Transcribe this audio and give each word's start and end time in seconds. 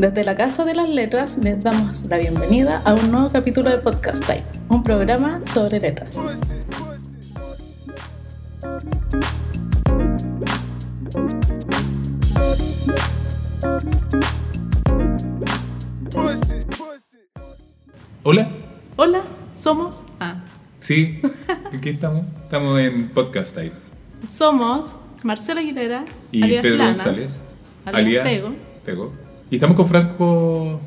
Desde 0.00 0.24
la 0.24 0.34
Casa 0.34 0.64
de 0.64 0.74
las 0.74 0.88
Letras 0.88 1.36
les 1.44 1.62
damos 1.62 2.06
la 2.06 2.16
bienvenida 2.16 2.80
a 2.86 2.94
un 2.94 3.12
nuevo 3.12 3.28
capítulo 3.28 3.68
de 3.68 3.76
Podcast 3.76 4.24
Type, 4.26 4.46
un 4.70 4.82
programa 4.82 5.42
sobre 5.44 5.78
letras. 5.78 6.16
Hola. 18.22 18.48
Hola, 18.96 19.22
somos. 19.70 20.02
Ah, 20.18 20.34
Sí, 20.80 21.18
aquí 21.72 21.90
estamos. 21.90 22.24
Estamos 22.42 22.80
en 22.80 23.08
Podcast 23.10 23.54
Type. 23.54 23.72
somos 24.28 24.96
Marcela 25.22 25.60
Aguilera, 25.60 26.04
Y 26.32 26.42
alias 26.42 26.62
Pedro 26.62 26.78
Lana, 26.78 26.94
González. 26.94 27.36
alias 27.84 28.26
Pego. 28.26 28.52
Pego. 28.84 29.12
Y 29.50 29.54
estamos 29.56 29.76
con 29.76 29.86
Franco 29.88 30.80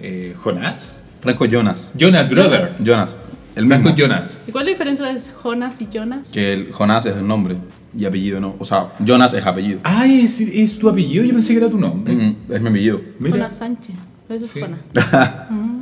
eh, 0.00 0.34
Jonás. 0.36 1.04
Franco 1.20 1.44
Jonas. 1.44 1.92
Jonas 1.94 2.28
Brother. 2.28 2.68
Jonas. 2.82 3.16
El 3.54 3.66
Franco 3.68 3.90
mismo. 3.90 3.98
Jonas. 3.98 4.40
¿Y 4.48 4.50
cuál 4.52 4.62
es 4.62 4.66
la 4.66 4.72
diferencia 4.72 5.10
entre 5.10 5.32
Jonas 5.42 5.80
y 5.82 5.88
Jonas? 5.92 6.30
Que 6.30 6.52
el 6.54 6.72
Jonás 6.72 7.06
es 7.06 7.14
el 7.16 7.26
nombre 7.26 7.56
y 7.96 8.04
apellido 8.04 8.40
no. 8.40 8.56
O 8.58 8.64
sea, 8.64 8.92
Jonas 8.98 9.32
es 9.34 9.44
apellido. 9.46 9.78
Ah, 9.84 10.06
es, 10.06 10.40
es 10.40 10.76
tu 10.78 10.88
apellido. 10.88 11.22
Yo 11.24 11.32
pensé 11.32 11.52
que 11.52 11.58
era 11.60 11.68
tu 11.70 11.78
nombre. 11.78 12.12
Mm, 12.14 12.36
Es 12.52 12.60
mi 12.60 12.68
apellido. 12.70 13.00
Mira. 13.20 13.36
Jonas 13.36 13.56
Sánchez. 13.56 13.94
Eso 14.28 14.44
es 14.44 14.50
Sí. 14.50 14.60
Jonas. 14.60 14.80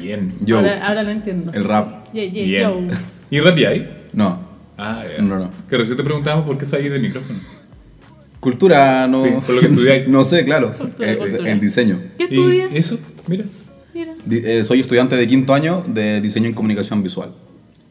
Bien. 0.00 0.34
Yo. 0.40 0.58
Ahora, 0.58 0.86
ahora 0.86 1.02
lo 1.02 1.10
entiendo. 1.10 1.52
El 1.52 1.64
rap. 1.64 2.12
Ye- 2.12 2.30
ye- 2.30 2.44
Bien. 2.44 2.88
yo. 2.90 2.96
¿Y 3.30 3.40
rapeáis? 3.40 3.82
No. 4.12 4.40
Ah, 4.78 5.02
ya. 5.16 5.22
No, 5.22 5.38
no. 5.38 5.50
Que 5.68 5.76
recién 5.76 5.96
te 5.96 6.02
preguntábamos 6.02 6.46
por 6.46 6.56
qué 6.58 6.66
salís 6.66 6.90
del 6.90 7.02
micrófono. 7.02 7.38
Cultura, 8.40 9.06
no. 9.06 9.24
Sí, 9.24 9.30
por 9.46 9.54
lo 9.54 9.60
que 9.60 9.66
estudiáis. 9.66 10.08
no 10.08 10.24
sé, 10.24 10.44
claro. 10.44 10.72
Cultura, 10.72 11.10
el, 11.10 11.18
cultura. 11.18 11.50
el 11.52 11.60
diseño. 11.60 11.98
¿Qué 12.16 12.24
¿Y 12.24 12.34
estudias? 12.34 12.70
eso? 12.72 12.98
Mira. 13.28 13.44
Mira. 13.92 14.14
Eh, 14.30 14.64
soy 14.64 14.80
estudiante 14.80 15.16
de 15.16 15.26
quinto 15.26 15.52
año 15.52 15.84
de 15.86 16.20
diseño 16.20 16.46
en 16.48 16.54
comunicación 16.54 17.02
visual. 17.02 17.32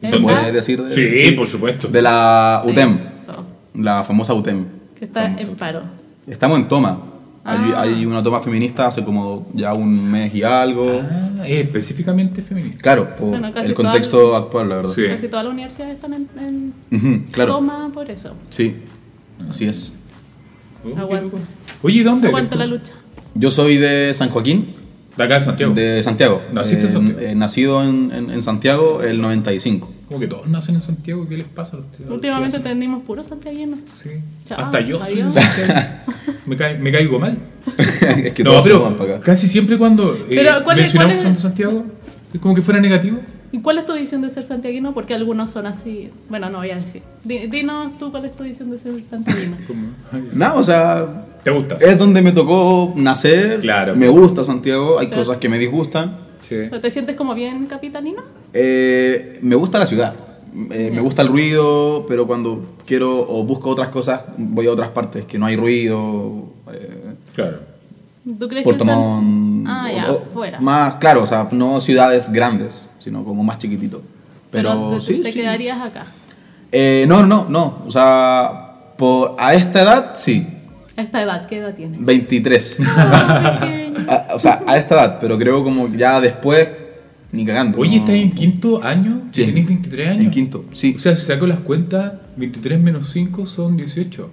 ¿Se 0.02 0.16
¿En 0.16 0.22
puede 0.22 0.50
decir? 0.50 0.82
De, 0.82 1.24
Sí, 1.26 1.32
por 1.32 1.46
supuesto. 1.46 1.86
De 1.88 2.02
la 2.02 2.62
Sí, 2.64 2.70
UTEM. 2.70 2.98
todo. 3.26 3.46
La 3.74 4.02
famosa 4.02 4.34
UTEM. 4.34 4.64
Que 4.98 5.04
está 5.04 5.22
Famoso. 5.24 5.42
en 5.48 5.56
paro. 5.56 5.82
Estamos 6.26 6.58
en 6.58 6.68
toma. 6.68 7.00
Hay, 7.42 7.58
Ah. 7.74 7.80
hay 7.82 8.04
una 8.04 8.22
toma 8.22 8.40
feminista 8.40 8.86
hace 8.86 9.02
como 9.02 9.48
ya 9.54 9.72
un 9.72 10.10
mes 10.10 10.34
y 10.34 10.42
algo. 10.42 11.00
Ah, 11.02 11.46
es 11.46 11.60
específicamente 11.64 12.42
feminista. 12.42 12.82
Claro, 12.82 13.08
por 13.16 13.28
Bueno, 13.30 13.48
el 13.48 13.74
contexto 13.74 14.36
actual, 14.36 14.68
la 14.68 14.76
verdad. 14.76 14.92
Sí. 14.94 15.02
Casi 15.08 15.28
todas 15.28 15.44
las 15.46 15.52
universidades 15.54 15.94
están 15.96 16.12
en, 16.14 16.28
en 16.38 16.74
Ujú, 16.96 17.24
claro. 17.32 17.54
toma 17.54 17.90
por 17.94 18.10
eso. 18.10 18.34
Sí, 18.50 18.76
así 19.48 19.64
es. 19.66 19.92
Oh, 20.84 20.98
Aguanta. 20.98 21.36
Oye, 21.82 22.04
¿dónde 22.04 22.28
Aguanta 22.28 22.56
la 22.56 22.66
lucha. 22.66 22.92
Yo 23.34 23.50
soy 23.50 23.76
de 23.78 24.12
San 24.12 24.28
Joaquín, 24.30 24.74
De 25.16 25.24
acá 25.24 25.34
de 25.36 25.40
Santiago. 25.40 25.72
de 25.74 26.02
Santiago. 26.02 26.42
¿Naciste 26.52 26.86
en 26.86 26.88
Eh, 26.88 26.92
Santiago? 26.92 27.20
eh, 27.20 27.34
nacido 27.34 27.82
en, 27.82 28.10
en- 28.12 28.30
en 28.30 28.42
Santiago 28.42 29.02
el 29.02 29.20
95. 29.20 29.90
Como 30.10 30.18
que 30.20 30.26
todos 30.26 30.48
nacen 30.48 30.74
en 30.74 30.82
Santiago, 30.82 31.28
¿qué 31.28 31.36
les 31.36 31.46
pasa 31.46 31.76
a 31.76 31.80
los 31.80 31.92
tíos? 31.92 32.10
Últimamente 32.10 32.58
tenemos 32.58 33.04
puros 33.04 33.28
santiaguinos. 33.28 33.78
Sí. 33.86 34.10
Chao, 34.44 34.58
Hasta 34.60 34.80
yo. 34.80 35.00
adiós. 35.00 35.32
me, 36.46 36.56
cae- 36.56 36.78
me 36.78 36.90
caigo 36.90 37.20
mal. 37.20 37.38
es 37.78 38.32
que 38.32 38.42
no, 38.42 38.50
todos 38.50 38.64
se 38.64 38.70
pero 38.70 38.82
van 38.82 38.94
para 38.94 39.14
acá. 39.16 39.24
casi 39.24 39.46
siempre 39.46 39.78
cuando 39.78 40.12
eh, 40.14 40.24
Pero, 40.30 40.64
¿cuál 40.64 40.78
es- 40.80 40.84
mencionamos 40.86 40.92
cuál 40.92 41.10
es- 41.12 41.16
que 41.18 41.22
son 41.22 41.34
de 41.34 41.40
Santiago, 41.40 41.84
es 42.34 42.40
como 42.40 42.54
que 42.56 42.62
fuera 42.62 42.80
negativo. 42.80 43.18
¿Y 43.52 43.60
cuál 43.60 43.78
es 43.78 43.86
tu 43.86 43.94
visión 43.94 44.20
de 44.20 44.30
ser 44.30 44.44
santiaguino? 44.44 44.94
Porque 44.94 45.14
algunos 45.14 45.50
son 45.52 45.66
así. 45.66 46.08
Bueno, 46.28 46.50
no 46.50 46.58
voy 46.58 46.70
a 46.70 46.76
decir. 46.76 47.02
Di- 47.24 47.46
Dinos 47.46 47.96
tú 47.98 48.10
cuál 48.10 48.24
es 48.24 48.32
tu 48.36 48.42
visión 48.44 48.70
de 48.72 48.78
ser 48.80 48.92
santiaguino. 49.04 49.56
Nada, 50.32 50.54
o 50.54 50.62
sea, 50.64 51.24
¿Te 51.44 51.50
gusta? 51.50 51.76
es 51.80 51.98
donde 51.98 52.20
me 52.22 52.32
tocó 52.32 52.92
nacer. 52.96 53.60
Claro. 53.60 53.94
Me 53.96 54.08
gusta 54.08 54.42
Santiago, 54.44 54.98
hay 54.98 55.06
Claro. 55.08 55.22
cosas 55.24 55.38
que 55.38 55.48
me 55.48 55.58
disgustan. 55.58 56.16
Sí. 56.50 56.56
¿Pero 56.68 56.80
¿Te 56.80 56.90
sientes 56.90 57.14
como 57.16 57.32
bien 57.32 57.66
capitalino? 57.66 58.22
Eh, 58.52 59.38
me 59.40 59.54
gusta 59.54 59.78
la 59.78 59.86
ciudad. 59.86 60.14
Eh, 60.72 60.90
me 60.92 61.00
gusta 61.00 61.22
el 61.22 61.28
ruido, 61.28 62.04
pero 62.08 62.26
cuando 62.26 62.74
quiero 62.84 63.20
o 63.20 63.44
busco 63.44 63.70
otras 63.70 63.88
cosas, 63.90 64.22
voy 64.36 64.66
a 64.66 64.72
otras 64.72 64.88
partes 64.88 65.24
que 65.24 65.38
no 65.38 65.46
hay 65.46 65.54
ruido. 65.54 66.46
eh, 66.72 67.14
Claro. 67.34 67.60
¿Tú 68.38 68.48
crees 68.48 68.64
Puerto 68.64 68.84
que 68.84 68.90
Montt. 68.90 69.66
Ah, 69.68 69.88
o- 69.88 69.96
ya, 69.96 70.12
o- 70.12 70.18
fuera. 70.18 70.60
Más, 70.60 70.96
claro, 70.96 71.22
o 71.22 71.26
sea, 71.26 71.48
no 71.52 71.80
ciudades 71.80 72.30
grandes, 72.32 72.90
sino 72.98 73.24
como 73.24 73.42
más 73.44 73.58
chiquitito. 73.58 74.02
Pero, 74.50 74.90
te, 74.96 75.00
sí, 75.00 75.20
te 75.22 75.30
sí. 75.32 75.38
quedarías 75.38 75.80
acá. 75.80 76.06
Eh, 76.72 77.04
no, 77.08 77.24
no, 77.24 77.46
no. 77.48 77.78
O 77.86 77.90
sea, 77.92 78.92
por, 78.98 79.36
a 79.38 79.54
esta 79.54 79.82
edad, 79.82 80.12
sí. 80.16 80.44
A 81.00 81.02
esta 81.02 81.22
edad, 81.22 81.46
¿qué 81.46 81.56
edad 81.56 81.74
tienes? 81.74 82.04
23. 82.04 82.76
Ah, 82.84 83.58
pequeño. 83.62 84.06
A- 84.10 84.34
o 84.34 84.38
sea, 84.38 84.62
a 84.66 84.76
esta 84.76 84.96
edad, 84.96 85.18
pero 85.18 85.38
creo 85.38 85.64
como 85.64 85.88
ya 85.94 86.20
después, 86.20 86.68
ni 87.32 87.46
cagando. 87.46 87.78
Oye, 87.78 87.92
no. 87.96 88.02
¿estás 88.02 88.16
en 88.16 88.32
quinto 88.32 88.82
año? 88.84 89.22
Sí. 89.32 89.46
¿Tenés 89.46 89.66
23 89.66 90.08
años? 90.10 90.24
En 90.24 90.30
quinto, 90.30 90.64
sí. 90.74 90.92
O 90.94 90.98
sea, 90.98 91.16
si 91.16 91.24
saco 91.24 91.46
las 91.46 91.60
cuentas, 91.60 92.12
23 92.36 92.78
menos 92.78 93.08
5 93.14 93.46
son 93.46 93.78
18. 93.78 94.30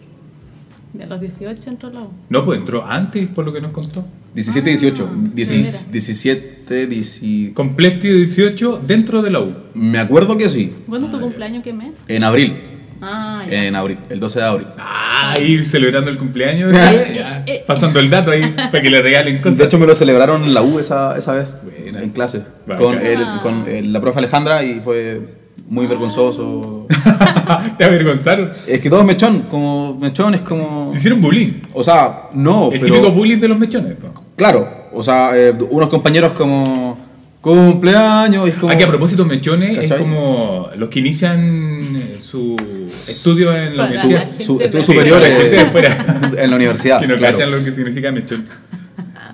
De 0.91 1.06
los 1.07 1.22
18 1.22 1.69
entró 1.69 1.89
la 1.89 2.01
U. 2.01 2.09
No, 2.27 2.44
pues 2.44 2.59
entró 2.59 2.85
antes, 2.85 3.27
por 3.29 3.45
lo 3.45 3.53
que 3.53 3.61
nos 3.61 3.72
contó. 3.72 4.06
17, 4.35 4.69
18. 4.69 5.09
Ah, 5.09 5.29
10 5.35 5.51
mira. 5.51 5.69
17, 5.94 6.88
10. 6.88 7.22
Completi 7.53 8.09
18 8.09 8.81
dentro 8.85 9.22
de 9.22 9.29
la 9.31 9.39
U. 9.39 9.53
Me 9.73 10.00
acuerdo 10.00 10.35
que 10.38 10.50
sí. 10.50 10.73
¿Cuándo 10.85 11.07
es 11.07 11.13
tu 11.13 11.19
cumpleaños? 11.22 11.63
¿Qué 11.63 11.72
mes? 11.72 11.91
En 12.09 12.23
abril. 12.25 12.57
Ah. 13.01 13.41
En 13.49 13.75
abril, 13.75 13.97
el 14.09 14.19
12 14.19 14.39
de 14.39 14.45
abril. 14.45 14.67
Ah, 14.77 15.31
ahí 15.33 15.65
celebrando 15.65 16.09
el 16.09 16.17
cumpleaños. 16.17 16.75
Ah. 16.75 16.93
¿eh? 16.93 17.13
Ya, 17.15 17.65
pasando 17.65 17.99
el 17.99 18.09
dato 18.09 18.31
ahí 18.31 18.53
para 18.55 18.81
que 18.81 18.89
le 18.89 19.01
regalen 19.01 19.37
cosas. 19.37 19.57
De 19.57 19.63
hecho, 19.65 19.77
me 19.79 19.85
lo 19.85 19.95
celebraron 19.95 20.43
en 20.43 20.53
la 20.53 20.61
U 20.63 20.79
esa, 20.79 21.17
esa 21.17 21.33
vez, 21.33 21.55
Buena. 21.63 22.01
en 22.01 22.09
clase, 22.11 22.41
con, 22.77 22.99
el- 22.99 23.23
Ah. 23.23 23.39
con 23.43 23.67
el- 23.67 23.93
la 23.93 23.99
profe 24.01 24.19
Alejandra 24.19 24.63
y 24.63 24.79
fue 24.79 25.21
muy 25.69 25.85
vergonzoso. 25.87 26.87
Te 27.77 27.83
avergonzaron. 27.83 28.51
Es 28.65 28.79
que 28.81 28.89
todos 28.89 29.05
mechón, 29.05 29.43
como 29.43 29.97
mechón 29.99 30.33
es 30.35 30.41
como... 30.41 30.89
Te 30.91 30.97
hicieron 30.97 31.21
bullying. 31.21 31.53
O 31.73 31.83
sea, 31.83 32.23
no, 32.33 32.71
el 32.71 32.79
pero... 32.79 32.95
típico 32.95 33.11
bullying 33.11 33.37
de 33.39 33.47
los 33.47 33.57
mechones. 33.59 33.95
po. 33.95 34.13
Claro, 34.35 34.67
o 34.93 35.03
sea, 35.03 35.31
eh, 35.37 35.53
unos 35.69 35.89
compañeros 35.89 36.33
como... 36.33 37.05
Cumpleaños 37.41 38.45
y 38.47 38.49
es 38.51 38.55
como... 38.57 38.71
Aquí 38.73 38.83
a 38.83 38.87
propósito, 38.87 39.23
mechones 39.25 39.77
es 39.77 39.93
como 39.93 40.69
los 40.75 40.89
que 40.89 40.99
inician 40.99 41.39
eh, 41.95 41.96
su 42.29 42.55
estudio 43.07 43.55
en 43.55 43.77
la 43.77 43.88
Para 43.88 44.01
Su, 44.01 44.09
la 44.09 44.15
universidad. 44.17 44.45
su 44.45 44.59
estudios 44.61 44.71
de- 44.88 44.93
superiores 44.93 45.51
de 45.51 45.65
fuera. 45.71 46.31
en 46.38 46.49
la 46.49 46.55
universidad, 46.55 46.99
que 46.99 47.07
no 47.07 47.15
claro. 47.15 47.38
cachan 47.38 47.51
lo 47.51 47.63
que 47.63 47.71
significa 47.73 48.11
mechón. 48.11 48.45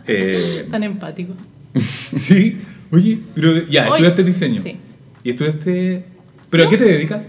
Eh, 0.05 0.67
Tan 0.69 0.83
empático. 0.83 1.33
sí, 2.17 2.57
oye, 2.91 3.19
pero 3.33 3.53
ya, 3.67 3.83
Oye, 3.83 3.91
estudiaste 3.91 4.23
diseño. 4.25 4.61
sí. 4.61 4.77
¿Y 5.23 5.29
estudiaste. 5.29 6.03
¿Pero 6.49 6.65
a 6.65 6.69
qué 6.69 6.77
te 6.77 6.83
dedicas? 6.83 7.23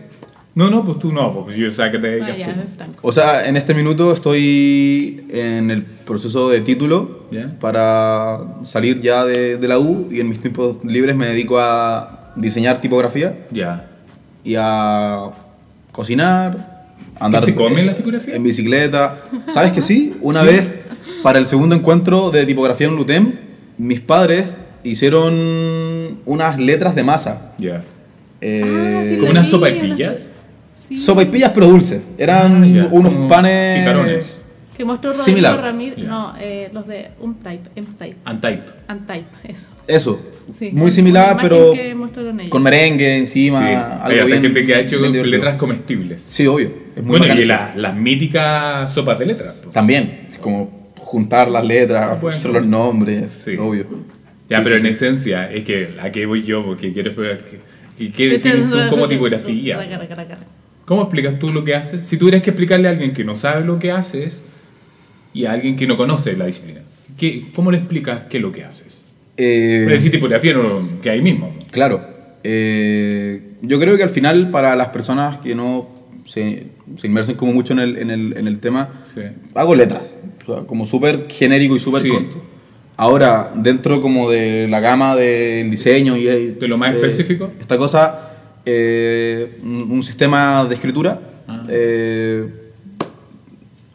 No, 0.56 0.68
no, 0.70 0.84
pues 0.84 0.98
tú 0.98 1.12
no, 1.12 1.32
pues 1.44 1.56
yo 1.56 1.70
sé 1.70 1.84
a 1.84 1.90
qué 1.92 1.98
te 2.00 2.08
dedicas. 2.08 2.30
Ah, 2.34 2.36
ya, 2.36 2.46
pues. 2.46 2.88
O 3.00 3.12
sea, 3.12 3.46
en 3.48 3.56
este 3.56 3.74
minuto 3.74 4.12
estoy 4.12 5.24
en 5.30 5.70
el 5.70 5.82
proceso 5.84 6.50
de 6.50 6.60
título 6.62 7.28
Ya. 7.30 7.54
para 7.60 8.40
salir 8.64 9.00
ya 9.00 9.24
de, 9.24 9.56
de 9.56 9.68
la 9.68 9.78
U 9.78 10.08
y 10.10 10.18
en 10.20 10.28
mis 10.28 10.40
tiempos 10.40 10.78
libres 10.84 11.14
me 11.14 11.26
dedico 11.26 11.58
a 11.60 12.32
diseñar 12.34 12.80
tipografía 12.80 13.38
Ya. 13.52 13.88
y 14.44 14.56
a 14.58 15.30
cocinar, 15.94 16.84
andar 17.20 17.42
¿Y 17.42 17.46
se 17.46 17.54
come 17.54 17.82
la 17.84 17.94
tipografía? 17.94 18.34
en 18.34 18.42
bicicleta. 18.42 19.16
¿Sabes 19.52 19.72
que 19.72 19.80
sí? 19.80 20.14
Una 20.20 20.42
vez 20.42 20.68
para 21.22 21.38
el 21.38 21.46
segundo 21.46 21.74
encuentro 21.74 22.30
de 22.30 22.44
tipografía 22.44 22.88
en 22.88 22.96
Lutem, 22.96 23.32
mis 23.78 24.00
padres 24.00 24.56
hicieron 24.82 26.18
unas 26.26 26.58
letras 26.58 26.94
de 26.94 27.02
masa. 27.04 27.52
Ya. 27.58 27.82
Eh, 28.40 28.98
Ah, 29.00 29.02
sí, 29.08 29.16
¿Como 29.16 29.30
una 29.30 29.44
sopa 29.44 29.70
y 29.70 29.78
una 29.78 29.82
pilla? 29.82 30.12
so- 30.12 30.18
Sí. 30.88 30.96
Sopa 30.96 31.22
y 31.22 31.26
pillas 31.26 31.52
pero 31.54 31.66
dulces. 31.68 32.10
Eran 32.18 32.62
Ah, 32.78 32.88
unos 32.90 33.14
como 33.14 33.26
panes... 33.28 33.78
picarones. 33.80 34.33
Que 34.76 34.84
mostró 34.84 35.10
Rodrigo 35.10 35.24
Similar. 35.24 35.60
Ramírez. 35.60 35.96
Ya. 35.98 36.08
No, 36.08 36.34
eh, 36.40 36.68
los 36.72 36.86
de 36.86 37.08
Untype. 37.20 37.70
M-Type. 37.76 38.16
Untype. 38.28 38.62
Untype, 38.90 39.24
eso. 39.48 39.68
Eso. 39.86 40.20
Sí. 40.52 40.70
Muy 40.72 40.90
similar, 40.90 41.38
pero 41.40 41.72
con 42.50 42.62
merengue 42.62 43.16
encima. 43.18 43.66
Sí. 43.66 43.74
algo 43.74 44.20
Hay 44.22 44.26
bien- 44.26 44.42
gente 44.42 44.66
que 44.66 44.74
ha 44.74 44.80
hecho 44.80 44.96
divertido. 44.98 45.24
letras 45.26 45.56
comestibles. 45.56 46.22
Sí, 46.22 46.46
obvio. 46.46 46.70
Es 46.96 47.02
muy 47.02 47.18
bueno, 47.18 47.24
bacán 47.26 47.38
y 47.42 47.46
la- 47.46 47.72
las 47.76 47.94
míticas 47.96 48.92
sopas 48.92 49.18
de 49.18 49.26
letras. 49.26 49.54
También. 49.72 50.28
es 50.32 50.38
Como 50.38 50.90
juntar 50.98 51.50
las 51.50 51.64
letras, 51.64 52.10
hacer 52.22 52.50
los 52.50 52.66
nombres. 52.66 53.30
Sí. 53.30 53.56
Obvio. 53.56 53.86
Ya, 54.50 54.58
Sí, 54.58 54.64
pero 54.64 54.76
sí, 54.78 54.86
en 54.88 54.94
sí. 54.94 55.04
esencia, 55.04 55.50
es 55.50 55.64
que 55.64 55.96
a 56.00 56.10
qué 56.10 56.26
voy 56.26 56.42
yo, 56.42 56.64
porque 56.66 56.92
quiero 56.92 57.10
esperar 57.10 57.38
que. 57.38 57.60
¿Y 58.04 58.08
qué 58.10 58.34
Este 58.34 58.48
defines 58.50 58.70
tú 58.70 58.90
como 58.90 59.08
tipografía? 59.08 59.78
¿Cómo 60.84 61.02
explicas 61.02 61.38
tú 61.38 61.48
lo 61.50 61.64
que 61.64 61.74
haces? 61.74 62.06
Si 62.06 62.18
tuvieras 62.18 62.42
que 62.42 62.50
explicarle 62.50 62.88
a 62.88 62.90
alguien 62.90 63.14
que 63.14 63.24
no 63.24 63.36
sabe 63.36 63.64
lo 63.64 63.78
que 63.78 63.90
haces 63.90 64.42
y 65.34 65.44
a 65.46 65.52
alguien 65.52 65.76
que 65.76 65.86
no 65.86 65.96
conoce 65.96 66.34
la 66.36 66.46
disciplina, 66.46 66.80
¿qué, 67.18 67.46
¿cómo 67.54 67.70
le 67.70 67.78
explicas 67.78 68.22
qué 68.30 68.38
es 68.38 68.42
lo 68.42 68.52
que 68.52 68.64
haces? 68.64 69.02
Eh, 69.36 69.82
Pero 69.84 69.96
decir 69.96 70.12
tipografía 70.12 70.54
no, 70.54 70.88
que 71.02 71.10
ahí 71.10 71.20
mismo. 71.20 71.52
Claro. 71.70 72.00
Eh, 72.44 73.40
yo 73.62 73.80
creo 73.80 73.96
que 73.96 74.02
al 74.04 74.10
final, 74.10 74.50
para 74.50 74.76
las 74.76 74.88
personas 74.88 75.38
que 75.38 75.54
no 75.54 75.88
se, 76.26 76.66
se 76.96 77.06
inmersen 77.06 77.34
como 77.36 77.52
mucho 77.52 77.72
en 77.72 77.78
el, 77.80 77.96
en 77.98 78.10
el, 78.10 78.36
en 78.36 78.46
el 78.46 78.58
tema, 78.60 78.90
Sí. 79.12 79.20
hago 79.54 79.74
letras, 79.74 80.18
o 80.46 80.54
sea, 80.54 80.64
como 80.66 80.86
súper 80.86 81.26
genérico 81.28 81.74
y 81.76 81.80
súper 81.80 82.02
Sí. 82.02 82.08
corto. 82.10 82.42
Ahora, 82.96 83.52
dentro 83.56 84.00
como 84.00 84.30
de 84.30 84.68
la 84.68 84.78
gama 84.78 85.16
del 85.16 85.68
diseño 85.70 86.16
y 86.16 86.24
¿De 86.26 86.68
lo 86.68 86.78
más 86.78 86.94
específico? 86.94 87.50
Esta 87.58 87.76
cosa, 87.76 88.30
eh, 88.64 89.58
un 89.64 89.90
un 89.90 90.02
sistema 90.04 90.64
de 90.66 90.74
escritura, 90.74 91.20
Ah. 91.48 91.66
eh, 91.68 92.46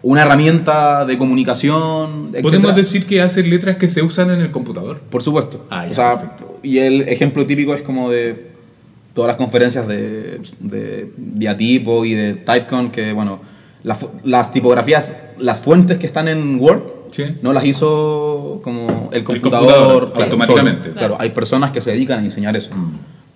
una 0.01 0.21
herramienta 0.21 1.05
de 1.05 1.17
comunicación, 1.17 2.29
Podemos 2.31 2.51
etcétera. 2.53 2.73
decir 2.73 3.05
que 3.05 3.21
haces 3.21 3.45
letras 3.47 3.77
que 3.77 3.87
se 3.87 4.01
usan 4.01 4.31
en 4.31 4.39
el 4.41 4.51
computador. 4.51 4.99
Por 5.09 5.21
supuesto. 5.23 5.65
Ah, 5.69 5.85
ya, 5.85 5.91
o 5.91 5.93
sea, 5.93 6.19
perfecto. 6.19 6.59
y 6.63 6.77
el 6.79 7.01
ejemplo 7.09 7.45
típico 7.45 7.73
es 7.75 7.81
como 7.81 8.09
de 8.09 8.47
todas 9.13 9.27
las 9.27 9.37
conferencias 9.37 9.87
de, 9.87 10.39
de 10.59 11.11
diatipo 11.17 12.05
y 12.05 12.13
de 12.13 12.33
Typecon, 12.35 12.91
que 12.91 13.11
bueno, 13.11 13.41
las 13.83 14.05
las 14.23 14.51
tipografías, 14.53 15.15
las 15.37 15.59
fuentes 15.59 15.97
que 15.97 16.05
están 16.07 16.27
en 16.27 16.59
Word, 16.59 16.83
Sí. 17.11 17.23
no 17.41 17.53
las 17.53 17.65
hizo 17.65 18.61
como 18.63 19.09
el 19.11 19.23
computador, 19.23 19.67
computador, 19.67 20.09
solo. 20.13 20.23
automáticamente. 20.25 20.91
Claro, 20.91 21.17
hay 21.19 21.31
personas 21.31 21.71
que 21.71 21.81
se 21.81 21.89
dedican 21.91 22.19
a 22.19 22.21
diseñar 22.21 22.55
eso. 22.55 22.73
Mm. 22.75 22.91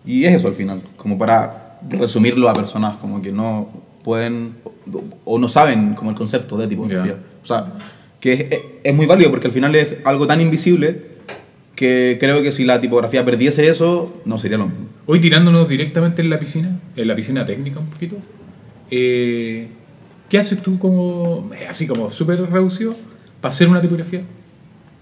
Y 0.06 0.25
es 0.25 0.33
eso 0.36 0.48
al 0.48 0.54
final, 0.54 0.81
como 0.95 1.18
para 1.18 1.80
resumirlo 1.89 2.50
a 2.50 2.54
personas 2.54 2.98
como 2.98 3.19
que 3.21 3.31
no 3.31 3.68
pueden 4.03 4.53
o- 4.91 5.03
o 5.35 5.39
no 5.39 5.47
saben 5.47 5.94
como 5.94 6.09
el 6.11 6.15
concepto 6.15 6.57
de 6.57 6.67
tipografía. 6.67 7.13
Ya. 7.13 7.19
O 7.41 7.45
sea, 7.45 7.73
que 8.19 8.33
es, 8.33 8.59
es 8.83 8.94
muy 8.95 9.05
válido 9.05 9.29
porque 9.31 9.47
al 9.47 9.53
final 9.53 9.75
es 9.75 9.95
algo 10.05 10.27
tan 10.27 10.39
invisible 10.41 11.13
que 11.75 12.17
creo 12.19 12.41
que 12.44 12.51
si 12.51 12.63
la 12.65 12.79
tipografía 12.79 13.25
perdiese 13.25 13.67
eso, 13.67 14.21
no 14.25 14.38
sería 14.38 14.57
lo 14.57 14.67
mismo. 14.67 14.85
Hoy 15.05 15.19
tirándonos 15.19 15.67
directamente 15.67 16.21
en 16.21 16.29
la 16.29 16.39
piscina, 16.39 16.79
en 16.95 17.07
la 17.07 17.15
piscina 17.15 17.45
técnica 17.45 17.79
un 17.79 17.88
poquito, 17.88 18.17
eh, 18.91 19.67
¿qué 20.29 20.38
haces 20.38 20.61
tú 20.61 20.77
como, 20.79 21.49
eh, 21.59 21.65
así 21.69 21.88
como 21.88 22.11
súper 22.11 22.39
reducido, 22.49 22.95
para 23.41 23.51
hacer 23.53 23.67
una 23.67 23.81
tipografía? 23.81 24.21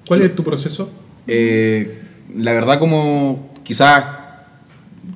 ¿Cuál 0.07 0.21
es 0.23 0.35
tu 0.35 0.43
proceso? 0.43 0.89
Eh, 1.27 1.99
la 2.35 2.53
verdad 2.53 2.79
como 2.79 3.51
quizás 3.63 4.05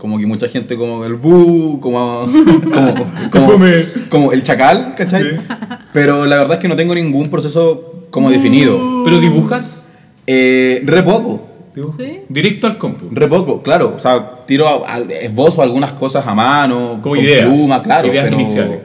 como 0.05 0.19
que 0.19 0.27
mucha 0.27 0.47
gente 0.47 0.77
como 0.77 1.03
el 1.03 1.15
bu, 1.15 1.79
como, 1.79 2.27
como, 3.31 3.59
como, 4.11 4.31
el 4.33 4.43
chacal, 4.43 4.93
¿cachai? 4.95 5.23
Sí. 5.23 5.29
Pero 5.93 6.27
la 6.27 6.35
verdad 6.35 6.53
es 6.53 6.59
que 6.59 6.67
no 6.67 6.75
tengo 6.75 6.93
ningún 6.93 7.27
proceso 7.31 8.03
como 8.11 8.29
definido. 8.29 9.01
¿Pero 9.03 9.19
dibujas? 9.19 9.87
Eh, 10.27 10.83
re 10.85 11.01
poco. 11.01 11.41
¿Sí? 11.97 12.19
Directo 12.29 12.67
al 12.67 12.77
compu. 12.77 13.07
re 13.11 13.27
poco, 13.27 13.63
claro. 13.63 13.93
O 13.95 13.99
sea, 13.99 14.41
tiro 14.45 14.67
a- 14.67 14.99
esbozo 14.99 15.63
algunas 15.63 15.93
cosas 15.93 16.25
a 16.27 16.35
mano, 16.35 16.99
Como 17.01 17.15
con 17.15 17.17
ideas, 17.17 17.47
pluma, 17.47 17.81
claro. 17.81 18.07
ideas 18.07 18.25
pero, 18.25 18.39
iniciales. 18.39 18.79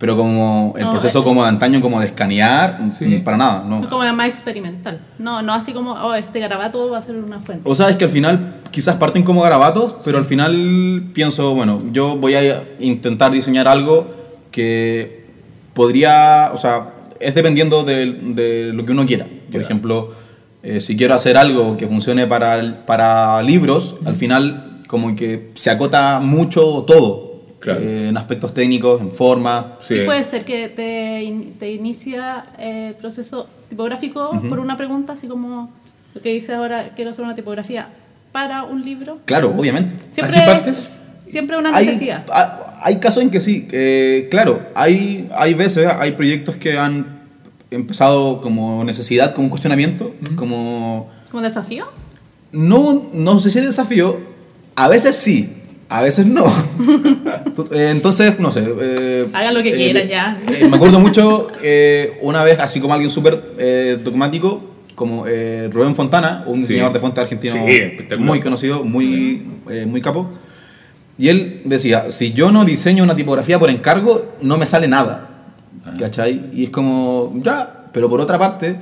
Pero 0.00 0.16
como 0.16 0.72
el 0.78 0.84
No, 0.84 0.92
proceso 0.92 1.20
eh, 1.20 1.24
como 1.24 1.42
de 1.42 1.50
antaño, 1.50 1.82
como 1.82 2.00
de 2.00 2.06
escanear, 2.06 2.80
Sí. 2.90 3.04
mm, 3.04 3.22
para 3.22 3.36
nada, 3.36 3.64
no. 3.68 3.86
Como 3.90 4.02
más 4.14 4.28
experimental. 4.28 4.98
No, 5.18 5.42
no 5.42 5.52
así 5.52 5.74
como, 5.74 5.92
oh, 5.92 6.14
este 6.14 6.40
garabato 6.40 6.90
va 6.90 6.98
a 6.98 7.02
ser 7.02 7.16
una 7.16 7.38
fuente. 7.40 7.68
O 7.70 7.76
sea, 7.76 7.90
es 7.90 7.96
que 7.96 8.04
al 8.06 8.10
final 8.10 8.54
quizás 8.70 8.96
parten 8.96 9.22
como 9.24 9.42
garabatos, 9.42 9.94
pero 10.02 10.16
al 10.16 10.24
final 10.24 11.10
pienso, 11.12 11.54
bueno, 11.54 11.82
yo 11.92 12.16
voy 12.16 12.34
a 12.34 12.64
intentar 12.80 13.30
diseñar 13.30 13.68
algo 13.68 14.08
que 14.50 15.26
podría, 15.74 16.50
o 16.54 16.56
sea, 16.56 16.94
es 17.20 17.34
dependiendo 17.34 17.84
de, 17.84 18.06
de 18.34 18.72
lo 18.72 18.86
que 18.86 18.92
uno 18.92 19.04
quiera. 19.04 19.26
Por 19.52 19.60
Ya. 19.60 19.66
ejemplo, 19.66 20.12
eh, 20.62 20.80
si 20.80 20.96
quiero 20.96 21.14
hacer 21.14 21.36
algo 21.36 21.76
que 21.76 21.86
funcione 21.86 22.26
para, 22.26 22.84
para 22.86 23.42
libros, 23.42 23.96
al 24.06 24.16
final 24.16 24.78
como 24.86 25.14
que 25.14 25.50
se 25.54 25.68
acota 25.70 26.20
mucho 26.20 26.84
todo. 26.86 27.29
Claro. 27.60 27.80
eh, 27.82 28.08
en 28.08 28.16
aspectos 28.16 28.52
técnicos, 28.54 29.00
en 29.00 29.10
formas. 29.12 29.66
Sí. 29.86 29.94
Y 29.94 30.04
puede 30.06 30.24
ser 30.24 30.44
que 30.44 30.68
te, 30.68 31.22
in- 31.22 31.54
te 31.58 31.70
inicia 31.72 32.44
el 32.58 32.94
proceso 32.94 33.46
tipográfico 33.68 34.30
por 34.48 34.58
una 34.60 34.76
pregunta, 34.76 35.12
así 35.12 35.26
como 35.28 35.70
lo 36.14 36.20
que 36.22 36.32
dice 36.32 36.54
ahora, 36.54 36.90
quiero 36.96 37.10
hacer 37.12 37.24
una 37.24 37.34
tipografía 37.36 37.88
para 38.32 38.64
un 38.64 38.82
libro. 38.82 39.18
Claro, 39.26 39.54
obviamente. 39.56 39.94
Siempre, 40.12 40.36
¿Así 40.38 40.46
partes? 40.50 40.90
Siempre 41.24 41.56
una 41.58 41.76
hay, 41.76 41.86
necesidad. 41.86 42.24
ha- 42.32 42.78
hay 42.82 42.96
casos 42.96 43.22
en 43.22 43.30
que 43.30 43.40
sí, 43.40 43.68
eh, 43.70 44.26
claro, 44.30 44.62
hay, 44.74 45.28
hay 45.36 45.54
veces, 45.54 45.86
hay 45.86 46.12
proyectos 46.12 46.56
que 46.56 46.76
han 46.78 47.20
empezado 47.70 48.40
como 48.40 48.82
necesidad, 48.84 49.32
como 49.34 49.44
un 49.46 49.50
cuestionamiento, 49.50 50.12
como... 50.34 51.08
¿Como 51.30 51.42
desafío? 51.42 51.84
No, 52.52 53.06
no 53.12 53.38
sé 53.38 53.50
si 53.50 53.58
es 53.60 53.66
desafío, 53.66 54.18
a 54.74 54.88
veces 54.88 55.14
sí, 55.14 55.59
a 55.90 56.02
veces 56.02 56.24
no. 56.26 56.44
Eh, 57.72 57.88
Entonces, 57.90 58.38
no 58.40 58.50
sé. 58.50 58.64
eh, 58.80 59.26
Hagan 59.32 59.54
lo 59.54 59.62
que 59.62 59.70
eh, 59.70 59.74
quieran, 59.76 60.08
ya. 60.08 60.40
eh, 60.48 60.66
me 60.68 60.76
acuerdo 60.76 60.98
mucho 60.98 61.48
eh, 61.62 62.18
una 62.22 62.42
vez, 62.42 62.58
así 62.58 62.80
como 62.80 62.94
alguien 62.94 63.10
súper 63.10 63.38
eh, 63.58 63.98
dogmático, 64.02 64.62
como 64.94 65.26
eh, 65.26 65.68
Rubén 65.72 65.94
Fontana, 65.94 66.42
un 66.46 66.56
Sí. 66.56 66.60
diseñador 66.62 66.92
de 66.94 67.00
fuente 67.00 67.20
argentino 67.20 67.54
Sí, 67.54 68.16
muy 68.18 68.40
conocido, 68.40 68.82
muy, 68.84 69.42
eh, 69.70 69.84
muy 69.86 70.00
capo. 70.00 70.30
Y 71.18 71.28
él 71.28 71.60
decía, 71.64 72.10
si 72.10 72.32
yo 72.32 72.50
no 72.50 72.64
diseño 72.64 73.04
una 73.04 73.14
tipografía 73.14 73.58
por 73.58 73.68
encargo, 73.70 74.36
no 74.40 74.56
me 74.56 74.64
sale 74.66 74.88
nada. 74.88 75.28
Ah. 75.84 75.92
¿Cachai? 75.98 76.46
Y 76.54 76.64
es 76.64 76.70
como, 76.70 77.32
ya, 77.44 77.84
pero 77.92 78.08
por 78.08 78.20
otra 78.20 78.38
parte, 78.38 78.76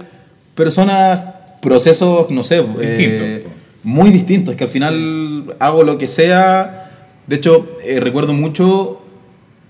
personas, 0.54 1.20
procesos, 1.60 2.30
no 2.30 2.42
sé, 2.42 2.58
eh, 2.80 2.96
Distintos, 2.96 3.50
po. 3.52 3.58
muy 3.82 4.10
distintos, 4.10 4.54
que 4.56 4.64
al 4.64 4.70
final 4.70 5.54
hago 5.58 5.82
lo 5.82 5.98
que 5.98 6.06
sea. 6.06 6.84
De 7.28 7.36
hecho, 7.36 7.76
eh, 7.84 8.00
recuerdo 8.00 8.32
mucho, 8.32 9.02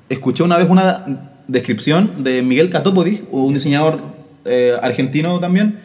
escuché 0.08 0.44
una 0.44 0.56
vez 0.56 0.70
una 0.70 1.32
descripción 1.48 2.22
de 2.22 2.40
Miguel 2.42 2.70
Catopodis, 2.70 3.22
un 3.32 3.52
diseñador 3.52 4.00
eh, 4.44 4.74
argentino 4.80 5.40
también, 5.40 5.80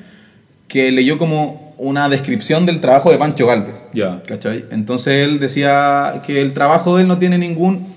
que 0.68 0.92
leyó 0.92 1.18
como 1.18 1.74
una 1.80 2.10
descripción 2.10 2.68
del 2.68 2.80
trabajo 2.80 3.10
de 3.10 3.18
Pancho 3.18 3.48
Galvez. 3.48 3.88
Ya. 3.92 4.22
¿Cachai? 4.28 4.66
Entonces 4.70 5.26
él 5.26 5.40
decía 5.40 6.22
que 6.26 6.42
el 6.42 6.54
trabajo 6.54 6.96
de 6.96 7.02
él 7.02 7.08
no 7.08 7.18
tiene 7.18 7.40
ningún 7.40 7.88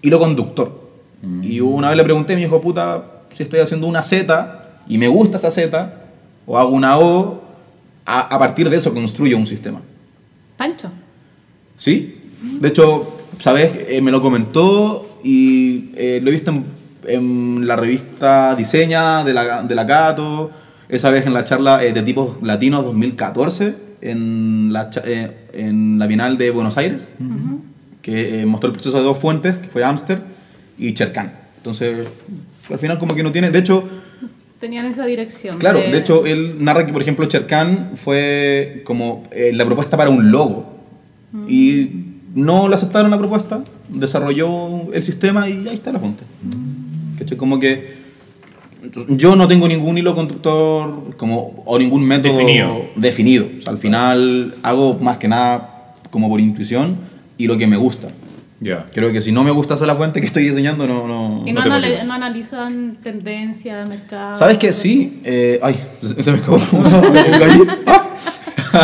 hilo 0.00 0.18
conductor. 0.18 0.80
Y 1.42 1.60
una 1.60 1.88
vez 1.88 1.98
le 1.98 2.04
pregunté, 2.04 2.34
me 2.34 2.40
dijo, 2.40 2.58
puta, 2.62 3.04
si 3.34 3.42
estoy 3.42 3.60
haciendo 3.60 3.86
una 3.86 4.02
Z 4.02 4.80
y 4.88 4.96
me 4.96 5.06
gusta 5.06 5.36
esa 5.36 5.50
Z, 5.50 5.94
o 6.46 6.58
hago 6.58 6.70
una 6.70 6.98
O, 6.98 7.42
a, 8.06 8.20
a 8.34 8.38
partir 8.38 8.70
de 8.70 8.78
eso 8.78 8.94
construyo 8.94 9.36
un 9.36 9.46
sistema. 9.46 9.82
Pancho. 10.56 10.90
¿Sí? 11.76 12.16
De 12.42 12.68
hecho, 12.68 13.19
¿sabes? 13.40 13.72
Eh, 13.88 14.00
me 14.00 14.12
lo 14.12 14.22
comentó 14.22 15.18
y 15.24 15.90
eh, 15.96 16.20
lo 16.22 16.28
he 16.28 16.32
visto 16.32 16.52
en, 16.52 16.64
en 17.06 17.66
la 17.66 17.74
revista 17.74 18.54
Diseña 18.54 19.24
de 19.24 19.34
la, 19.34 19.62
de 19.62 19.74
la 19.74 19.86
Cato, 19.86 20.50
esa 20.88 21.10
vez 21.10 21.26
en 21.26 21.34
la 21.34 21.44
charla 21.44 21.82
eh, 21.82 21.92
de 21.92 22.02
tipos 22.02 22.40
latinos 22.42 22.84
2014, 22.84 23.74
en 24.02 24.72
la, 24.72 24.90
en 25.52 25.98
la 25.98 26.06
Bienal 26.06 26.38
de 26.38 26.50
Buenos 26.50 26.78
Aires, 26.78 27.08
que 28.02 28.44
mostró 28.46 28.68
el 28.68 28.72
proceso 28.74 28.98
de 28.98 29.04
dos 29.04 29.18
fuentes, 29.18 29.56
que 29.58 29.68
fue 29.68 29.84
Amster 29.84 30.20
y 30.78 30.94
Cherkán. 30.94 31.32
Entonces, 31.58 32.08
al 32.70 32.78
final 32.78 32.98
como 32.98 33.14
que 33.14 33.22
no 33.22 33.32
tiene... 33.32 33.50
De 33.50 33.58
hecho, 33.58 33.88
Tenían 34.58 34.84
esa 34.84 35.06
dirección. 35.06 35.58
Claro, 35.58 35.80
de 35.80 35.96
hecho, 35.96 36.26
él 36.26 36.62
narra 36.62 36.84
que, 36.84 36.92
por 36.92 37.00
ejemplo, 37.00 37.24
Cherkán 37.24 37.92
fue 37.94 38.82
como 38.84 39.22
la 39.52 39.64
propuesta 39.64 39.96
para 39.96 40.10
un 40.10 40.30
logo. 40.30 40.80
Y 41.48 42.09
no 42.34 42.68
le 42.68 42.74
aceptaron 42.74 43.10
la 43.10 43.18
propuesta, 43.18 43.62
desarrolló 43.88 44.92
el 44.92 45.02
sistema 45.02 45.48
y 45.48 45.66
ahí 45.68 45.74
está 45.74 45.92
la 45.92 45.98
fuente. 45.98 46.22
¿Cachai? 47.18 47.36
Como 47.36 47.58
que 47.60 47.98
yo 49.08 49.36
no 49.36 49.46
tengo 49.46 49.68
ningún 49.68 49.98
hilo 49.98 50.14
conductor 50.14 51.14
como, 51.16 51.62
o 51.66 51.78
ningún 51.78 52.02
método 52.04 52.38
Definido. 52.38 52.82
definido. 52.96 53.46
O 53.58 53.62
sea, 53.62 53.72
al 53.72 53.78
final 53.78 54.54
hago 54.62 54.94
más 55.00 55.18
que 55.18 55.28
nada 55.28 55.94
como 56.10 56.28
por 56.28 56.40
intuición 56.40 56.96
y 57.36 57.46
lo 57.46 57.58
que 57.58 57.66
me 57.66 57.76
gusta. 57.76 58.08
Ya. 58.62 58.84
Creo 58.92 59.10
que 59.12 59.22
si 59.22 59.32
no 59.32 59.42
me 59.42 59.50
gusta 59.50 59.74
hacer 59.74 59.86
la 59.86 59.94
fuente 59.94 60.20
que 60.20 60.26
estoy 60.26 60.44
diseñando, 60.44 60.86
no... 60.86 61.06
no 61.06 61.44
Y 61.46 61.52
no, 61.52 61.64
no 61.64 61.78
preocupes. 61.78 62.06
no 62.06 62.12
analizan 62.12 62.96
tendencia, 63.02 63.86
mercado. 63.86 64.36
¿Sabes 64.36 64.58
qué? 64.58 64.70
Sí. 64.72 65.20
eh, 65.24 65.58
ay, 65.62 65.74
se 66.02 66.22
se 66.22 66.30
me 66.32 66.38
escapó. 66.38 66.58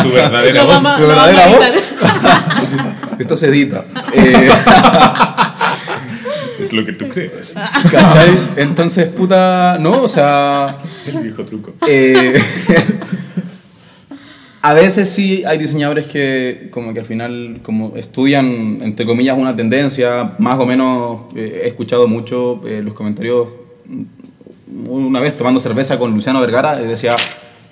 Tu 0.03 0.11
verdadera 0.11 0.63
voz. 0.65 0.83
vamos- 0.83 0.99
lo 0.99 1.07
verdadera 1.07 1.47
voz. 1.47 1.93
Esto 3.19 3.35
se 3.35 3.47
edita. 3.47 3.83
Eh, 4.13 4.49
Es 6.59 6.73
lo 6.73 6.83
que 6.83 6.93
tú 6.93 7.07
crees. 7.07 7.55
¿Cachai? 7.91 8.35
Entonces, 8.57 9.07
puta. 9.09 9.77
No, 9.79 10.01
o 10.03 10.07
sea. 10.07 10.77
El 11.05 11.19
viejo 11.19 11.43
truco. 11.45 11.73
eh, 11.87 12.41
a 14.61 14.73
veces 14.73 15.07
sí 15.09 15.43
hay 15.45 15.57
diseñadores 15.59 16.07
que, 16.07 16.69
como 16.71 16.93
que 16.93 16.99
al 16.99 17.05
final, 17.05 17.59
como 17.63 17.93
estudian, 17.95 18.79
entre 18.81 19.05
comillas, 19.05 19.37
una 19.37 19.55
tendencia. 19.55 20.31
Más 20.39 20.59
o 20.59 20.65
menos 20.65 21.21
eh, 21.35 21.61
he 21.63 21.67
escuchado 21.67 22.07
mucho 22.07 22.61
eh, 22.65 22.81
los 22.83 22.93
comentarios. 22.93 23.47
mm, 23.85 24.89
Una 24.89 25.19
vez 25.19 25.37
tomando 25.37 25.59
cerveza 25.59 25.97
con 25.99 26.11
Luciano 26.13 26.41
Vergara, 26.41 26.75
decía. 26.75 27.15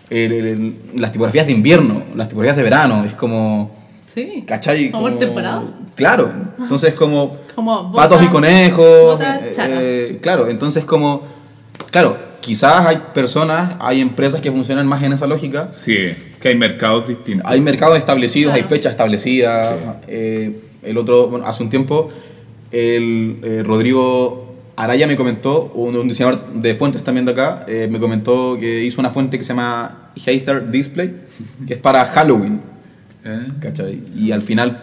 El- 0.09 0.31
el- 0.33 0.45
el- 0.47 0.75
las 0.95 1.11
tipografías 1.11 1.45
de 1.47 1.51
invierno, 1.53 2.03
las 2.15 2.27
tipografías 2.27 2.57
de 2.57 2.63
verano, 2.63 3.05
es 3.05 3.13
como. 3.13 3.71
Sí. 4.13 4.43
¿Cachai? 4.47 4.91
Como 4.91 5.07
el 5.09 5.17
temporada. 5.17 5.63
Claro. 5.95 6.31
Entonces 6.59 6.93
como, 6.93 7.37
Como 7.53 7.91
patos 7.91 8.21
y 8.23 8.27
conejos. 8.27 8.85
botas 9.17 9.41
eh, 9.43 9.51
eh, 9.57 10.19
claro, 10.21 10.47
entonces 10.49 10.85
como... 10.85 11.21
Claro, 11.91 12.15
quizás 12.39 12.85
hay 12.85 12.97
personas, 13.13 13.73
hay 13.79 13.99
empresas 14.01 14.39
que 14.41 14.51
funcionan 14.51 14.87
más 14.87 15.01
en 15.03 15.13
esa 15.13 15.27
lógica. 15.27 15.69
Sí, 15.71 15.97
que 16.41 16.47
hay 16.49 16.55
mercados 16.55 17.07
distintos. 17.07 17.45
Hay 17.49 17.59
mercados 17.59 17.97
establecidos, 17.97 18.53
hay 18.53 18.63
fechas 18.63 18.91
establecidas. 18.91 19.75
eh, 20.07 20.59
el 20.83 20.97
otro, 20.97 21.27
bueno, 21.27 21.45
hace 21.45 21.63
un 21.63 21.69
tiempo, 21.69 22.09
el 22.71 23.39
eh, 23.43 23.63
Rodrigo 23.65 24.44
Araya 24.77 25.07
me 25.07 25.15
comentó, 25.15 25.71
un, 25.75 25.95
un 25.95 26.07
diseñador 26.07 26.53
de 26.53 26.75
fuentes 26.75 27.03
también 27.03 27.25
de 27.25 27.31
acá, 27.31 27.65
eh, 27.67 27.87
me 27.89 27.99
comentó 27.99 28.57
que 28.59 28.83
hizo 28.83 28.99
una 28.99 29.09
fuente 29.09 29.37
que 29.37 29.43
se 29.43 29.49
llama 29.49 30.11
Hater 30.17 30.69
Display, 30.69 31.13
que 31.65 31.73
es 31.75 31.79
para 31.79 32.05
Halloween. 32.05 32.59
¿Eh? 33.23 33.47
¿cachai? 33.59 34.01
Y 34.15 34.31
al 34.31 34.41
final, 34.41 34.77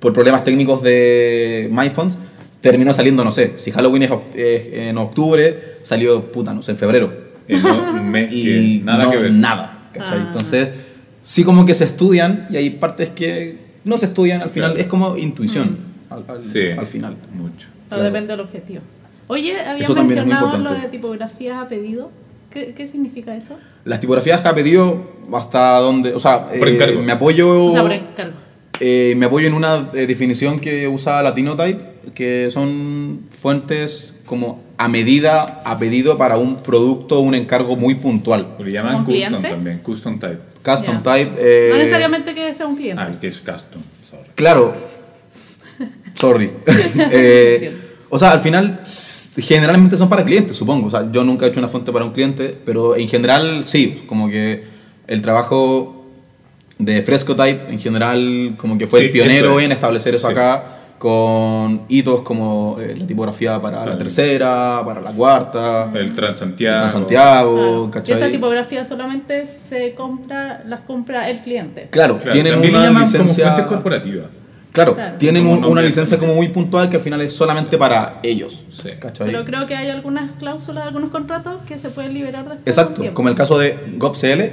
por 0.00 0.12
problemas 0.12 0.44
técnicos 0.44 0.82
de 0.82 1.68
MyPhones, 1.72 2.18
terminó 2.60 2.94
saliendo, 2.94 3.24
no 3.24 3.32
sé, 3.32 3.54
si 3.56 3.70
Halloween 3.72 4.04
es, 4.04 4.10
en 4.34 4.96
octubre, 4.96 5.58
salió, 5.82 6.30
puta, 6.32 6.54
no 6.54 6.62
sé, 6.62 6.70
en 6.72 6.76
febrero. 6.78 7.12
En 7.46 7.64
un 7.66 8.10
mes 8.10 8.32
Y 8.32 8.78
que 8.78 8.84
nada 8.84 9.04
no, 9.04 9.10
que 9.10 9.16
ver. 9.18 9.32
nada, 9.32 9.90
¿cachai? 9.92 10.18
Ah. 10.20 10.24
Entonces, 10.28 10.68
sí 11.22 11.44
como 11.44 11.66
que 11.66 11.74
se 11.74 11.84
estudian 11.84 12.46
y 12.48 12.56
hay 12.56 12.70
partes 12.70 13.10
que 13.10 13.58
no 13.84 13.98
se 13.98 14.06
estudian, 14.06 14.40
al 14.40 14.48
final 14.50 14.70
Claro. 14.70 14.80
es 14.82 14.86
como 14.86 15.16
intuición, 15.18 15.76
al, 16.08 16.24
al- 16.28 16.40
Sí, 16.40 16.68
al 16.70 16.86
final. 16.86 17.16
Mucho. 17.34 17.66
Todo 17.88 17.98
Claro. 18.00 18.04
depende 18.04 18.28
del 18.28 18.40
objetivo. 18.40 18.80
Oye, 19.26 19.54
Eso 19.78 19.94
muy 19.94 20.04
mencionado 20.04 20.58
lo 20.58 20.72
de 20.74 20.88
tipografías 20.88 21.56
a 21.62 21.68
pedido. 21.68 22.10
¿Qué, 22.50 22.72
qué 22.76 22.86
significa 22.86 23.34
eso? 23.36 23.56
Las 23.84 24.00
tipografías 24.00 24.40
que 24.40 24.48
ha 24.48 24.54
pedido 24.54 25.10
hasta 25.32 25.78
donde, 25.80 26.14
o 26.14 26.20
sea, 26.20 26.46
Por 26.46 26.68
eh, 26.68 26.74
encargo. 26.74 27.02
me 27.02 27.12
apoyo... 27.12 27.64
O 27.66 27.72
sea, 27.72 27.82
por 27.82 27.92
encargo. 27.92 28.32
Eh, 28.80 29.14
me 29.16 29.26
apoyo 29.26 29.46
en 29.46 29.54
una 29.54 29.86
eh, 29.94 30.06
definición 30.06 30.60
que 30.60 30.86
usa 30.88 31.22
Latinotype, 31.22 31.82
que 32.14 32.50
son 32.50 33.20
fuentes 33.30 34.14
como 34.26 34.62
a 34.78 34.88
medida, 34.88 35.62
a 35.64 35.78
pedido 35.78 36.18
para 36.18 36.36
un 36.36 36.56
producto 36.62 37.20
un 37.20 37.34
encargo 37.34 37.76
muy 37.76 37.94
puntual. 37.94 38.56
Lo 38.58 38.66
llaman 38.68 38.92
¿Como 38.94 39.04
custom 39.06 39.28
cliente? 39.28 39.48
también, 39.48 39.78
custom 39.78 40.18
type. 40.18 40.38
Custom 40.64 41.02
Ya. 41.04 41.12
type. 41.14 41.30
eh, 41.38 41.68
no 41.72 41.78
necesariamente 41.78 42.34
que 42.34 42.54
sea 42.54 42.66
un 42.66 42.76
cliente. 42.76 43.00
Ah, 43.02 43.08
el 43.08 43.18
que 43.18 43.28
es 43.28 43.38
custom. 43.38 43.80
sorry. 44.10 44.24
Claro. 44.34 44.72
Sorry. 46.14 46.50
Eh, 47.10 47.72
o 48.10 48.18
sea, 48.18 48.30
al 48.30 48.40
final, 48.40 48.78
generalmente 49.38 49.96
son 49.96 50.08
para 50.08 50.24
clientes, 50.24 50.56
supongo. 50.56 50.86
O 50.86 50.90
sea, 50.90 51.10
yo 51.10 51.24
nunca 51.24 51.46
he 51.46 51.48
hecho 51.48 51.58
una 51.58 51.68
fuente 51.68 51.90
para 51.92 52.04
un 52.04 52.12
cliente, 52.12 52.56
pero 52.64 52.96
en 52.96 53.08
general 53.08 53.64
sí, 53.64 54.04
como 54.06 54.28
que 54.28 54.62
el 55.08 55.20
trabajo 55.20 56.04
de 56.78 57.02
Fresco 57.02 57.34
Type, 57.34 57.70
en 57.72 57.80
general, 57.80 58.54
como 58.56 58.78
que 58.78 58.86
fue 58.86 59.00
Sí, 59.00 59.06
el 59.06 59.12
pionero 59.12 59.58
es. 59.58 59.66
en 59.66 59.72
establecer 59.72 60.14
eso 60.14 60.28
Sí. 60.28 60.32
acá, 60.32 60.64
con 60.98 61.82
hitos 61.88 62.22
como 62.22 62.76
eh, 62.80 62.94
la 62.96 63.06
tipografía 63.06 63.60
para 63.60 63.84
la 63.84 63.98
tercera, 63.98 64.80
para 64.84 65.00
la 65.00 65.10
cuarta, 65.10 65.90
El 65.94 66.12
Transantiago. 66.12 66.78
para 66.78 66.90
Santiago, 66.90 67.90
Claro. 67.90 68.14
Esa 68.14 68.30
tipografía 68.30 68.84
solamente 68.84 69.44
se 69.46 69.94
compra, 69.94 70.62
las 70.66 70.80
compra 70.80 71.28
el 71.30 71.40
cliente. 71.40 71.88
Claro, 71.90 72.18
Claro, 72.18 72.32
tienen 72.32 72.58
una 72.58 72.90
licencia... 73.00 73.44
como 73.44 73.54
fuente 73.56 73.68
corporativa. 73.74 74.22
Claro, 74.74 74.96
Claro. 74.96 75.16
tienen 75.18 75.46
un- 75.46 75.64
una 75.64 75.80
licencia 75.82 76.18
como 76.18 76.34
muy 76.34 76.48
puntual 76.48 76.90
que 76.90 76.96
al 76.96 77.02
final 77.02 77.20
es 77.22 77.32
solamente 77.32 77.78
para 77.78 78.18
ellos. 78.24 78.64
Pero 79.18 79.44
creo 79.44 79.66
que 79.68 79.76
hay 79.76 79.88
algunas 79.88 80.32
cláusulas, 80.40 80.84
algunos 80.86 81.10
contratos 81.10 81.62
que 81.66 81.78
se 81.78 81.90
pueden 81.90 82.12
liberar 82.12 82.40
después. 82.44 82.60
Exacto, 82.66 83.04
como 83.14 83.28
el 83.28 83.36
caso 83.36 83.56
de 83.56 83.78
GovCL, 83.98 84.50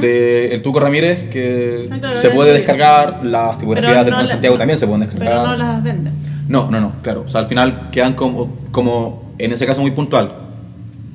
de 0.00 0.52
el 0.52 0.62
Tuco 0.62 0.80
Ramírez, 0.80 1.30
que 1.30 1.88
Ah, 1.90 1.96
claro, 2.00 2.20
se 2.20 2.30
puede 2.30 2.52
descargar, 2.52 3.24
las 3.24 3.56
tipografías 3.58 3.92
Pero 3.92 4.04
de 4.04 4.10
no 4.10 4.22
la- 4.22 4.26
Santiago 4.28 4.58
también 4.58 4.78
se 4.80 4.86
pueden 4.86 5.02
descargar. 5.02 5.28
Pero 5.32 5.46
no 5.46 5.56
las 5.56 5.82
venden. 5.84 6.12
no, 6.48 6.68
no, 6.70 6.80
no, 6.80 6.92
claro. 7.00 7.22
O 7.24 7.28
sea, 7.28 7.40
al 7.40 7.46
final 7.46 7.88
quedan 7.92 8.14
como, 8.14 8.56
como, 8.72 9.32
en 9.38 9.52
ese 9.52 9.64
caso 9.64 9.80
muy 9.80 9.92
puntual, 9.92 10.32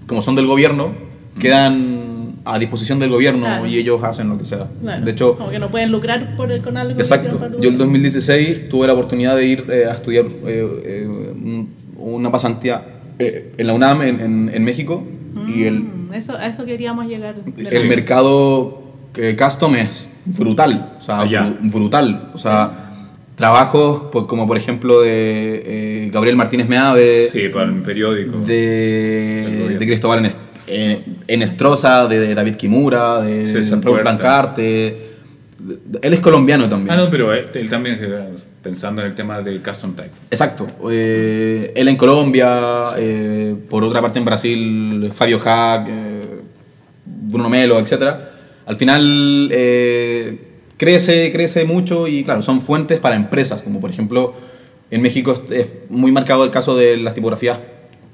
como 0.07 0.21
son 0.21 0.35
del 0.35 0.47
gobierno, 0.47 0.93
quedan 1.37 2.14
a 2.47 2.59
disposición 2.59 2.99
del 2.99 3.09
gobierno 3.09 3.45
Claro. 3.45 3.65
y 3.65 3.77
ellos 3.77 4.03
hacen 4.03 4.29
lo 4.29 4.37
que 4.37 4.45
sea. 4.45 4.67
Claro. 4.81 5.03
De 5.03 5.11
hecho, 5.11 5.35
como 5.35 5.49
que 5.49 5.57
no 5.59 5.69
pueden 5.69 5.91
lucrar 5.91 6.35
por, 6.37 6.61
con 6.61 6.77
algo. 6.77 6.95
que 6.95 7.01
Exacto. 7.01 7.37
para 7.37 7.47
el 7.47 7.51
Yo 7.53 7.57
en 7.57 7.61
gobierno. 7.75 7.85
2016 7.85 8.69
tuve 8.69 8.85
la 8.87 8.93
oportunidad 8.93 9.35
de 9.35 9.45
ir 9.47 9.65
eh, 9.69 9.85
a 9.89 9.93
estudiar 9.93 10.25
eh, 10.45 10.81
eh, 10.85 11.07
un- 11.07 11.69
una 11.97 12.31
pasantía 12.31 12.83
eh, 13.17 13.51
en 13.57 13.67
la 13.67 13.73
UNAM 13.73 14.01
en, 14.03 14.19
en- 14.21 14.51
en 14.53 14.63
México 14.63 15.03
y 15.47 15.63
el, 15.63 15.79
Mm, 15.81 16.13
Eso, 16.13 16.33
a 16.37 16.45
eso 16.47 16.65
queríamos 16.65 17.07
llegar. 17.07 17.35
el 17.57 17.63
la- 17.73 17.89
mercado 17.89 18.83
eh, 19.17 19.35
custom 19.37 19.75
es 19.75 20.07
brutal, 20.25 20.93
o 20.99 21.01
sea, 21.01 21.21
Allá. 21.21 21.47
bru- 21.61 21.71
brutal. 21.71 22.29
O 22.33 22.37
sea, 22.37 22.91
trabajos 23.35 24.05
pues, 24.11 24.25
como 24.25 24.45
por 24.47 24.55
ejemplo 24.57 25.01
de 25.01 25.63
eh, 26.05 26.09
Gabriel 26.13 26.35
Martínez 26.35 26.67
Meave, 26.69 27.27
Sí, 27.27 27.49
para 27.49 27.65
el 27.65 27.81
periódico. 27.81 28.37
De, 28.39 29.77
de 29.79 29.85
Cristóbal 29.85 30.19
Enes- 30.67 30.99
eh, 30.99 31.01
Enestrosa, 31.27 32.07
de, 32.07 32.33
David 32.35 32.55
Kimura, 32.55 33.21
de 33.21 33.51
César 33.51 33.79
Raúl 33.81 33.99
Puerta. 34.01 34.09
Plancarte. 34.17 34.61
de- 34.61 35.77
de- 35.85 35.99
él 36.01 36.13
es 36.13 36.19
colombiano 36.19 36.69
también. 36.69 36.91
Ah, 36.91 36.97
no, 36.97 37.09
pero 37.09 37.33
él, 37.33 37.47
él 37.53 37.69
también 37.69 37.97
eh, 38.01 38.27
pensando 38.61 39.01
en 39.01 39.07
el 39.07 39.15
tema 39.15 39.41
de 39.41 39.59
custom 39.61 39.93
type. 39.95 40.09
Exacto. 40.29 40.67
Eh, 40.91 41.71
él 41.75 41.87
en 41.87 41.95
Colombia, 41.95 42.89
eh, 42.97 43.55
por 43.69 43.83
otra 43.83 44.01
parte 44.01 44.19
en 44.19 44.25
Brasil, 44.25 45.09
Fabio 45.13 45.39
Hack, 45.39 45.87
eh, 45.89 46.21
Bruno 47.05 47.49
Melo, 47.49 47.79
etc. 47.79 47.93
Al 48.67 48.75
final 48.75 49.49
eh, 49.51 50.37
crece, 50.77 51.31
crece 51.31 51.65
mucho 51.65 52.07
y 52.07 52.23
claro, 52.23 52.41
son 52.43 52.61
fuentes 52.61 52.99
para 52.99 53.15
empresas, 53.15 53.61
como 53.63 53.79
por 53.79 53.89
ejemplo 53.89 54.33
en 54.91 55.01
México 55.01 55.33
es 55.49 55.67
muy 55.89 56.11
marcado 56.11 56.43
el 56.43 56.51
caso 56.51 56.75
de 56.77 56.97
las 56.97 57.13
tipografías 57.15 57.57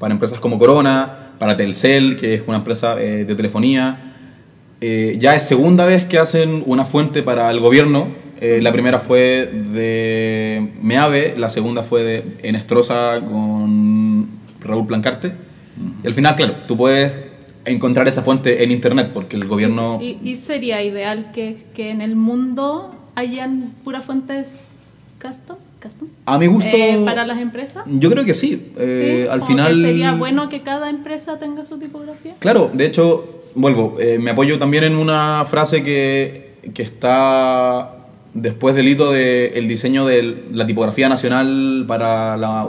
para 0.01 0.15
empresas 0.15 0.39
como 0.39 0.57
Corona, 0.57 1.15
para 1.37 1.55
Telcel, 1.55 2.17
que 2.17 2.33
es 2.33 2.41
una 2.47 2.57
empresa 2.57 2.99
eh, 2.99 3.23
de 3.23 3.35
telefonía. 3.35 4.15
Eh, 4.81 5.17
ya 5.19 5.35
es 5.35 5.43
segunda 5.43 5.85
vez 5.85 6.05
que 6.05 6.17
hacen 6.17 6.63
una 6.65 6.85
fuente 6.85 7.21
para 7.21 7.51
el 7.51 7.59
gobierno. 7.59 8.07
Eh, 8.41 8.61
la 8.63 8.71
primera 8.71 8.97
fue 8.97 9.45
de 9.45 10.71
Meave, 10.81 11.35
la 11.37 11.49
segunda 11.49 11.83
fue 11.83 12.01
de 12.01 12.23
Enestrosa 12.41 13.21
con 13.23 14.27
Raúl 14.61 14.87
Plancarte. 14.87 15.33
Y 16.03 16.07
al 16.07 16.15
final, 16.15 16.35
claro, 16.35 16.55
tú 16.67 16.75
puedes 16.75 17.13
encontrar 17.65 18.07
esa 18.07 18.23
fuente 18.23 18.63
en 18.63 18.71
internet 18.71 19.11
porque 19.13 19.35
el 19.35 19.47
gobierno... 19.47 19.99
Y, 20.01 20.17
y 20.23 20.33
sería 20.33 20.81
ideal 20.81 21.31
que, 21.31 21.57
que 21.75 21.91
en 21.91 22.01
el 22.01 22.15
mundo 22.15 22.95
hayan 23.13 23.71
puras 23.83 24.03
fuentes 24.03 24.65
custom, 25.21 25.57
custom 25.81 26.07
A 26.25 26.37
mi 26.37 26.47
gusto... 26.47 26.69
eh, 26.71 27.01
para 27.05 27.25
las 27.25 27.39
empresas. 27.39 27.83
Yo 27.87 28.09
creo 28.11 28.23
que 28.25 28.33
sí. 28.33 28.71
Eh, 28.77 29.23
Sí, 29.25 29.29
al 29.29 29.39
como 29.39 29.47
que 29.47 29.53
final... 29.63 29.81
sería 29.81 30.13
bueno 30.13 30.49
que 30.49 30.61
cada 30.61 30.89
empresa 30.89 31.39
tenga 31.39 31.65
su 31.65 31.77
tipografía. 31.79 32.35
Claro, 32.39 32.69
de 32.73 32.85
hecho, 32.85 33.41
vuelvo, 33.55 33.97
eh, 33.99 34.17
me 34.19 34.31
apoyo 34.31 34.57
también 34.59 34.83
en 34.83 34.95
una 34.95 35.43
frase 35.45 35.83
que, 35.83 36.53
que 36.73 36.83
está 36.83 37.95
después 38.33 38.75
del 38.75 38.87
hito 38.87 39.11
del 39.11 39.67
diseño 39.67 40.05
de 40.05 40.45
la 40.53 40.65
tipografía 40.65 41.09
nacional 41.09 41.83
para 41.87 42.37
la... 42.37 42.67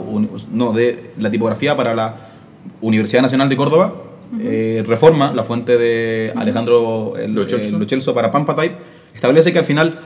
No, 0.51 0.73
de 0.73 1.11
la 1.19 1.29
tipografía 1.31 1.77
para 1.77 1.93
la 1.95 2.15
Universidad 2.81 3.21
Nacional 3.21 3.47
de 3.49 3.55
Córdoba. 3.55 3.93
eh, 4.41 4.83
reforma, 4.87 5.31
la 5.33 5.43
fuente 5.43 5.77
de 5.77 6.33
Alejandro 6.35 7.13
el- 7.17 7.33
Lo 7.33 7.47
Celso. 7.47 7.75
el 7.75 7.79
Lo 7.79 7.87
Celso 7.87 8.13
para 8.15 8.31
Pampa 8.31 8.55
Type, 8.55 8.75
establece 9.13 9.53
que 9.53 9.59
al 9.59 9.65
final 9.65 9.99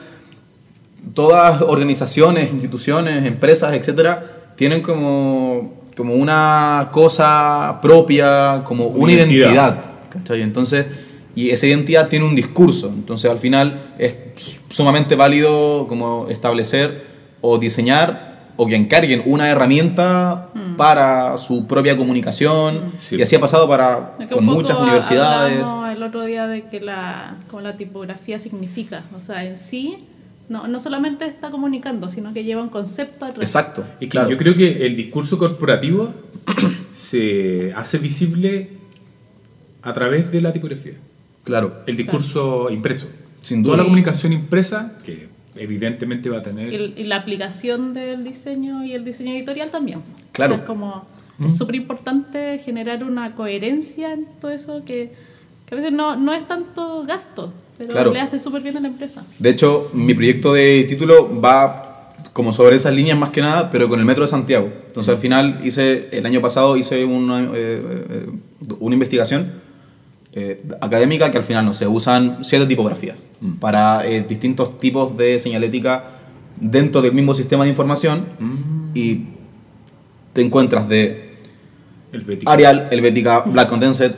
todas 1.17 1.63
organizaciones, 1.63 2.51
instituciones, 2.51 3.25
empresas, 3.25 3.73
etcétera, 3.73 4.23
tienen 4.55 4.83
como, 4.83 5.73
como 5.95 6.13
una 6.13 6.89
cosa 6.91 7.79
propia, 7.81 8.61
como 8.63 8.85
una 8.85 9.13
Identidad. 9.13 9.47
identidad. 9.47 9.85
¿cachai? 10.11 10.43
Entonces, 10.43 10.85
y 11.33 11.49
esa 11.49 11.65
identidad 11.65 12.07
tiene 12.07 12.23
un 12.23 12.35
discurso. 12.35 12.89
Entonces, 12.89 13.31
al 13.31 13.39
final 13.39 13.79
es 13.97 14.13
sumamente 14.69 15.15
válido 15.15 15.87
como 15.87 16.27
establecer 16.29 17.03
o 17.41 17.57
diseñar 17.57 18.51
o 18.55 18.67
que 18.67 18.75
encarguen 18.75 19.23
una 19.25 19.49
herramienta 19.49 20.49
para 20.77 21.39
su 21.39 21.65
propia 21.65 21.97
comunicación. 21.97 22.91
Sí. 23.09 23.15
Y 23.15 23.23
así 23.23 23.35
ha 23.35 23.39
pasado 23.39 23.67
para 23.67 24.13
Es 24.19 24.27
que 24.27 24.35
con 24.35 24.45
muchas 24.45 24.77
universidades. 24.77 25.65
el 25.95 26.03
otro 26.03 26.25
día 26.25 26.45
de 26.45 26.61
que 26.61 26.79
la, 26.79 27.37
como 27.49 27.61
la 27.61 27.75
tipografía 27.75 28.37
significa, 28.37 29.01
o 29.17 29.21
sea, 29.21 29.43
en 29.45 29.57
sí 29.57 30.05
no, 30.49 30.67
no 30.67 30.79
solamente 30.79 31.25
está 31.25 31.51
comunicando, 31.51 32.09
sino 32.09 32.33
que 32.33 32.43
lleva 32.43 32.61
un 32.61 32.69
concepto 32.69 33.25
atrás. 33.25 33.47
Exacto. 33.47 33.85
Que 33.99 34.07
claro. 34.07 34.29
yo 34.29 34.37
creo 34.37 34.55
que 34.55 34.85
el 34.85 34.95
discurso 34.95 35.37
corporativo 35.37 36.13
se 36.97 37.73
hace 37.75 37.97
visible 37.97 38.69
a 39.81 39.93
través 39.93 40.31
de 40.31 40.41
la 40.41 40.53
tipografía. 40.53 40.93
Claro. 41.43 41.81
El 41.85 41.97
discurso 41.97 42.69
impreso. 42.69 43.07
Sin 43.41 43.63
Toda 43.63 43.75
duda. 43.75 43.83
la 43.83 43.87
comunicación 43.87 44.33
impresa, 44.33 44.97
que 45.05 45.29
evidentemente 45.55 46.29
va 46.29 46.39
a 46.39 46.43
tener... 46.43 46.73
Y, 46.73 46.93
y 46.97 47.03
la 47.05 47.17
aplicación 47.17 47.93
del 47.93 48.23
diseño 48.23 48.83
y 48.83 48.93
el 48.93 49.05
diseño 49.05 49.33
editorial 49.33 49.71
también. 49.71 50.01
Claro. 50.31 50.53
O 50.53 50.57
sea, 50.57 50.63
es 50.63 50.67
como 50.67 51.07
es 51.45 51.57
súper 51.57 51.75
importante 51.75 52.59
generar 52.59 53.03
una 53.03 53.35
coherencia 53.35 54.13
en 54.13 54.25
todo 54.41 54.51
eso 54.51 54.83
que, 54.85 55.13
que 55.65 55.75
a 55.75 55.77
veces 55.77 55.91
no, 55.91 56.15
no 56.15 56.33
es 56.33 56.47
tanto 56.47 57.03
gasto. 57.03 57.53
Pero 57.77 57.91
Claro. 57.91 58.11
le 58.13 58.19
hace 58.19 58.39
súper 58.39 58.61
bien 58.63 58.77
a 58.77 58.79
la 58.79 58.87
empresa. 58.87 59.23
De 59.39 59.49
hecho, 59.49 59.89
mi 59.93 60.13
proyecto 60.13 60.53
de 60.53 60.85
título 60.87 61.39
va 61.39 61.83
como 62.33 62.53
sobre 62.53 62.75
esas 62.75 62.93
líneas 62.93 63.17
más 63.17 63.29
que 63.31 63.41
nada, 63.41 63.69
pero 63.71 63.89
con 63.89 63.99
el 63.99 64.05
Metro 64.05 64.23
de 64.23 64.29
Santiago. 64.29 64.71
Entonces, 64.87 65.11
al 65.11 65.17
final, 65.19 65.59
hice 65.63 66.07
el 66.11 66.25
año 66.25 66.39
pasado 66.41 66.77
hice 66.77 67.03
una, 67.05 67.41
eh, 67.43 67.47
eh, 67.55 68.27
una 68.79 68.93
investigación 68.93 69.53
eh, 70.33 70.61
académica 70.81 71.31
que 71.31 71.37
al 71.39 71.43
final, 71.43 71.65
no 71.65 71.73
sé, 71.73 71.87
usan 71.87 72.39
siete 72.43 72.67
tipografías 72.67 73.17
para 73.59 74.05
eh, 74.07 74.23
distintos 74.27 74.77
tipos 74.77 75.17
de 75.17 75.39
señalética 75.39 76.03
dentro 76.59 77.01
del 77.01 77.11
mismo 77.13 77.33
sistema 77.33 77.63
de 77.63 77.71
información 77.71 78.25
y 78.93 79.21
te 80.33 80.41
encuentras 80.41 80.87
de 80.87 81.37
Helvética. 82.11 82.51
Arial, 82.51 82.87
Helvética, 82.91 83.39
Black 83.41 83.67
Condensed, 83.69 84.13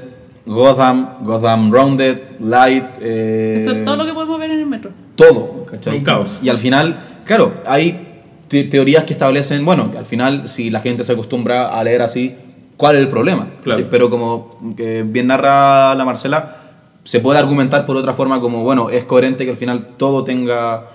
Gotham, 0.46 1.08
Gotham 1.24 1.72
Rounded, 1.72 2.18
Light, 2.40 2.84
eh, 3.02 3.58
Eso 3.60 3.72
es 3.72 3.86
todo 3.86 3.98
lo 3.98 4.06
que 4.06 4.14
podemos 4.14 4.40
ver 4.40 4.52
en 4.52 4.60
el 4.60 4.66
metro. 4.68 4.92
todo, 5.16 5.66
¿cachai? 5.70 5.98
Un 5.98 6.04
caos. 6.04 6.40
Y 6.42 6.50
al 6.50 6.58
final, 6.60 7.00
claro, 7.26 7.54
hay 7.66 8.08
te- 8.48 8.64
teorías 8.64 9.04
que 9.04 9.14
establecen, 9.14 9.64
bueno, 9.66 9.92
que 9.92 9.98
al 9.98 10.06
final 10.06 10.48
si 10.48 10.70
la 10.70 10.80
gente 10.80 11.04
se 11.04 11.12
acostumbra 11.14 11.78
a 11.78 11.84
leer 11.84 12.02
así, 12.02 12.36
¿cuál 12.78 12.96
es 12.96 13.02
el 13.02 13.10
problema? 13.10 13.50
Claro. 13.64 13.86
Pero 13.92 14.10
como 14.10 14.50
que 14.76 15.04
bien 15.04 15.28
narra 15.28 15.94
la 15.96 16.06
Marcela, 16.06 16.56
se 17.04 17.20
puede 17.20 17.38
argumentar 17.40 17.86
por 17.86 17.96
otra 17.98 18.14
forma 18.14 18.40
como, 18.40 18.64
bueno, 18.64 18.90
es 18.90 19.04
coherente 19.06 19.44
que 19.46 19.52
al 19.52 19.58
final 19.58 19.90
todo 19.98 20.24
tenga 20.24 20.86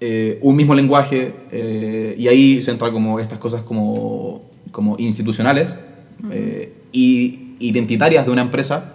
eh, 0.00 0.38
un 0.42 0.56
mismo 0.56 0.74
lenguaje 0.74 1.34
eh, 1.52 2.14
y 2.18 2.28
ahí 2.28 2.62
se 2.62 2.70
entra 2.70 2.90
como 2.92 3.18
estas 3.20 3.38
cosas 3.38 3.62
como, 3.62 4.42
como 4.72 4.96
institucionales 4.98 5.78
eh, 6.30 6.72
y 6.92 7.49
identitarias 7.60 8.26
de 8.26 8.32
una 8.32 8.42
empresa, 8.42 8.92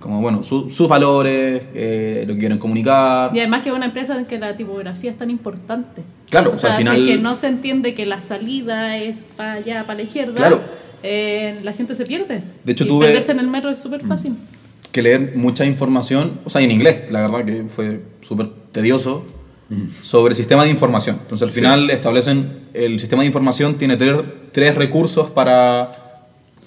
como, 0.00 0.20
bueno, 0.20 0.42
su- 0.42 0.70
sus 0.70 0.88
valores, 0.88 1.62
eh, 1.74 2.24
lo 2.26 2.34
que 2.34 2.40
quieren 2.40 2.58
comunicar. 2.58 3.34
Y 3.34 3.40
además 3.40 3.62
que 3.62 3.70
es 3.70 3.74
una 3.74 3.86
empresa 3.86 4.16
en 4.18 4.26
que 4.26 4.38
la 4.38 4.54
tipografía 4.56 5.10
es 5.10 5.18
tan 5.18 5.30
importante. 5.30 6.02
Claro, 6.30 6.50
o 6.50 6.54
o 6.54 6.58
sea, 6.58 6.70
sea, 6.70 6.76
al 6.76 6.82
si 6.82 6.88
final- 6.88 7.08
es 7.08 7.16
que 7.16 7.22
no 7.22 7.36
se 7.36 7.46
entiende 7.48 7.94
que 7.94 8.06
la 8.06 8.20
salida 8.20 8.96
es 8.98 9.24
para 9.36 9.52
allá, 9.54 9.82
para 9.84 9.96
la 9.96 10.02
izquierda, 10.02 10.34
Claro. 10.34 10.60
eh, 11.02 11.58
la 11.64 11.72
gente 11.72 11.94
se 11.94 12.04
pierde. 12.06 12.42
De 12.64 12.72
hecho, 12.72 12.84
y 12.84 12.88
tuve- 12.88 13.06
perderse 13.06 13.32
en 13.32 13.40
el 13.40 13.48
metro 13.48 13.70
es 13.70 13.78
súper 13.78 14.04
fácil. 14.06 14.34
que 14.92 15.02
leer 15.02 15.32
mucha 15.36 15.64
información, 15.66 16.40
o 16.44 16.50
sea, 16.50 16.62
en 16.62 16.70
inglés, 16.70 17.10
la 17.10 17.20
verdad 17.20 17.44
que 17.44 17.64
fue 17.68 18.00
súper 18.22 18.48
tedioso, 18.72 19.24
sobre 20.02 20.30
el 20.32 20.34
sistema 20.36 20.64
de 20.64 20.70
información. 20.70 21.18
Entonces, 21.20 21.42
al 21.46 21.50
Sí. 21.50 21.56
final 21.56 21.90
establecen, 21.90 22.60
el 22.72 22.98
sistema 22.98 23.20
de 23.22 23.26
información 23.26 23.74
tiene 23.76 23.98
tres, 23.98 24.16
tres 24.50 24.74
recursos 24.76 25.28
para, 25.28 25.92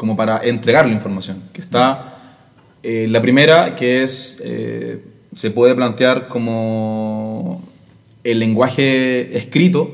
como 0.01 0.15
para 0.17 0.39
entregar 0.43 0.87
la 0.87 0.93
información. 0.93 1.43
Que 1.53 1.61
está, 1.61 2.17
eh, 2.81 3.05
la 3.07 3.21
primera, 3.21 3.75
que 3.75 4.01
es, 4.01 4.39
eh, 4.43 4.99
se 5.35 5.51
puede 5.51 5.75
plantear 5.75 6.27
como 6.27 7.61
el 8.23 8.39
lenguaje 8.39 9.37
escrito, 9.37 9.91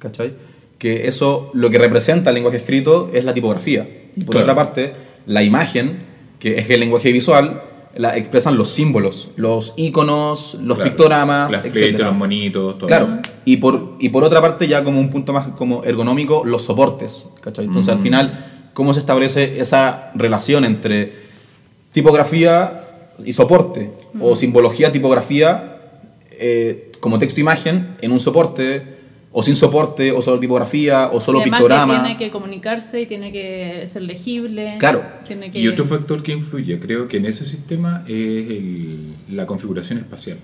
¿cachai? 0.00 0.34
Que 0.76 1.06
eso, 1.06 1.52
lo 1.54 1.70
que 1.70 1.78
representa 1.78 2.30
el 2.30 2.34
lenguaje 2.34 2.56
escrito 2.56 3.12
es 3.14 3.24
la 3.24 3.32
tipografía. 3.32 3.86
Y 4.16 4.24
por 4.24 4.32
Claro. 4.32 4.44
otra 4.50 4.54
parte, 4.56 4.92
la 5.26 5.44
imagen, 5.44 5.98
que 6.40 6.58
es 6.58 6.68
el 6.68 6.80
lenguaje 6.80 7.12
visual, 7.12 7.62
la 7.96 8.16
expresan 8.16 8.56
los 8.56 8.70
símbolos, 8.70 9.30
los 9.36 9.72
iconos, 9.76 10.54
los 10.64 10.78
Claro. 10.78 10.90
pictogramas, 10.90 11.52
Las 11.52 11.62
flechas, 11.68 12.00
los 12.00 12.14
monitos, 12.16 12.76
todo. 12.76 12.88
Claro, 12.88 13.20
y 13.44 13.58
por, 13.58 13.92
y 14.00 14.08
por 14.08 14.24
otra 14.24 14.40
parte 14.40 14.66
ya 14.66 14.82
como 14.82 14.98
un 14.98 15.10
punto 15.10 15.32
más 15.32 15.46
como 15.56 15.84
ergonómico, 15.84 16.44
los 16.44 16.64
soportes, 16.64 17.26
¿cachai? 17.40 17.66
Entonces 17.66 17.92
al 17.94 18.00
final, 18.00 18.50
¿cómo 18.74 18.92
se 18.92 19.00
establece 19.00 19.58
esa 19.60 20.10
relación 20.14 20.64
entre 20.66 21.12
tipografía 21.92 22.82
y 23.24 23.32
soporte? 23.32 23.90
O 24.20 24.36
simbología, 24.36 24.92
tipografía, 24.92 25.78
eh, 26.32 26.92
como 27.00 27.18
texto-imagen 27.18 27.96
en 28.00 28.12
un 28.12 28.20
soporte, 28.20 28.94
o 29.36 29.42
sin 29.42 29.56
soporte, 29.56 30.12
o 30.12 30.22
solo 30.22 30.38
tipografía, 30.38 31.10
o 31.12 31.20
solo 31.20 31.40
y 31.40 31.44
pictograma. 31.44 31.92
que 31.94 32.00
tiene 32.00 32.16
que 32.16 32.30
comunicarse 32.30 33.00
y 33.00 33.06
tiene 33.06 33.32
que 33.32 33.84
ser 33.88 34.02
legible. 34.02 34.76
Claro. 34.78 35.02
Tiene 35.26 35.50
que... 35.50 35.58
Y 35.58 35.66
otro 35.66 35.84
factor 35.86 36.22
que 36.22 36.30
influye, 36.32 36.78
creo 36.78 37.08
que 37.08 37.16
en 37.16 37.26
ese 37.26 37.44
sistema 37.44 38.02
es 38.06 38.10
el- 38.12 39.14
la 39.30 39.44
configuración 39.46 39.98
espacial. 39.98 40.38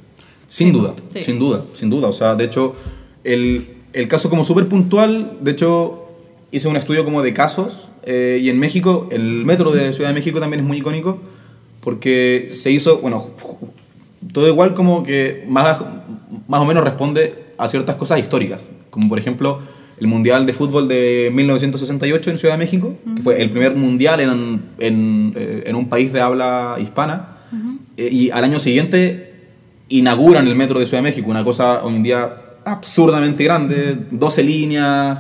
Sin 0.49 0.69
Sí. 0.69 0.73
duda, 0.73 0.95
Sí. 1.13 1.21
sin 1.21 1.39
duda, 1.39 1.63
sin 1.75 1.89
duda. 1.91 2.09
O 2.09 2.13
sea, 2.13 2.35
de 2.35 2.45
hecho, 2.47 2.75
el, 3.23 3.69
el 3.93 4.09
caso 4.09 4.29
como 4.29 4.43
súper 4.43 4.67
puntual, 4.67 5.39
de 5.41 5.53
hecho, 5.53 6.09
hice 6.51 6.67
un 6.67 6.77
estudio 6.77 7.05
como 7.05 7.23
de 7.23 7.33
casos 7.33 7.90
eh, 8.05 8.39
y 8.43 8.49
en 8.51 8.59
México, 8.59 9.09
el 9.11 9.45
metro 9.45 9.71
de 9.71 9.93
Ciudad 9.93 10.11
de 10.11 10.15
México 10.15 10.41
también 10.41 10.61
es 10.61 10.67
muy 10.67 10.79
icónico 10.79 11.19
porque 11.81 12.51
se 12.53 12.71
hizo, 12.71 12.99
bueno, 12.99 13.31
todo 14.33 14.47
igual 14.49 14.75
como 14.75 15.03
que 15.03 15.45
más, 15.49 15.83
más 16.49 16.61
o 16.61 16.65
menos 16.65 16.85
responde 16.85 17.35
a 17.59 17.69
ciertas 17.69 17.97
cosas 17.97 18.19
históricas, 18.19 18.61
como 18.91 19.09
por 19.09 19.19
ejemplo 19.19 19.61
el 19.99 20.07
Mundial 20.07 20.47
de 20.47 20.53
Fútbol 20.53 20.89
de 20.89 21.31
1968 21.33 22.31
en 22.31 22.39
Ciudad 22.39 22.55
de 22.55 22.59
México, 22.59 22.95
que 23.17 23.23
fue 23.23 23.41
el 23.43 23.51
primer 23.51 23.75
mundial 23.77 24.21
en, 24.21 24.63
en, 24.79 25.35
eh, 25.37 25.65
en 25.67 25.77
un 25.77 25.89
país 25.89 26.13
de 26.13 26.21
habla 26.21 26.77
hispana, 26.81 27.37
Eh, 27.97 28.09
y 28.11 28.31
al 28.31 28.45
año 28.45 28.59
siguiente 28.59 29.35
inauguran 29.89 30.47
el 30.47 30.55
metro 30.55 30.79
de 30.79 30.87
Ciudad 30.87 31.03
de 31.03 31.11
México, 31.11 31.31
una 31.31 31.45
cosa 31.45 31.85
hoy 31.85 31.97
en 31.97 32.03
día 32.03 32.35
absurdamente 32.65 33.45
grande, 33.45 33.97
12 34.11 34.43
líneas. 34.43 35.19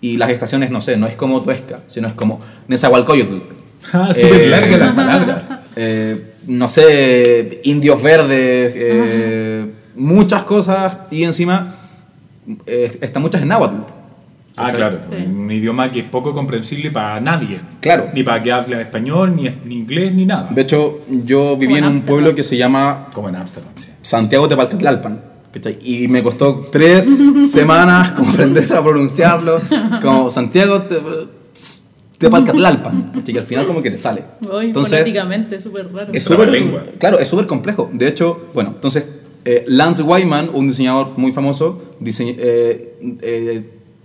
Y 0.00 0.16
las 0.16 0.30
estaciones, 0.30 0.70
no 0.70 0.80
sé, 0.80 0.96
no 0.96 1.06
es 1.06 1.14
como 1.16 1.42
Tuesca, 1.42 1.80
sino 1.88 2.08
es 2.08 2.14
como 2.14 2.40
Nezahualcóyotl. 2.68 3.36
Ah, 3.92 4.12
súper 4.12 4.42
Eh, 4.42 4.46
larga 4.48 4.76
las 4.76 4.92
palabras. 4.94 5.42
Eh, 5.76 6.32
no 6.48 6.66
sé, 6.66 7.60
indios 7.64 8.02
verdes, 8.02 8.74
eh, 8.76 9.66
muchas 9.94 10.42
cosas, 10.42 10.96
y 11.12 11.22
encima 11.22 11.76
eh, 12.66 12.98
están 13.00 13.22
muchas 13.22 13.40
en 13.42 13.48
náhuatl. 13.48 13.76
Ah, 14.56 14.72
claro. 14.72 14.98
Sí. 15.08 15.24
Un 15.24 15.50
idioma 15.50 15.92
que 15.92 16.00
es 16.00 16.04
poco 16.06 16.34
comprensible 16.34 16.90
para 16.90 17.20
nadie. 17.20 17.60
Claro. 17.80 18.08
Ni 18.12 18.24
para 18.24 18.42
que 18.42 18.50
hable 18.50 18.80
español, 18.82 19.36
ni, 19.36 19.48
ni 19.64 19.76
inglés, 19.76 20.12
ni 20.12 20.26
nada. 20.26 20.48
De 20.50 20.62
hecho, 20.62 21.00
yo 21.24 21.56
viví 21.56 21.74
Como 21.74 21.78
en 21.78 21.84
en 21.84 21.96
un 21.98 22.02
pueblo 22.02 22.34
que 22.34 22.42
se 22.42 22.56
llama 22.56 23.06
Como 23.14 23.28
en 23.28 23.36
Ámsterdam, 23.36 23.72
sí. 23.78 23.88
Santiago 24.02 24.48
de 24.48 24.56
Palcatlalpan. 24.56 25.20
¿Cachai? 25.52 25.78
Y 25.82 26.08
me 26.08 26.22
costó 26.22 26.68
tres 26.70 27.08
semanas 27.50 28.12
como 28.12 28.30
aprender 28.30 28.72
a 28.72 28.82
pronunciarlo, 28.82 29.60
como 30.02 30.30
Santiago 30.30 30.80
de, 30.80 31.00
de 32.18 32.30
Palcatlalpan. 32.30 33.12
¿cachai? 33.14 33.34
Y 33.34 33.38
al 33.38 33.44
final 33.44 33.66
como 33.66 33.82
que 33.82 33.90
te 33.90 33.98
sale. 33.98 34.24
Uy, 34.40 34.66
Entonces, 34.66 34.98
fonéticamente, 34.98 35.60
súper 35.60 35.92
raro. 35.92 36.12
es 36.12 36.24
súper 36.24 36.48
lengua. 36.48 36.84
claro, 36.98 37.18
es 37.18 37.28
súper 37.28 37.46
complejo. 37.46 37.90
De 37.92 38.08
hecho, 38.08 38.48
bueno, 38.54 38.72
entonces 38.74 39.04
eh, 39.44 39.64
Lance 39.66 40.02
Wyman, 40.02 40.50
un 40.52 40.68
diseñador 40.68 41.12
muy 41.16 41.32
famoso, 41.32 41.80
eh, 42.04 42.96
eh, 43.22 43.62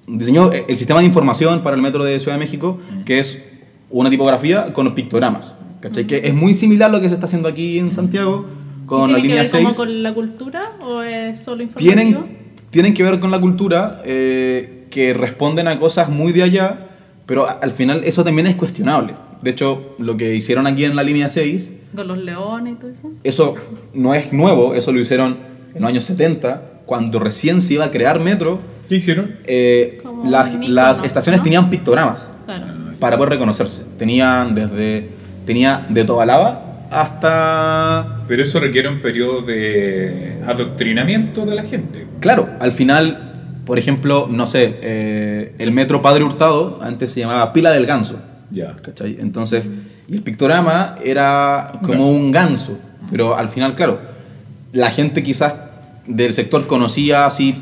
diseñó 0.08 0.52
el 0.52 0.78
sistema 0.78 1.02
de 1.02 1.06
información 1.06 1.62
para 1.64 1.76
el 1.76 1.82
metro 1.82 2.04
de 2.04 2.20
Ciudad 2.20 2.38
de 2.38 2.40
México, 2.40 2.80
que 3.06 3.20
es 3.20 3.42
una 3.90 4.10
tipografía 4.10 4.72
con 4.74 4.86
los 4.86 4.94
pictogramas. 4.94 5.56
¿cachai? 5.82 6.08
Que 6.08 6.22
es 6.26 6.34
muy 6.34 6.54
similar 6.54 6.90
a 6.90 6.94
lo 6.94 7.02
que 7.02 7.10
se 7.10 7.16
está 7.16 7.26
haciendo 7.26 7.50
aquí 7.50 7.78
en 7.78 7.92
Santiago 7.92 8.46
con 8.86 9.12
la 9.12 9.18
¿Tiene 9.18 9.22
que 9.22 9.28
línea 9.28 9.38
ver 9.42 9.48
6 9.48 9.64
como 9.64 9.76
con 9.76 10.04
la 10.04 10.14
cultura 10.14 10.72
o 10.82 11.02
es 11.02 11.40
solo 11.40 11.64
informativo? 11.64 11.94
tienen, 11.94 12.38
tienen 12.70 12.94
que 12.94 13.04
ver 13.04 13.20
con 13.20 13.32
la 13.32 13.40
cultura, 13.40 14.02
eh, 14.06 14.86
que 14.90 15.14
responden 15.14 15.68
a 15.68 15.80
cosas 15.80 16.10
muy 16.10 16.32
de 16.32 16.44
allá, 16.44 16.88
pero 17.26 17.48
al 17.62 17.72
final 17.72 18.04
eso 18.04 18.24
también 18.24 18.48
es 18.48 18.56
cuestionable. 18.56 19.14
De 19.42 19.50
hecho, 19.52 19.96
lo 20.00 20.16
que 20.18 20.36
hicieron 20.36 20.68
aquí 20.68 20.86
en 20.86 20.96
la 20.96 21.04
línea 21.04 21.28
6, 21.30 21.72
Con 21.96 22.08
los 22.08 22.18
leones 22.18 22.74
y 22.74 22.76
todo 22.78 22.90
eso. 22.92 23.12
eso 23.24 23.56
no 23.94 24.14
es 24.14 24.32
nuevo, 24.34 24.74
eso 24.74 24.92
lo 24.92 25.00
hicieron 25.00 25.38
en 25.76 25.82
los 25.82 25.90
años 25.90 26.04
70, 26.06 26.62
cuando 26.86 27.20
recién 27.20 27.62
se 27.62 27.74
iba 27.76 27.86
a 27.86 27.92
crear 27.92 28.20
metro, 28.20 28.60
¿Qué 28.90 28.96
hicieron? 28.96 29.36
eh, 29.46 30.02
las, 30.26 30.50
icono, 30.50 30.68
las 30.70 31.04
estaciones 31.04 31.40
¿no? 31.42 31.44
tenían 31.44 31.70
pictogramas 31.70 32.30
Claro. 32.46 32.66
para 33.00 33.18
poder 33.18 33.32
reconocerse. 33.34 33.84
Tenían 33.98 34.54
desde 34.56 35.10
tenía 35.46 35.86
de 35.90 36.04
Tobalaba 36.06 36.63
hasta 36.94 38.24
Pero 38.28 38.44
eso 38.44 38.60
requiere 38.60 38.88
un 38.90 39.02
periodo 39.02 39.42
de 39.42 40.38
adoctrinamiento 40.48 41.46
de 41.46 41.56
la 41.56 41.64
gente. 41.64 42.06
Claro, 42.20 42.50
al 42.60 42.72
final, 42.72 43.34
por 43.66 43.78
ejemplo, 43.80 44.28
no 44.30 44.46
sé, 44.48 44.76
eh, 44.82 45.56
el 45.58 45.72
metro 45.72 46.02
Padre 46.02 46.24
Hurtado 46.24 46.80
antes 46.82 47.12
se 47.12 47.22
llamaba 47.22 47.52
Pila 47.54 47.72
del 47.72 47.86
Ganso, 47.86 48.20
Ya. 48.52 48.76
¿cachai? 48.82 49.18
Entonces, 49.20 49.66
y 50.08 50.16
el 50.16 50.22
pictograma 50.22 50.96
era 51.04 51.74
como 51.84 52.10
un 52.10 52.32
ganso, 52.32 52.78
pero 53.12 53.36
al 53.38 53.50
final, 53.50 53.76
claro, 53.76 54.00
la 54.72 54.90
gente 54.92 55.24
quizás 55.24 55.56
del 56.08 56.34
sector 56.34 56.68
conocía 56.68 57.26
así, 57.26 57.56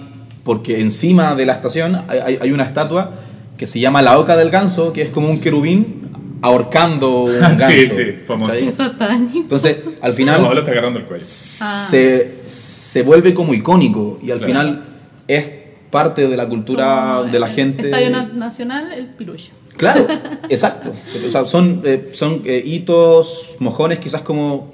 porque 0.43 0.81
encima 0.81 1.35
de 1.35 1.45
la 1.45 1.53
estación 1.53 2.01
hay- 2.07 2.39
hay 2.41 2.51
una 2.51 2.63
estatua 2.63 3.11
que 3.57 3.67
se 3.67 3.79
llama 3.79 4.01
la 4.01 4.17
Oca 4.17 4.35
del 4.35 4.49
Ganso, 4.49 4.91
que 4.91 5.03
es 5.03 5.09
como 5.11 5.29
un 5.29 5.39
querubín 5.39 6.00
ahorcando 6.41 7.23
un 7.23 7.39
ganso. 7.39 7.67
Sí, 7.67 7.85
sí, 7.87 8.03
famoso. 8.27 8.53
satánico. 8.71 9.37
Entonces, 9.39 9.77
al 10.01 10.13
final 10.13 10.41
No, 10.41 10.53
lo 10.53 10.59
está 10.59 10.71
agarrando 10.71 10.99
el 10.99 11.05
cuello. 11.05 11.23
Ah. 11.61 11.87
se, 11.89 12.39
se 12.45 13.03
vuelve 13.03 13.33
como 13.33 13.53
icónico 13.53 14.19
y 14.21 14.31
al 14.31 14.39
Claro. 14.39 14.53
final 14.53 14.83
es 15.27 15.49
parte 15.89 16.27
de 16.27 16.37
la 16.37 16.47
cultura 16.47 17.15
Como 17.19 17.31
de 17.31 17.39
la 17.39 17.47
el 17.47 17.53
gente. 17.53 17.83
Estadio 17.85 18.09
Na- 18.09 18.23
Nacional, 18.33 18.91
el 18.93 19.05
pirucho. 19.07 19.51
Claro, 19.77 20.05
exacto. 20.49 20.91
O 21.25 21.31
sea, 21.31 21.45
son, 21.45 21.81
eh, 21.85 22.09
son 22.13 22.41
eh, 22.45 22.61
hitos, 22.65 23.55
mojones, 23.59 23.99
quizás 23.99 24.21
como. 24.21 24.71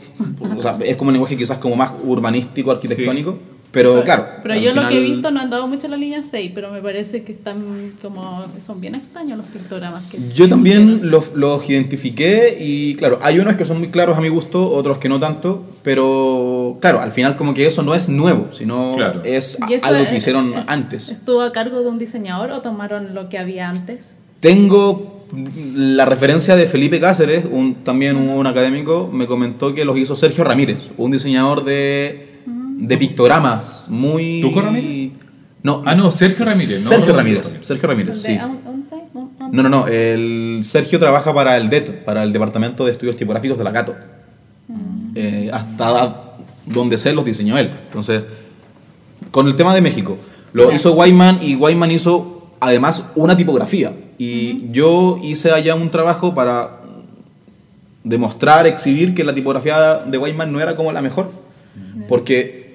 O 0.57 0.61
sea, 0.61 0.77
es 0.83 0.95
como 0.95 1.09
un 1.09 1.13
lenguaje 1.13 1.37
quizás 1.37 1.57
como 1.59 1.75
más 1.75 1.91
urbanístico, 2.03 2.71
arquitectónico. 2.71 3.37
Pero 3.77 4.03
claro. 4.03 4.25
Pero 4.43 4.55
yo 4.55 4.73
lo 4.73 4.87
que 4.87 4.97
he 4.97 5.01
final- 5.01 5.11
visto 5.13 5.31
no 5.31 5.39
han 5.39 5.49
dado 5.49 5.67
mucho 5.67 5.87
la 5.87 5.97
línea 5.97 6.23
6, 6.23 6.51
pero 6.55 6.71
me 6.71 6.81
parece 6.81 7.23
que 7.23 7.31
están 7.31 7.93
como. 8.01 8.45
Son 8.65 8.81
bien 8.81 8.95
extraños 8.95 9.37
los 9.37 9.47
pictogramas 9.47 10.03
que. 10.11 10.17
Yo 10.33 10.49
también 10.49 11.11
los, 11.11 11.33
los 11.35 11.69
identifiqué 11.69 12.57
y 12.59 12.95
claro, 12.95 13.19
hay 13.21 13.39
unos 13.39 13.55
que 13.55 13.65
son 13.65 13.77
muy 13.79 13.89
claros 13.89 14.17
a 14.17 14.21
mi 14.21 14.29
gusto, 14.29 14.69
otros 14.71 14.97
que 14.97 15.09
no 15.09 15.19
tanto, 15.19 15.63
pero 15.83 16.77
claro, 16.81 17.01
al 17.01 17.11
final 17.11 17.35
como 17.35 17.53
que 17.53 17.65
eso 17.67 17.83
no 17.83 17.93
es 17.95 18.09
nuevo, 18.09 18.47
sino 18.51 18.93
Claro. 18.95 19.21
es 19.23 19.57
¿Y 19.69 19.73
eso 19.75 19.85
algo 19.87 20.01
es- 20.03 20.09
que 20.09 20.17
hicieron 20.17 20.53
es- 20.53 20.63
antes. 20.67 21.09
¿Estuvo 21.09 21.41
a 21.41 21.51
cargo 21.51 21.81
de 21.81 21.87
un 21.89 21.97
diseñador 21.99 22.51
o 22.51 22.61
tomaron 22.61 23.13
lo 23.13 23.29
que 23.29 23.37
había 23.37 23.69
antes? 23.69 24.15
Tengo 24.39 25.25
la 25.75 26.05
referencia 26.05 26.55
de 26.55 26.67
Felipe 26.67 26.99
Cáceres, 26.99 27.43
un, 27.51 27.75
también 27.83 28.15
un 28.15 28.47
académico, 28.47 29.09
me 29.11 29.27
comentó 29.27 29.73
que 29.73 29.83
los 29.83 29.97
hizo 29.97 30.15
Sergio 30.15 30.43
Ramírez, 30.43 30.77
un 30.97 31.11
diseñador 31.11 31.65
de, 31.65 32.36
de 32.77 32.97
pictogramas 32.97 33.87
muy... 33.89 34.41
¿Tuco 34.41 34.61
Ramírez? 34.61 35.11
No, 35.63 35.81
Ah, 35.85 35.95
no, 35.95 36.11
Sergio 36.11 36.45
Ramírez, 36.45 36.83
no 36.83 36.89
Sergio 36.89 37.15
Ramírez. 37.15 37.57
Sergio 37.61 37.89
Ramírez, 37.89 38.23
¿De 38.23 38.29
sí. 38.29 38.37
No, 39.51 39.63
no, 39.63 39.69
no. 39.69 39.87
El 39.87 40.61
Sergio 40.63 40.99
trabaja 40.99 41.33
para 41.33 41.57
el 41.57 41.69
DET, 41.69 42.05
para 42.05 42.23
el 42.23 42.31
Departamento 42.31 42.85
de 42.85 42.91
Estudios 42.91 43.17
Tipográficos 43.17 43.57
de 43.57 43.63
la 43.63 43.73
Cato. 43.73 43.95
Eh, 45.15 45.49
hasta 45.51 46.35
donde 46.65 46.97
sé 46.97 47.13
los 47.13 47.25
diseñó 47.25 47.57
él. 47.57 47.71
Entonces, 47.87 48.23
con 49.31 49.47
el 49.47 49.55
tema 49.55 49.73
de 49.73 49.81
México, 49.81 50.17
lo 50.53 50.71
hizo 50.71 50.93
Wyman 50.93 51.39
y 51.41 51.55
Wyman 51.55 51.91
hizo 51.91 52.51
además 52.59 53.09
una 53.15 53.35
tipografía. 53.35 53.93
Y 54.17 54.69
yo 54.71 55.19
hice 55.23 55.51
allá 55.51 55.75
un 55.75 55.89
trabajo 55.91 56.33
para 56.35 56.81
demostrar, 58.03 58.67
exhibir 58.67 59.13
que 59.13 59.23
la 59.23 59.33
tipografía 59.33 59.95
de 60.05 60.17
Wyman 60.17 60.51
no 60.51 60.59
era 60.59 60.75
como 60.75 60.91
la 60.91 61.01
mejor. 61.01 61.31
Porque 62.07 62.66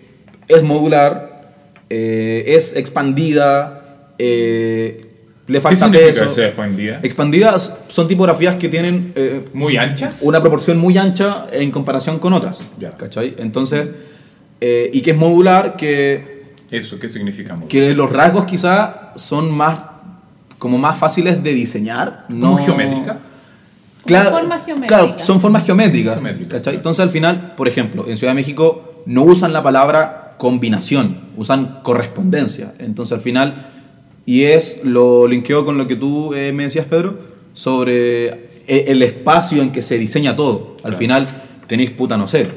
es 0.49 0.63
modular, 0.63 1.43
eh, 1.91 2.45
es 2.49 2.77
expandida, 2.77 3.83
eh, 4.19 5.07
le 5.47 5.59
¿Qué 5.59 5.61
falta 5.61 5.87
significa 5.87 6.07
peso. 6.09 6.25
eso 6.25 6.43
expandida? 6.43 7.01
Expandidas 7.03 7.75
son 7.89 8.07
tipografías 8.09 8.57
que 8.57 8.69
tienen 8.69 9.13
eh, 9.17 9.45
¿Muy 9.53 9.77
anchas? 9.77 10.19
una 10.23 10.41
proporción 10.41 10.79
muy 10.79 10.97
ancha 10.97 11.47
en 11.53 11.71
comparación 11.71 12.19
con 12.19 12.33
otras. 12.33 12.61
Ya. 12.79 12.93
¿Cachai? 12.93 13.35
Entonces, 13.39 13.91
eh, 14.61 14.91
y 14.93 15.01
que 15.01 15.11
es 15.11 15.17
modular, 15.17 15.77
que, 15.77 16.45
Eso, 16.71 16.99
¿qué 16.99 17.09
significa 17.09 17.55
modular? 17.55 17.69
que 17.69 17.95
los 17.95 18.11
rasgos 18.13 18.45
quizá 18.45 19.13
son 19.17 19.51
más 19.51 19.79
como 20.59 20.79
más 20.79 20.97
fáciles 20.97 21.43
de 21.43 21.55
diseñar. 21.55 22.25
¿Como 22.29 22.39
no 22.39 22.57
geométrica? 22.59 23.19
Claro, 24.07 24.31
formas 24.31 24.65
geométricas. 24.65 25.03
claro, 25.05 25.19
son 25.19 25.41
formas 25.41 25.67
geométricas. 25.67 26.15
Geométricas, 26.15 26.49
¿cachai? 26.53 26.63
claro. 26.63 26.77
Entonces 26.77 27.03
al 27.03 27.11
final, 27.11 27.55
por 27.57 27.67
ejemplo, 27.67 28.07
en 28.09 28.17
Ciudad 28.17 28.31
de 28.33 28.37
México 28.37 29.03
no 29.07 29.25
usan 29.25 29.53
la 29.53 29.63
palabra 29.63 30.22
combinación, 30.43 31.19
usan 31.37 31.79
correspondencia. 31.85 32.75
Entonces 32.81 33.13
al 33.15 33.21
final, 33.21 33.69
y 34.27 34.43
es, 34.43 34.81
lo 34.83 35.29
linkeo 35.29 35.65
con 35.65 35.79
lo 35.79 35.87
que 35.87 35.95
tú 35.95 36.35
eh, 36.35 36.53
me 36.53 36.65
decías, 36.65 36.87
Pedro, 36.87 37.17
sobre 37.53 38.27
e- 38.67 38.87
el 38.89 39.03
espacio 39.05 39.63
en 39.63 39.71
que 39.71 39.83
se 39.83 39.99
diseña 39.99 40.35
todo. 40.35 40.73
Al 40.79 40.81
Claro. 40.83 40.99
final 40.99 41.29
tenéis, 41.69 41.93
puta, 41.93 42.17
no 42.17 42.27
sé, 42.27 42.49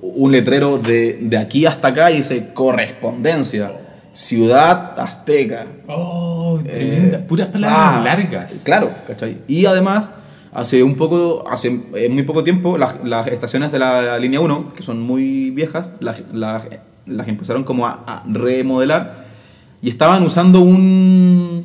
un 0.00 0.32
letrero 0.32 0.78
de, 0.78 1.18
de 1.20 1.36
aquí 1.36 1.66
hasta 1.66 1.88
acá 1.88 2.10
y 2.10 2.16
dice 2.16 2.48
correspondencia, 2.54 3.72
ciudad 4.14 4.98
azteca. 4.98 5.66
Oh, 5.86 6.58
tremenda. 6.64 7.18
Eh, 7.18 7.24
Puras 7.28 7.48
palabras 7.48 7.78
ah, 7.82 8.00
largas. 8.02 8.62
Claro, 8.64 8.90
¿cachai? 9.06 9.36
Y 9.46 9.66
además, 9.66 10.08
hace 10.54 10.82
un 10.82 10.94
poco, 10.94 11.44
hace 11.46 11.78
eh, 11.94 12.08
muy 12.08 12.22
poco 12.22 12.42
tiempo, 12.42 12.78
las, 12.78 12.96
las 13.04 13.26
estaciones 13.26 13.70
de 13.70 13.78
la, 13.80 14.18
línea 14.18 14.40
1, 14.40 14.72
que 14.74 14.82
son 14.82 15.02
muy 15.02 15.50
viejas, 15.50 15.92
las, 16.00 16.22
las, 16.32 16.64
las 17.08 17.28
empezaron 17.28 17.64
como 17.64 17.86
a, 17.86 18.04
a 18.06 18.24
remodelar 18.26 19.26
y 19.82 19.88
estaban 19.88 20.22
usando 20.22 20.60
un. 20.60 21.64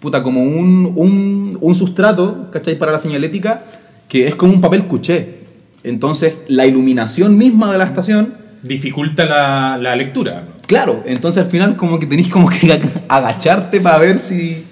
puta, 0.00 0.22
como 0.22 0.42
un, 0.42 0.92
un, 0.94 1.58
un 1.60 1.74
sustrato, 1.74 2.50
¿cachai? 2.50 2.78
Para 2.78 2.92
la 2.92 2.98
señalética, 2.98 3.64
que 4.08 4.26
es 4.26 4.34
como 4.34 4.52
un 4.52 4.60
papel 4.60 4.86
cuché. 4.86 5.44
Entonces, 5.82 6.36
la 6.48 6.66
iluminación 6.66 7.36
misma 7.36 7.70
de 7.72 7.78
la 7.78 7.84
estación 7.84 8.44
Dificulta 8.64 9.26
la, 9.26 9.76
la 9.76 9.94
lectura. 9.94 10.46
Claro, 10.66 11.02
entonces 11.04 11.44
al 11.44 11.50
final 11.50 11.76
como 11.76 11.98
que 11.98 12.06
tenéis 12.06 12.30
como 12.30 12.48
que 12.48 12.80
agacharte 13.08 13.78
para 13.78 13.98
ver 13.98 14.18
si 14.18 14.64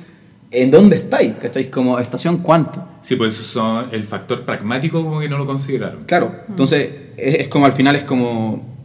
en 0.51 0.71
dónde 0.71 0.97
estáis, 0.97 1.35
¿cacháis? 1.35 1.67
Como 1.67 1.99
estación 1.99 2.39
cuánto. 2.39 2.83
Sí, 3.03 3.17
pues 3.17 3.35
eso 3.35 3.43
son 3.43 3.89
el 3.93 4.05
factor 4.05 4.45
pragmático 4.45 5.03
como 5.05 5.21
que 5.21 5.29
no 5.29 5.37
lo 5.37 5.45
consideraron. 5.45 6.05
Claro, 6.05 6.35
entonces 6.49 6.89
es, 7.19 7.35
es 7.35 7.49
como 7.49 7.67
al 7.67 7.73
final 7.73 7.95
es 7.95 8.05
como 8.05 8.82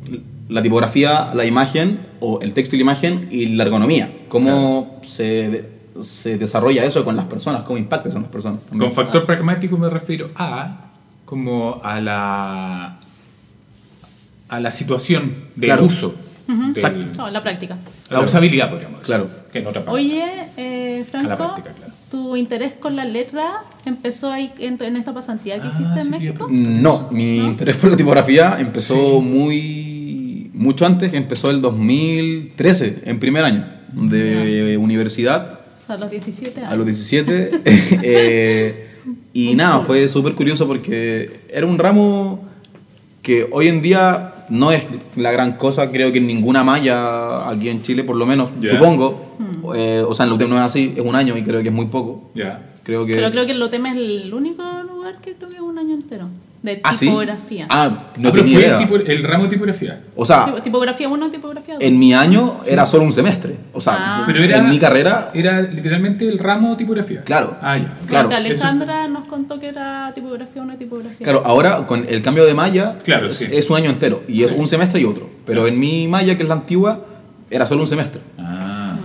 la 0.49 0.61
tipografía, 0.61 1.31
la 1.33 1.45
imagen 1.45 1.99
o 2.19 2.39
el 2.41 2.53
texto 2.53 2.75
y 2.75 2.79
la 2.79 2.83
imagen 2.83 3.27
y 3.31 3.47
la 3.47 3.63
ergonomía. 3.63 4.11
Cómo 4.29 4.99
se, 5.03 5.69
se 6.01 6.37
desarrolla 6.37 6.85
eso 6.85 7.03
con 7.03 7.15
las 7.15 7.25
personas, 7.25 7.63
cómo 7.63 7.77
impacta 7.77 8.09
eso 8.09 8.17
en 8.17 8.23
las 8.23 8.31
personas. 8.31 8.61
también. 8.61 8.89
Con 8.91 8.95
factor 8.95 9.25
pragmático 9.25 9.77
me 9.77 9.89
refiero 9.89 10.29
a 10.35 10.85
como 11.25 11.81
a 11.83 11.99
la 11.99 12.97
a 14.49 14.59
la 14.61 14.71
situación 14.71 15.35
del 15.55 15.67
Claro. 15.67 15.83
uso. 15.83 16.15
del- 16.47 16.69
Exacto. 16.69 17.05
No, 17.17 17.29
la 17.29 17.43
práctica. 17.43 17.75
La 17.75 18.07
Claro. 18.07 18.23
usabilidad, 18.23 18.69
podríamos 18.69 18.99
decir. 19.01 19.05
Claro. 19.07 19.29
Que 19.51 19.59
en 19.59 19.67
otra. 19.67 19.83
Oye, 19.87 20.23
eh, 20.55 21.05
Franco, 21.11 21.35
práctica, 21.35 21.71
claro. 21.73 21.93
¿tu 22.09 22.37
interés 22.37 22.71
con 22.79 22.95
la 22.95 23.03
letra 23.03 23.63
empezó 23.85 24.31
ahí 24.31 24.53
en, 24.59 24.81
en 24.81 24.95
esta 24.95 25.13
pasantía 25.13 25.55
que 25.59 25.67
Ah, 25.67 25.71
hiciste 25.73 25.99
en 25.99 26.05
sí, 26.05 26.07
a 26.07 26.11
México? 26.17 26.47
No, 26.49 27.09
mi 27.11 27.39
interés 27.39 27.75
por 27.75 27.91
la 27.91 27.97
tipografía 27.97 28.55
empezó 28.59 29.19
muy 29.19 30.26
mucho 30.57 30.85
antes, 30.85 31.13
empezó 31.13 31.49
el 31.51 31.61
2013, 31.61 33.03
en 33.05 33.19
primer 33.19 33.45
año 33.45 33.65
de 33.93 34.77
universidad, 34.77 35.59
A 35.87 35.95
los 35.95 36.11
17 36.11 36.59
años. 36.59 36.71
a 36.71 36.75
los 36.75 36.85
17. 36.85 37.51
eh, 38.03 38.87
y 39.33 39.55
nada, 39.55 39.79
fue 39.79 40.07
súper 40.07 40.33
curioso 40.33 40.67
porque 40.67 41.41
era 41.49 41.65
un 41.65 41.77
ramo 41.77 42.45
que 43.21 43.47
hoy 43.51 43.67
en 43.67 43.81
día 43.81 44.45
no 44.49 44.71
es 44.71 44.87
la 45.15 45.31
gran 45.31 45.57
cosa, 45.57 45.91
creo 45.91 46.11
que 46.11 46.17
en 46.17 46.27
ninguna 46.27 46.63
malla 46.63 47.49
aquí 47.49 47.69
en 47.69 47.81
Chile, 47.81 48.03
por 48.03 48.15
lo 48.15 48.25
menos, 48.25 48.49
supongo. 48.63 49.35
Eh, 49.75 50.03
o 50.07 50.13
sea, 50.13 50.23
en 50.23 50.29
la 50.29 50.35
UTEP 50.35 50.49
no 50.49 50.57
es 50.57 50.63
así, 50.63 50.93
es 50.95 51.03
un 51.03 51.15
año 51.15 51.37
y 51.37 51.43
creo 51.43 51.61
que 51.61 51.69
es 51.69 51.75
muy 51.75 51.87
poco. 51.87 52.31
Ya. 52.33 52.63
Creo 52.83 53.05
que... 53.05 53.15
Pero 53.15 53.29
creo 53.31 53.45
que 53.45 53.51
el 53.51 53.59
Lotema 53.59 53.91
es 53.91 53.97
el 53.97 54.33
único 54.33 54.63
lugar 54.83 55.19
que 55.21 55.33
creo 55.33 55.49
que 55.49 55.57
es 55.57 55.61
un 55.61 55.77
año 55.77 55.93
entero. 55.93 56.29
De 56.67 56.81
¿Ah, 56.83 56.93
sí? 56.93 57.05
tipografía. 57.07 57.65
Ah, 57.69 57.87
no 58.17 58.29
Ah, 58.29 58.31
pero 58.31 58.43
tenía 58.43 58.57
fue 58.57 58.65
idea. 58.67 58.77
el, 58.79 58.83
tipo- 58.87 58.95
el 59.11 59.23
ramo 59.23 59.43
de 59.45 59.49
tipografía. 59.51 60.01
O 60.15 60.25
sea, 60.25 60.45
Tipo- 60.45 60.61
tipografía 60.61 61.07
1, 61.09 61.29
tipografía 61.31 61.73
2. 61.75 61.83
En 61.83 61.97
mi 61.97 62.13
año 62.13 62.57
era 62.65 62.85
solo 62.85 63.03
un 63.05 63.13
semestre. 63.13 63.55
O 63.73 63.79
sea, 63.81 63.93
Ah. 63.97 64.23
Pero 64.27 64.43
era, 64.43 64.57
en 64.57 64.69
mi 64.69 64.77
carrera, 64.79 65.31
Era 65.33 65.61
literalmente 65.61 66.27
el 66.27 66.39
ramo 66.39 66.71
de 66.71 66.75
tipografía. 66.77 67.23
Claro. 67.23 67.55
Ah, 67.61 67.77
ya. 67.77 67.93
claro, 68.07 68.29
Porque 68.29 68.51
eso- 68.51 68.63
Alejandra 68.65 69.07
nos 69.07 69.27
contó 69.27 69.59
que 69.59 69.67
era 69.69 70.11
tipografía 70.13 70.61
1 70.61 70.73
y 70.73 70.77
tipografía 70.77 71.17
claro, 71.23 71.43
ahora 71.45 71.87
con 71.87 72.05
el 72.09 72.21
cambio 72.21 72.45
de 72.45 72.53
malla 72.53 72.97
Claro, 73.03 73.27
es, 73.27 73.37
sí. 73.37 73.47
es 73.51 73.69
un 73.69 73.77
año 73.77 73.89
entero. 73.89 74.23
Y 74.27 74.43
es 74.43 74.51
un 74.51 74.67
semestre 74.67 74.99
y 75.01 75.05
otro. 75.05 75.29
Pero 75.45 75.67
en 75.67 75.79
mi 75.79 76.07
malla, 76.07 76.35
que 76.35 76.43
es 76.43 76.49
la 76.49 76.55
antigua, 76.55 77.05
era 77.49 77.65
solo 77.65 77.81
un 77.81 77.87
semestre. 77.87 78.19
Ah. 78.37 78.43
Ah. 78.43 78.97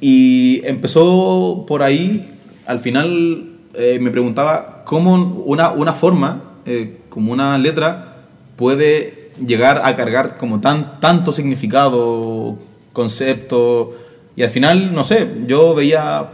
Y 0.00 0.60
empezó 0.64 1.64
por 1.66 1.82
ahí, 1.82 2.28
al 2.66 2.78
final 2.78 3.44
eh, 3.74 3.98
me 4.00 4.10
preguntaba 4.10 4.82
cómo 4.84 5.14
una, 5.46 5.70
una 5.70 5.92
forma, 5.92 6.42
eh, 6.68 6.98
como 7.08 7.32
una 7.32 7.58
letra, 7.58 8.16
puede 8.56 9.30
llegar 9.44 9.82
a 9.84 9.96
cargar 9.96 10.36
como 10.36 10.60
tan, 10.60 11.00
tanto 11.00 11.32
significado, 11.32 12.58
concepto. 12.92 13.96
Y 14.36 14.42
al 14.42 14.50
final, 14.50 14.92
no 14.92 15.04
sé, 15.04 15.28
yo 15.46 15.74
veía, 15.74 16.28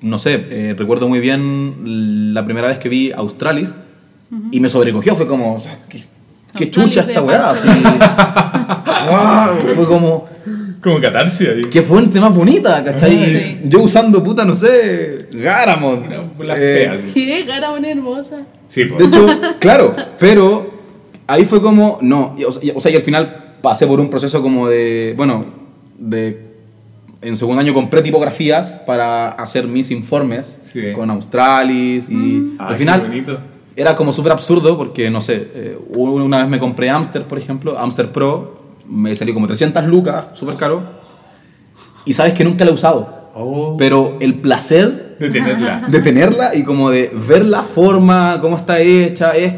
no 0.00 0.18
sé, 0.18 0.46
eh, 0.50 0.74
recuerdo 0.78 1.08
muy 1.08 1.20
bien 1.20 2.34
la 2.34 2.44
primera 2.44 2.68
vez 2.68 2.78
que 2.78 2.88
vi 2.88 3.12
Australis 3.12 3.74
y 4.50 4.60
me 4.60 4.68
sobrecogió, 4.68 5.14
fue 5.14 5.26
como, 5.26 5.54
o 5.54 5.60
sea, 5.60 5.78
¿qué, 5.88 6.70
chucha 6.70 7.02
esta 7.02 7.22
weá? 7.22 7.50
Así. 7.50 7.68
Fue 9.76 9.86
como... 9.86 10.28
Como 10.82 11.00
catarsis 11.00 11.48
ahí. 11.48 11.62
Qué 11.70 11.82
fuente 11.82 12.20
más 12.20 12.34
bonita, 12.34 12.82
¿cachai? 12.84 13.24
Sí. 13.24 13.60
Yo 13.64 13.80
usando 13.80 14.22
puta, 14.22 14.44
no 14.44 14.54
sé, 14.54 15.26
Garamond. 15.32 16.06
Una- 16.06 16.44
la 16.44 16.54
Eh, 16.56 17.00
fea. 17.02 17.12
Qué 17.14 17.44
cara 17.46 17.70
una 17.72 17.88
hermosa. 17.90 18.36
Sí, 18.68 18.84
pues. 18.84 18.98
de 18.98 19.06
hecho, 19.06 19.26
claro, 19.58 19.94
pero 20.18 20.70
ahí 21.26 21.44
fue 21.44 21.60
como, 21.62 21.98
no, 22.02 22.34
y, 22.38 22.44
o, 22.44 22.52
sea, 22.52 22.62
y- 22.64 22.70
o 22.74 22.80
sea, 22.80 22.90
y 22.92 22.96
al 22.96 23.02
final 23.02 23.54
pasé 23.62 23.86
por 23.86 23.98
un 24.00 24.10
proceso 24.10 24.42
como 24.42 24.68
de, 24.68 25.14
bueno, 25.16 25.44
de, 25.98 26.44
en 27.22 27.36
segundo 27.36 27.60
año 27.60 27.72
compré 27.74 28.02
tipografías 28.02 28.80
para 28.86 29.30
hacer 29.30 29.66
mis 29.66 29.90
informes 29.90 30.58
Sí. 30.62 30.92
con 30.94 31.10
Australis 31.10 32.08
y 32.10 32.54
Ah, 32.58 32.68
al 32.68 32.76
final 32.76 33.24
era 33.74 33.96
como 33.96 34.12
súper 34.12 34.32
absurdo 34.32 34.76
porque, 34.76 35.10
no 35.10 35.20
sé, 35.20 35.48
eh, 35.54 35.78
una 35.96 36.38
vez 36.38 36.48
me 36.48 36.58
compré 36.58 36.90
Amster, 36.90 37.22
por 37.24 37.38
ejemplo, 37.38 37.78
Amster 37.78 38.12
Pro, 38.12 38.55
me 38.88 39.14
salió 39.14 39.34
como 39.34 39.46
300 39.46 39.84
lucas, 39.84 40.26
súper 40.34 40.56
caro. 40.56 40.82
y 42.04 42.12
sabes 42.12 42.34
que 42.34 42.44
nunca 42.44 42.64
la 42.64 42.70
he 42.70 42.74
usado. 42.74 43.30
Oh, 43.34 43.76
Pero 43.76 44.16
el 44.20 44.34
placer 44.34 45.16
de 45.18 45.28
tenerla. 45.30 45.84
de 45.88 46.00
tenerla 46.00 46.54
y 46.54 46.62
como 46.62 46.90
de 46.90 47.12
ver 47.28 47.44
la 47.44 47.62
forma, 47.62 48.38
cómo 48.40 48.56
está 48.56 48.80
hecha, 48.80 49.36
es... 49.36 49.54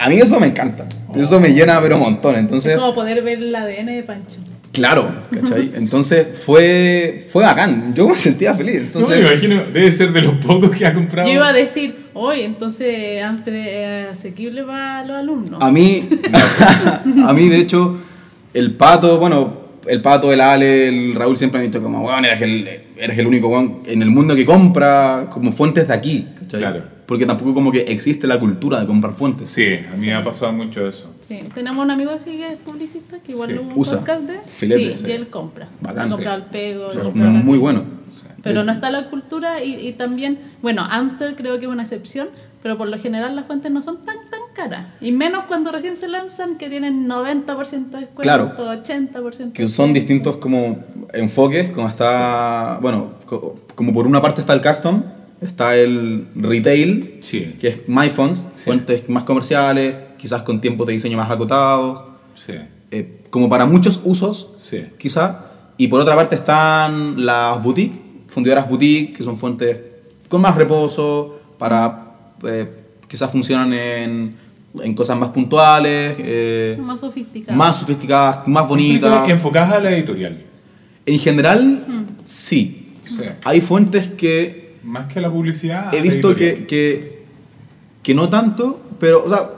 A 0.00 0.08
mí 0.08 0.16
eso 0.16 0.40
me 0.40 0.48
encanta. 0.48 0.86
Eso 1.14 1.38
me 1.38 1.50
llena 1.54 1.80
pero 1.80 1.96
un 1.96 2.02
montón. 2.02 2.34
Entonces, 2.34 2.72
Es 2.74 2.78
como 2.80 2.94
poder 2.94 3.22
ver 3.22 3.38
el 3.38 3.54
ADN 3.54 3.86
de 3.86 4.02
Pancho. 4.02 4.36
claro, 4.72 5.08
¿cachai? 5.32 5.70
Entonces 5.76 6.26
fue, 6.44 7.24
fue 7.30 7.44
bacán. 7.44 7.94
Yo 7.94 8.08
me 8.08 8.16
sentía 8.16 8.52
feliz. 8.54 8.74
No, 8.74 8.80
me 8.80 8.86
Entonces, 8.86 9.18
imagino, 9.20 9.62
debe 9.72 9.92
ser 9.92 10.12
de 10.12 10.22
los 10.22 10.34
pocos 10.44 10.70
que 10.76 10.84
ha 10.84 10.92
comprado. 10.92 11.28
Yo 11.28 11.34
iba 11.34 11.48
a 11.48 11.52
decir, 11.52 12.06
oye, 12.12 12.44
entonces 12.44 13.22
Amster 13.22 13.54
es 13.54 14.08
asequible 14.10 14.64
para 14.64 15.04
los 15.06 15.16
alumnos. 15.16 15.62
a 15.62 15.70
mí, 15.70 16.00
a 17.26 17.32
mí 17.32 17.48
de 17.48 17.56
hecho, 17.58 17.96
el 18.58 18.72
pato, 18.74 19.18
bueno, 19.18 19.66
el 19.86 20.00
pato, 20.02 20.32
el 20.32 20.40
Ale, 20.40 20.88
el 20.88 21.14
Raúl 21.14 21.36
siempre 21.38 21.60
han 21.60 21.66
dicho 21.66 21.82
como, 21.82 22.00
weón, 22.02 22.24
eres 22.24 22.40
el, 22.42 22.68
eres 22.96 23.18
el 23.18 23.26
único 23.26 23.48
weón 23.48 23.82
en 23.86 24.02
el 24.02 24.10
mundo 24.10 24.34
que 24.34 24.44
compra 24.44 25.28
como 25.30 25.52
fuentes 25.52 25.86
de 25.88 25.94
aquí, 25.94 26.26
¿cachai? 26.40 26.60
Claro. 26.60 26.84
Porque 27.06 27.24
tampoco 27.24 27.54
como 27.54 27.70
que 27.70 27.82
existe 27.82 28.26
la 28.26 28.40
cultura 28.40 28.80
de 28.80 28.86
comprar 28.86 29.12
fuentes. 29.14 29.48
Sí, 29.48 29.78
a 29.92 29.94
mí 29.96 30.06
me 30.06 30.14
ha 30.14 30.24
pasado 30.24 30.52
mucho 30.52 30.86
eso. 30.88 31.14
Sí, 31.28 31.38
tenemos 31.54 31.84
un 31.84 31.90
amigo 31.92 32.10
así 32.10 32.32
que 32.36 32.52
es 32.54 32.58
publicista, 32.58 33.18
que 33.24 33.32
igual 33.32 33.50
Sí. 33.50 33.58
hubo 33.60 33.72
un 33.74 33.78
Usa. 33.78 33.98
podcast 33.98 34.22
de... 34.22 34.38
Filete. 34.46 34.94
Sí, 34.94 35.04
y 35.06 35.10
él 35.12 35.28
compra. 35.28 35.68
Bacán, 35.80 36.06
Ha 36.06 36.10
comprado 36.10 36.38
sí. 36.38 36.42
el 36.44 36.50
pego. 36.50 36.86
O 36.86 36.90
sea, 36.90 37.02
compra 37.04 37.28
muy 37.30 37.58
bueno. 37.58 37.84
Pero 38.42 38.64
no 38.64 38.72
está 38.72 38.90
la 38.90 39.08
cultura 39.10 39.62
y, 39.62 39.74
y 39.88 39.92
también, 39.92 40.38
bueno, 40.62 40.84
Amster 40.88 41.34
creo 41.36 41.58
que 41.58 41.66
es 41.66 41.70
una 41.70 41.82
excepción, 41.82 42.28
pero 42.62 42.76
por 42.76 42.88
lo 42.88 42.98
general 42.98 43.34
las 43.36 43.46
fuentes 43.46 43.70
no 43.72 43.82
son 43.82 43.98
tan 44.04 44.16
tan 44.30 44.40
caras. 44.56 44.86
Y 45.00 45.12
menos 45.12 45.44
cuando 45.44 45.70
recién 45.70 45.94
se 45.96 46.08
lanzan 46.08 46.56
que 46.56 46.68
tienen 46.70 47.06
90% 47.06 47.90
de 47.98 48.06
descuento, 48.06 48.22
Claro. 48.22 48.52
80%. 48.58 49.52
que 49.52 49.68
son 49.68 49.92
distintos 49.92 50.36
como 50.38 50.78
enfoques, 51.12 51.70
como 51.70 51.88
está, 51.88 52.78
bueno, 52.80 53.10
co- 53.26 53.60
como 53.74 53.92
por 53.92 54.06
una 54.06 54.22
parte 54.22 54.40
está 54.40 54.54
el 54.54 54.62
custom, 54.62 55.02
está 55.40 55.76
el 55.76 56.26
retail, 56.34 57.18
Sí. 57.20 57.56
que 57.60 57.68
es 57.68 57.78
MyFont, 57.88 58.38
fuentes 58.56 59.08
más 59.08 59.24
comerciales, 59.24 59.96
quizás 60.16 60.42
con 60.42 60.60
tiempos 60.60 60.86
de 60.86 60.94
diseño 60.94 61.16
más 61.18 61.30
acotados, 61.30 62.02
Sí. 62.46 62.54
eh, 62.90 63.20
como 63.30 63.48
para 63.48 63.66
muchos 63.66 64.00
usos, 64.04 64.48
Sí. 64.58 64.86
quizá. 64.98 65.42
Y 65.76 65.88
por 65.88 66.00
otra 66.00 66.16
parte 66.16 66.34
están 66.36 67.26
las 67.26 67.62
boutiques, 67.62 67.98
fundidoras 68.28 68.68
boutique, 68.68 69.12
que 69.18 69.22
son 69.24 69.36
fuentes 69.36 69.78
con 70.28 70.40
más 70.40 70.56
reposo, 70.56 71.38
para 71.58 72.02
eh, 72.44 72.66
quizás 73.08 73.30
funcionan 73.30 73.72
en, 73.72 74.36
en 74.82 74.94
cosas 74.94 75.18
más 75.18 75.30
puntuales, 75.30 76.16
eh, 76.18 76.76
Más 76.80 77.00
sofisticado. 77.00 77.56
más 77.56 77.78
sofisticadas, 77.78 78.46
más 78.48 78.68
bonitas. 78.68 79.28
Enfocadas 79.28 79.74
a 79.74 79.80
la 79.80 79.90
editorial. 79.94 80.42
En 81.06 81.18
general, 81.18 81.84
sí. 82.24 82.94
Sí. 83.06 83.20
Hay 83.44 83.60
fuentes 83.60 84.08
que 84.08 84.74
Más 84.82 85.12
que 85.12 85.20
la 85.20 85.30
publicidad. 85.30 85.94
he 85.94 86.00
visto 86.00 86.34
que, 86.34 86.66
que, 86.66 87.22
que 88.02 88.14
no 88.14 88.28
tanto, 88.28 88.80
pero, 88.98 89.24
o 89.24 89.28
sea, 89.28 89.50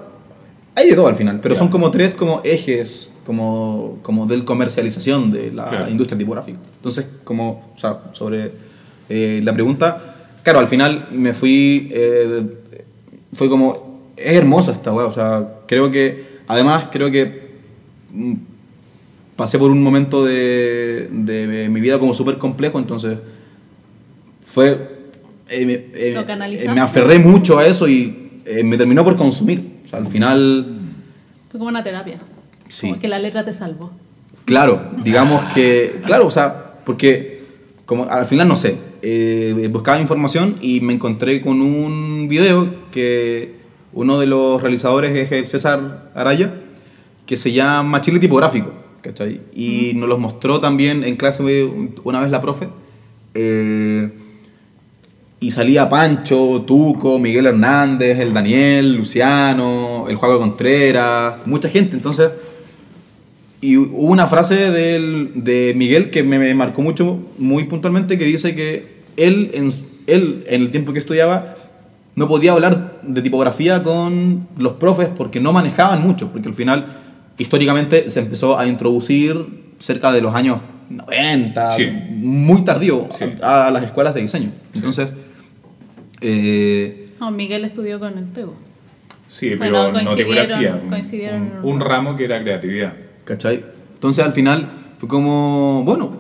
hay 0.75 0.91
de 0.91 0.95
todo 0.97 1.07
al 1.09 1.17
final, 1.17 1.41
pero 1.43 1.55
son 1.55 1.69
como 1.69 1.91
tres 1.91 2.15
como 2.15 2.41
ejes 2.45 3.13
como, 3.25 3.99
como 4.03 4.27
de 4.27 4.45
comercialización 4.45 5.31
de 5.33 5.53
la 5.53 5.69
Claro. 5.69 5.91
industria 5.91 6.17
tipográfica. 6.19 6.59
Entonces, 6.77 7.07
como, 7.25 7.73
o 7.75 7.79
sea, 7.79 7.99
sobre 8.13 8.53
eh, 9.09 9.41
la 9.45 9.53
pregunta, 9.53 10.15
claro, 10.43 10.59
al 10.61 10.67
final 10.67 11.09
me 11.13 11.33
fui, 11.35 11.89
eh, 11.93 12.43
fue 13.33 13.49
como, 13.49 13.88
es 14.19 14.35
hermosa 14.37 14.73
esta 14.73 14.93
weá, 14.93 15.07
o 15.07 15.11
sea, 15.13 15.49
creo 15.67 15.91
que, 15.91 16.25
además, 16.47 16.89
creo 16.91 17.11
que 17.11 17.49
mm, 18.13 18.35
pasé 19.37 19.59
por 19.59 19.71
un 19.71 19.83
momento 19.83 20.25
de, 20.25 21.09
de 21.11 21.69
mi 21.69 21.81
vida 21.81 21.99
como 21.99 22.15
súper 22.15 22.39
complejo, 22.39 22.79
entonces 22.79 23.19
fue... 24.41 24.97
eh, 25.51 25.67
me- 25.67 25.73
eh, 25.95 26.13
¿Lo 26.15 26.21
eh, 26.23 26.69
me 26.75 26.81
aferré 26.81 27.19
mucho 27.19 27.59
a 27.59 27.67
eso 27.67 27.89
y 27.89 28.31
me 28.65 28.77
terminó 28.79 29.05
por 29.05 29.17
consumir. 29.17 29.63
O 29.85 29.89
sea, 29.89 29.99
al 29.99 30.07
final, 30.07 30.79
Fue 31.51 31.59
como 31.59 31.69
una 31.69 31.85
terapia. 31.85 32.19
Sí. 32.69 32.89
Como 32.89 33.01
que 33.01 33.09
la 33.09 33.19
letra 33.19 33.45
te 33.45 33.53
salvó. 33.53 33.91
claro, 34.45 34.91
digamos 35.05 35.45
que, 35.55 36.01
claro, 36.07 36.27
o 36.27 36.31
sea, 36.31 36.75
porque 36.85 37.43
como 37.87 38.05
al 38.05 38.27
final 38.27 38.49
no 38.49 38.57
sé, 38.57 38.77
buscaba 39.71 40.01
información 40.01 40.57
y 40.61 40.81
me 40.81 40.95
encontré 40.95 41.41
con 41.41 41.61
un 41.63 42.27
video 42.29 42.89
que 42.91 43.58
uno 44.01 44.21
de 44.21 44.27
los 44.27 44.63
realizadores 44.63 45.17
es 45.17 45.33
el 45.33 45.47
César 45.47 46.11
Araya, 46.15 46.55
que 47.27 47.37
se 47.37 47.51
llama 47.53 48.01
Chile 48.01 48.21
Tipográfico, 48.21 48.71
¿cachai? 49.01 49.41
Y 49.55 49.93
nos 49.97 50.09
los 50.09 50.21
mostró 50.21 50.61
también 50.61 51.03
en 51.03 51.17
clase 51.17 51.43
una 52.05 52.21
vez 52.21 52.31
la 52.31 52.41
profe. 52.41 52.69
eh, 53.35 54.09
y 55.41 55.51
salía 55.53 55.89
Pancho, 55.89 56.65
Tuco, 56.67 57.19
Miguel 57.19 57.47
Hernández, 57.47 58.19
el 58.19 58.33
Daniel, 58.35 58.97
Luciano, 58.97 60.07
el 60.09 60.17
Juego 60.17 60.39
Contreras, 60.41 61.47
mucha 61.47 61.69
gente. 61.69 61.95
Entonces, 61.97 62.31
y 63.61 63.77
hubo 63.77 64.07
una 64.13 64.27
frase 64.29 64.71
del- 64.71 65.31
de 65.35 65.75
Miguel 65.77 66.11
que 66.11 66.23
me, 66.23 66.39
me 66.39 66.55
marcó 66.55 66.83
mucho, 66.83 67.19
muy 67.39 67.65
puntualmente, 67.65 68.17
que 68.19 68.25
dice 68.25 68.55
que 68.57 68.87
él 69.17 69.51
en, 69.55 69.73
él, 70.07 70.45
en 70.49 70.63
el 70.63 70.71
tiempo 70.73 70.93
que 70.93 70.99
estudiaba, 71.01 71.55
no 72.19 72.27
podía 72.29 72.53
hablar 72.53 72.99
de 73.03 73.23
tipografía 73.23 73.83
con 73.83 74.49
los 74.59 74.73
profes 74.75 75.09
porque 75.17 75.41
no 75.41 75.53
manejaban 75.53 76.03
mucho, 76.03 76.29
porque 76.33 76.49
al 76.49 76.55
final, 76.55 76.87
históricamente, 77.39 78.11
se 78.11 78.21
empezó 78.21 78.59
a 78.59 78.67
introducir 78.67 79.47
cerca 79.79 80.11
de 80.13 80.21
los 80.21 80.35
años 80.35 80.59
90, 80.91 81.71
Sí. 81.77 81.87
muy 82.11 82.63
tardío, 82.65 83.09
Sí. 83.17 83.25
a, 83.43 83.67
a 83.69 83.71
las 83.71 83.85
escuelas 83.85 84.15
de 84.15 84.23
diseño. 84.23 84.51
Entonces, 84.75 85.13
eh, 86.21 87.07
No, 87.21 87.31
Miguel 87.31 87.65
estudió 87.65 87.99
con 87.99 88.17
el 88.19 88.25
pego. 88.25 88.55
Sí, 89.27 89.51
pero 89.59 89.59
Bueno, 89.59 89.89
no 89.89 89.93
coincidieron- 89.93 90.17
tipografía. 90.17 90.81
un- 90.83 90.89
coincidieron 90.89 91.43
en 91.43 91.53
un, 91.53 91.59
un 91.65 91.73
un 91.75 91.81
ramo. 91.81 92.17
que 92.17 92.25
era 92.25 92.41
creatividad. 92.43 92.93
¿Cachai? 93.25 93.63
Entonces 93.95 94.25
al 94.25 94.33
final 94.33 94.69
fue 94.99 95.09
como, 95.09 95.83
bueno, 95.85 96.13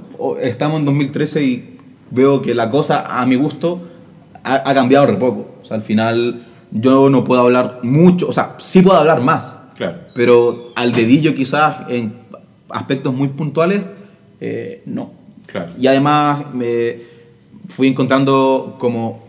estamos 0.42 0.78
en 0.80 0.84
2013 0.84 1.42
y 1.42 1.78
veo 2.10 2.42
que 2.42 2.54
la 2.54 2.68
cosa 2.70 3.20
a 3.20 3.24
mi 3.26 3.36
gusto 3.36 3.80
ha, 4.56 4.70
ha 4.70 4.74
cambiado 4.74 5.06
re 5.06 5.16
poco. 5.16 5.56
O 5.62 5.64
sea, 5.64 5.76
al 5.76 5.82
final 5.82 6.46
yo 6.70 7.08
no 7.10 7.24
puedo 7.24 7.42
hablar 7.42 7.80
mucho, 7.82 8.28
o 8.28 8.32
sea, 8.32 8.54
sí 8.58 8.82
puedo 8.82 8.98
hablar 8.98 9.20
más, 9.22 9.58
Claro. 9.76 9.98
pero 10.14 10.68
al 10.76 10.92
dedillo 10.92 11.34
quizás 11.34 11.88
en 11.88 12.12
aspectos 12.68 13.14
muy 13.14 13.28
puntuales, 13.28 13.82
eh, 14.40 14.82
no. 14.86 15.12
Claro. 15.46 15.70
Y 15.80 15.86
además 15.86 16.52
me 16.52 16.96
fui 17.68 17.88
encontrando 17.88 18.76
como 18.78 19.22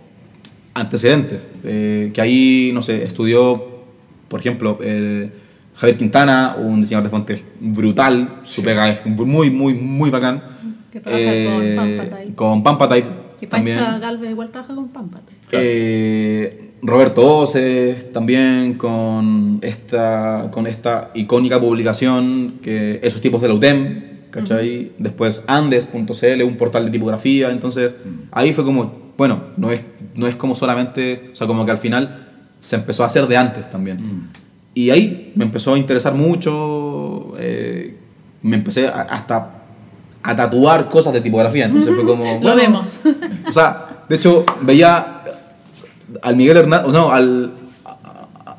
antecedentes, 0.74 1.50
eh, 1.64 2.12
que 2.14 2.22
ahí, 2.22 2.72
no 2.74 2.82
sé, 2.82 3.04
estudió, 3.04 3.66
por 4.28 4.40
ejemplo, 4.40 4.78
eh, 4.82 5.30
Javier 5.76 5.98
Quintana, 5.98 6.56
un 6.60 6.82
diseñador 6.82 7.06
de 7.06 7.10
fuentes 7.10 7.44
brutal, 7.62 8.40
su 8.44 8.56
Sí. 8.62 8.68
pega 8.68 8.90
es 8.90 9.06
muy, 9.06 9.50
muy, 9.50 9.74
muy 9.74 10.10
bacán. 10.10 10.44
Que 10.92 11.00
trabaja 11.00 11.34
con 11.46 11.76
Pampatype. 11.78 12.36
Con 12.36 12.64
Pampatype 12.64 13.08
Y 13.42 13.48
también. 13.48 13.78
Pancha 13.78 14.00
Galvez 14.00 14.32
igual 14.32 14.50
trabaja 14.50 14.76
con 14.76 14.90
Pampate. 14.90 15.34
Eh, 15.52 16.72
Roberto 16.82 17.40
Oces 17.40 18.12
también 18.14 18.76
con 18.76 19.60
esta, 19.62 20.48
con 20.52 20.66
esta 20.68 21.12
icónica 21.14 21.60
publicación 21.60 22.56
que 22.62 23.00
esos 23.04 23.20
tipos 23.22 23.42
de 23.42 23.48
la 23.50 23.54
UTEM, 23.56 24.04
¿cachai? 24.32 24.92
Después 24.98 25.44
Andes.cl, 25.48 26.44
un 26.44 26.56
portal 26.56 26.86
de 26.86 26.92
tipografía, 26.92 27.52
entonces 27.52 27.92
ahí 28.32 28.54
fue 28.54 28.64
como, 28.64 29.12
bueno, 29.18 29.42
no 29.58 29.72
es, 29.72 29.82
no 30.16 30.28
es 30.28 30.36
como 30.36 30.56
solamente, 30.56 31.32
o 31.34 31.36
sea, 31.36 31.48
como 31.48 31.66
que 31.66 31.72
al 31.72 31.78
final 31.80 32.28
se 32.62 32.76
empezó 32.78 33.04
a 33.04 33.08
hacer 33.08 33.28
de 33.28 33.36
antes 33.38 33.70
también. 33.70 33.98
Y 34.74 34.92
ahí 34.92 35.34
me 35.36 35.44
empezó 35.44 35.74
a 35.74 35.78
interesar 35.78 36.14
mucho, 36.14 37.34
eh, 37.40 37.96
me 38.42 38.56
empecé 38.56 38.88
a- 38.88 39.02
hasta 39.02 39.59
a 40.24 40.36
tatuar 40.36 40.90
cosas 40.90 41.14
de 41.14 41.22
tipografía, 41.22 41.66
entonces 41.66 41.96
fue 41.96 42.06
como... 42.06 42.24
Lo 42.26 42.40
bueno, 42.40 42.56
vemos. 42.56 43.02
o 43.48 43.52
sea, 43.52 44.04
de 44.10 44.16
hecho, 44.16 44.46
veía 44.62 45.24
al 46.22 46.36
Miguel 46.36 46.58
Hernández, 46.58 46.92
no, 46.92 47.12
al, 47.12 47.52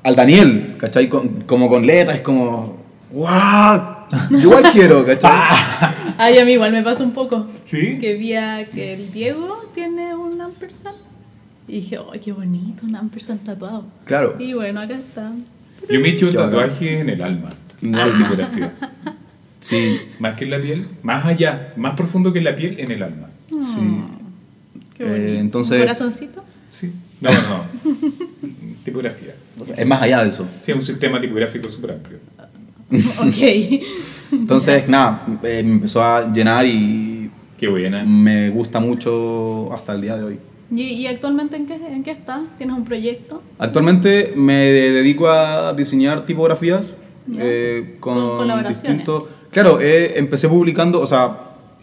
al 0.02 0.16
Daniel, 0.16 0.76
¿cachai? 0.78 1.08
Con- 1.08 1.42
como 1.42 1.68
con 1.68 1.84
letras, 1.86 2.16
es 2.16 2.22
como, 2.22 2.78
¡guau! 3.12 3.80
Yo 4.30 4.38
igual 4.38 4.64
quiero, 4.72 5.04
¿cachai? 5.06 5.30
Ay, 6.18 6.38
a 6.38 6.44
mí 6.44 6.52
igual 6.52 6.72
me 6.72 6.82
pasa 6.82 7.02
un 7.04 7.12
poco. 7.12 7.46
¿Sí? 7.66 7.98
Que 8.00 8.14
vi 8.14 8.34
a 8.34 8.64
que 8.66 8.94
el 8.94 9.12
Diego 9.12 9.56
tiene 9.74 10.14
un 10.14 10.40
ampersand. 10.40 10.96
Y 11.68 11.80
dije, 11.82 11.98
¡ay, 12.12 12.18
qué 12.18 12.32
bonito! 12.32 12.84
Un 12.86 12.96
ampersand 12.96 13.44
tatuado. 13.44 13.84
Claro. 14.04 14.34
Y 14.38 14.52
bueno, 14.54 14.80
acá 14.80 14.94
está. 14.94 15.30
Yo 15.88 16.00
me 16.00 16.08
he 16.08 16.12
hecho 16.12 16.28
Qué 16.28 16.36
bacán. 16.36 16.50
tatuajes 16.52 17.00
en 17.00 17.08
el 17.10 17.22
alma. 17.22 17.50
Igual. 17.80 18.12
de 18.12 18.18
tipografía. 18.24 18.72
Sí, 19.60 20.00
Más 20.18 20.36
que 20.36 20.44
en 20.44 20.50
la 20.50 20.58
piel, 20.58 20.86
más 21.02 21.24
allá, 21.26 21.74
más 21.76 21.94
profundo 21.94 22.32
que 22.32 22.38
en 22.38 22.44
la 22.44 22.56
piel, 22.56 22.80
en 22.80 22.90
el 22.90 23.02
alma. 23.02 23.28
sí. 23.60 24.02
Qué 24.96 25.04
Eh, 25.04 25.38
entonces- 25.38 25.76
¿Un 25.80 25.86
corazoncito? 25.86 26.44
Sí. 26.70 26.92
No, 27.20 27.30
no. 27.30 27.64
tipografía. 28.84 29.34
Es 29.76 29.86
más 29.86 30.00
allá 30.02 30.22
de 30.24 30.30
eso. 30.30 30.46
Sí, 30.62 30.70
es 30.72 30.76
un 30.76 30.82
sistema 30.82 31.20
tipográfico 31.20 31.68
súper 31.68 31.92
amplio. 31.92 32.18
ok. 32.90 33.82
Entonces, 34.32 34.88
nada, 34.88 35.26
eh, 35.42 35.62
me 35.62 35.72
empezó 35.72 36.02
a 36.02 36.32
llenar 36.32 36.64
y, 36.66 37.30
Qué 37.58 37.68
buena. 37.68 38.04
me 38.04 38.48
gusta 38.50 38.80
mucho 38.80 39.72
hasta 39.72 39.92
el 39.94 40.00
día 40.00 40.16
de 40.16 40.24
hoy. 40.24 40.38
¿Y, 40.74 40.82
y 40.82 41.06
actualmente 41.06 41.56
en 41.56 41.66
qué, 41.66 41.74
en 41.74 42.02
qué 42.04 42.12
estás? 42.12 42.40
¿Tienes 42.56 42.76
un 42.76 42.84
proyecto? 42.84 43.42
Actualmente 43.58 44.32
me 44.36 44.54
dedico 44.54 45.28
a 45.28 45.72
diseñar 45.74 46.24
tipografías 46.24 46.94
eh, 47.36 47.96
Con 48.00 48.14
con 48.14 48.36
colaboraciones. 48.38 48.82
distintos... 48.98 49.24
Claro, 49.50 49.78
eh, 49.80 50.14
empecé 50.16 50.48
publicando, 50.48 51.00
o 51.00 51.06
sea, 51.06 51.36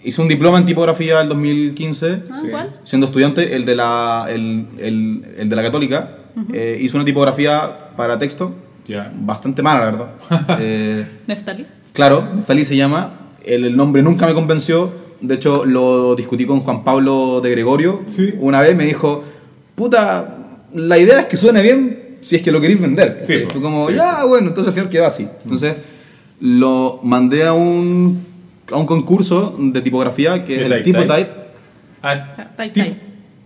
hice 0.04 0.22
un 0.22 0.28
diploma 0.28 0.58
en 0.58 0.66
tipografía 0.66 1.22
el 1.22 1.28
2015, 1.30 2.24
Ah, 2.32 2.40
Sí. 2.42 2.48
¿Cuál? 2.50 2.80
siendo 2.84 3.08
estudiante, 3.08 3.56
el 3.56 3.66
de 3.66 3.76
la, 3.76 4.28
el, 4.30 4.66
el- 4.80 5.26
el 5.38 5.50
de 5.50 5.56
la 5.56 5.64
católica. 5.64 6.12
Eh, 6.54 6.78
hice 6.80 6.96
una 6.96 7.04
tipografía 7.06 7.90
para 7.98 8.20
texto, 8.20 8.54
Ya. 8.88 9.12
bastante 9.16 9.62
mala, 9.64 9.80
la 9.80 9.86
verdad. 9.92 10.08
Eh, 10.62 11.06
Neftali. 11.28 11.66
Claro, 11.94 12.28
Neftali 12.36 12.64
se 12.64 12.76
llama. 12.76 13.12
El, 13.44 13.66
el 13.66 13.76
nombre 13.76 14.02
nunca 14.04 14.28
me 14.28 14.34
convenció. 14.34 14.92
De 15.20 15.34
hecho, 15.36 15.66
lo 15.66 16.16
discutí 16.16 16.46
con 16.46 16.60
Juan 16.60 16.84
Pablo 16.84 17.42
de 17.42 17.50
Gregorio. 17.50 18.04
Sí. 18.08 18.36
Una 18.40 18.62
vez 18.62 18.76
me 18.76 18.86
dijo, 18.86 19.24
puta, 19.76 20.38
la 20.74 20.98
idea 21.00 21.22
es 21.22 21.26
que 21.26 21.38
suene 21.38 21.62
bien 21.64 22.18
si 22.22 22.36
es 22.36 22.42
que 22.44 22.52
lo 22.52 22.62
queréis 22.62 22.80
vender. 22.80 23.20
Sí, 23.26 23.44
Fue 23.52 23.62
como, 23.62 23.88
sí. 23.90 23.96
ya, 23.96 24.24
bueno, 24.26 24.50
entonces 24.50 24.68
al 24.68 24.74
final 24.74 24.90
quedó 24.90 25.06
así. 25.08 25.28
Entonces, 25.44 25.74
lo 26.40 27.00
mandé 27.04 27.46
a 27.46 27.54
un, 27.54 28.24
a 28.72 28.76
un 28.78 28.86
concurso 28.86 29.56
de 29.60 29.82
tipografía 29.82 30.44
que 30.46 30.54
¿De 30.58 30.60
es 30.60 30.66
el 30.66 30.72
type 30.72 30.84
Tipo 30.84 31.00
type? 31.02 31.16
Type. 31.16 31.32
Ah, 32.04 32.34
Tai. 32.56 32.98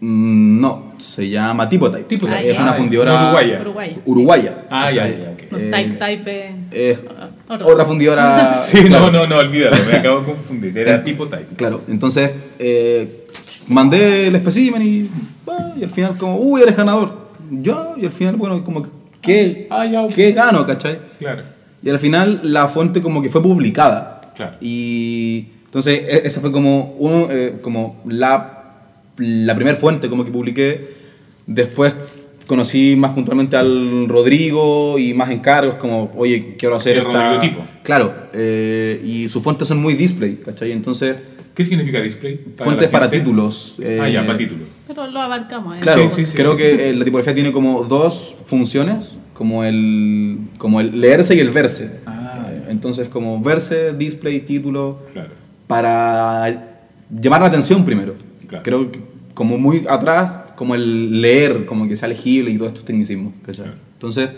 Mm, 0.02 0.60
No, 0.62 0.94
se 0.98 1.30
llama 1.30 1.70
Tipo 1.70 1.90
Type. 1.92 2.04
Tipo 2.06 2.28
Ah, 2.30 2.42
es 2.42 2.56
ya. 2.56 2.62
una 2.62 2.72
Ah, 2.72 2.76
fundidora 2.76 3.14
uruguaya. 3.24 3.60
Uruguaya. 3.62 3.96
uruguaya, 4.06 4.66
Ah, 4.70 4.92
ya, 4.92 5.08
ya, 5.08 5.32
ok. 5.32 5.52
No, 5.52 5.58
Eh, 5.58 5.72
Type 5.72 5.96
Type. 6.06 6.52
es 6.72 7.04
Otro. 7.48 7.68
otra 7.68 7.86
fundidora. 7.86 8.58
Sí, 8.66 8.84
claro. 8.84 9.12
no, 9.12 9.20
no, 9.20 9.28
no, 9.28 9.38
olvídalo, 9.38 9.76
me 9.90 9.98
acabo 9.98 10.20
de 10.22 10.26
confundir. 10.26 10.78
Era 10.78 11.04
tipo 11.04 11.28
type. 11.28 11.56
Claro, 11.56 11.82
entonces 11.88 12.34
eh, 12.60 13.26
mandé 13.68 14.28
el 14.28 14.36
espécimen 14.36 14.82
y, 14.82 15.10
ah, 15.48 15.74
y 15.80 15.84
al 15.84 15.90
final 15.90 16.18
como, 16.18 16.38
uy, 16.38 16.62
eres 16.62 16.76
ganador. 16.76 17.30
Yo, 17.52 17.94
y 17.98 18.06
al 18.06 18.12
final, 18.12 18.36
bueno, 18.38 18.64
como, 18.64 18.88
¿qué, 19.22 19.68
Ah, 19.70 19.86
ya, 19.86 20.02
ok. 20.02 20.14
¿qué 20.14 20.32
gano, 20.32 20.66
cachai? 20.66 20.98
Claro. 21.20 21.44
Y 21.84 21.90
al 21.90 22.00
final 22.00 22.42
la 22.44 22.68
fuente 22.68 23.02
como 23.02 23.22
que 23.22 23.30
fue 23.30 23.42
publicada. 23.42 24.22
Claro. 24.36 24.58
Y 24.62 25.48
entonces 25.66 26.02
e- 26.08 26.22
esa 26.26 26.42
fue 26.42 26.52
como, 26.52 26.96
uno, 27.00 27.28
eh, 27.32 27.56
como 27.62 28.02
la, 28.08 28.76
la 29.18 29.56
primera 29.56 29.78
fuente 29.78 30.10
como 30.10 30.24
que 30.26 30.32
publiqué. 30.32 31.02
Después 31.48 31.96
conocí 32.48 32.96
más 32.98 33.12
puntualmente 33.12 33.56
al 33.58 34.08
Rodrigo 34.08 35.00
y 35.00 35.14
más 35.14 35.30
encargos 35.32 35.76
como, 35.76 36.12
oye, 36.18 36.56
quiero 36.58 36.76
hacer 36.76 36.98
El 36.98 37.06
esta... 37.08 37.40
Tipo. 37.40 37.62
Claro, 37.84 38.14
eh, 38.34 39.02
y 39.06 39.28
sus 39.30 39.42
fuentes 39.42 39.68
son 39.68 39.80
muy 39.82 39.94
display, 39.94 40.36
¿cachai? 40.44 40.72
Entonces, 40.72 41.16
¿Qué 41.56 41.66
significa 41.66 42.00
display? 42.02 42.40
fuentes 42.58 42.86
la 42.88 42.92
para 42.92 43.10
títulos. 43.10 43.76
Ah, 43.80 44.08
eh, 44.08 44.12
ya, 44.14 44.26
para 44.26 44.38
títulos. 44.38 44.68
Pero 44.88 45.08
lo 45.08 45.20
abarcamos. 45.22 45.78
¿eh? 45.78 45.80
Claro, 45.82 46.10
Sí, 46.10 46.16
sí, 46.18 46.26
sí, 46.28 46.34
creo 46.38 46.54
sí. 46.54 46.58
que 46.60 46.90
eh, 46.90 46.94
la 46.94 47.04
tipografía 47.06 47.34
tiene 47.34 47.52
como 47.52 47.84
dos 47.84 48.36
funciones, 48.46 49.18
como 49.34 49.64
el, 49.64 50.38
como 50.58 50.80
el 50.82 51.00
leerse 51.02 51.36
y 51.36 51.40
el 51.40 51.50
verse. 51.52 52.00
Ah, 52.06 52.46
Entonces, 52.70 53.10
como 53.10 53.42
verse, 53.42 53.94
display, 53.94 54.42
título, 54.42 55.00
Claro. 55.14 55.32
para 55.68 56.80
llamar 57.10 57.42
la 57.42 57.48
atención 57.48 57.84
primero. 57.86 58.16
Claro. 58.48 58.64
Creo 58.64 58.92
que 58.92 59.00
como 59.34 59.58
muy 59.58 59.86
atrás, 59.90 60.42
como 60.56 60.76
el 60.76 61.22
leer, 61.22 61.66
como 61.66 61.88
que 61.88 61.96
sea 61.96 62.08
legible 62.08 62.52
y 62.52 62.58
todos 62.58 62.70
estos 62.74 62.86
tecnicismos. 62.86 63.34
Claro. 63.44 63.72
Entonces, 63.94 64.30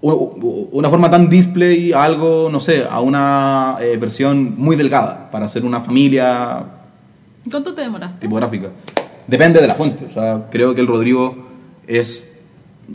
una 0.00 0.90
forma 0.90 1.10
tan 1.10 1.28
display 1.28 1.92
a 1.92 2.02
algo, 2.04 2.48
no 2.50 2.58
sé, 2.58 2.84
a 2.88 3.00
una 3.00 3.76
eh, 3.80 3.96
versión 3.98 4.54
muy 4.56 4.74
delgada, 4.74 5.30
para 5.30 5.46
hacer 5.46 5.64
una 5.64 5.80
familia 5.80 6.64
¿Cuánto 7.48 7.72
te 7.74 7.82
demoraste? 7.82 8.18
tipográfica. 8.20 8.70
Depende 9.26 9.60
de 9.60 9.66
la 9.68 9.74
fuente. 9.76 10.04
O 10.06 10.10
sea, 10.10 10.48
creo 10.50 10.74
que 10.74 10.80
el 10.80 10.86
Rodrigo 10.88 11.36
es 11.86 12.31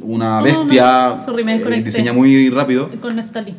una 0.02 0.38
No, 0.39 0.43
bestia, 0.43 1.23
no, 1.28 1.38
eh, 1.39 1.82
diseña 1.84 2.13
muy 2.13 2.50
rápido. 2.50 2.89
Con 3.02 3.15
Neftali. 3.15 3.56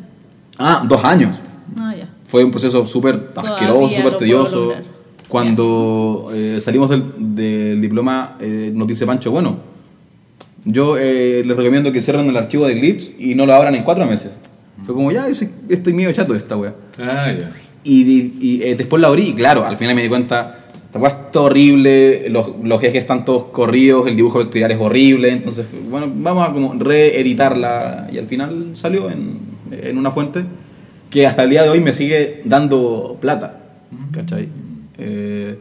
Ah, 0.57 0.83
dos 0.87 1.03
años. 1.03 1.35
Ah, 1.77 1.93
ya. 1.97 2.09
Fue 2.25 2.43
un 2.43 2.51
proceso 2.51 2.85
súper 2.87 3.31
asqueroso, 3.35 3.95
súper 3.95 4.17
tedioso. 4.17 4.73
Cuando 5.27 6.31
eh, 6.33 6.59
salimos 6.59 6.89
del, 6.89 7.03
del 7.35 7.81
diploma, 7.81 8.35
eh, 8.39 8.71
nos 8.73 8.87
dice 8.87 9.05
Pancho, 9.05 9.31
bueno, 9.31 9.57
yo 10.65 10.97
eh, 10.97 11.43
les 11.45 11.55
recomiendo 11.55 11.91
que 11.91 12.01
cierren 12.01 12.27
el 12.29 12.35
archivo 12.37 12.65
de 12.67 12.73
Eclipse 12.73 13.15
y 13.19 13.35
no 13.35 13.45
lo 13.45 13.53
abran 13.53 13.75
en 13.75 13.83
cuatro 13.83 14.05
meses. 14.05 14.31
Fue 14.85 14.95
como, 14.95 15.11
ya, 15.11 15.27
estoy 15.27 15.93
medio 15.93 16.11
chato 16.13 16.33
de 16.33 16.39
esta 16.39 16.57
wea. 16.57 16.73
Ah, 16.99 17.31
ya. 17.31 17.51
Y, 17.83 18.01
y- 18.01 18.37
y, 18.41 18.63
eh, 18.63 18.75
después 18.75 19.01
la 19.01 19.07
abrí 19.07 19.29
y 19.29 19.33
claro, 19.33 19.65
al 19.65 19.77
final 19.77 19.95
me 19.95 20.01
di 20.01 20.09
cuenta, 20.09 20.57
esta 20.89 20.97
weá 20.97 21.11
está 21.11 21.41
horrible, 21.41 22.29
los, 22.29 22.51
los 22.63 22.81
ejes 22.81 22.95
están 22.95 23.23
todos 23.23 23.43
corridos, 23.45 24.07
el 24.07 24.15
dibujo 24.15 24.39
vectorial 24.39 24.71
es 24.71 24.79
horrible, 24.79 25.29
entonces, 25.29 25.67
bueno, 25.87 26.11
vamos 26.15 26.49
a 26.49 26.51
como 26.51 26.73
reeditarla 26.73 28.09
y 28.11 28.17
al 28.17 28.25
final 28.25 28.71
salió 28.73 29.07
en, 29.11 29.37
en 29.71 29.97
una 29.99 30.09
fuente 30.09 30.43
que 31.11 31.27
hasta 31.27 31.43
el 31.43 31.51
día 31.51 31.61
de 31.63 31.69
hoy 31.69 31.79
me 31.79 31.93
sigue 31.93 32.41
dando 32.43 33.17
plata, 33.21 33.59
¿cachai? 34.11 34.47
Eh, 34.97 35.59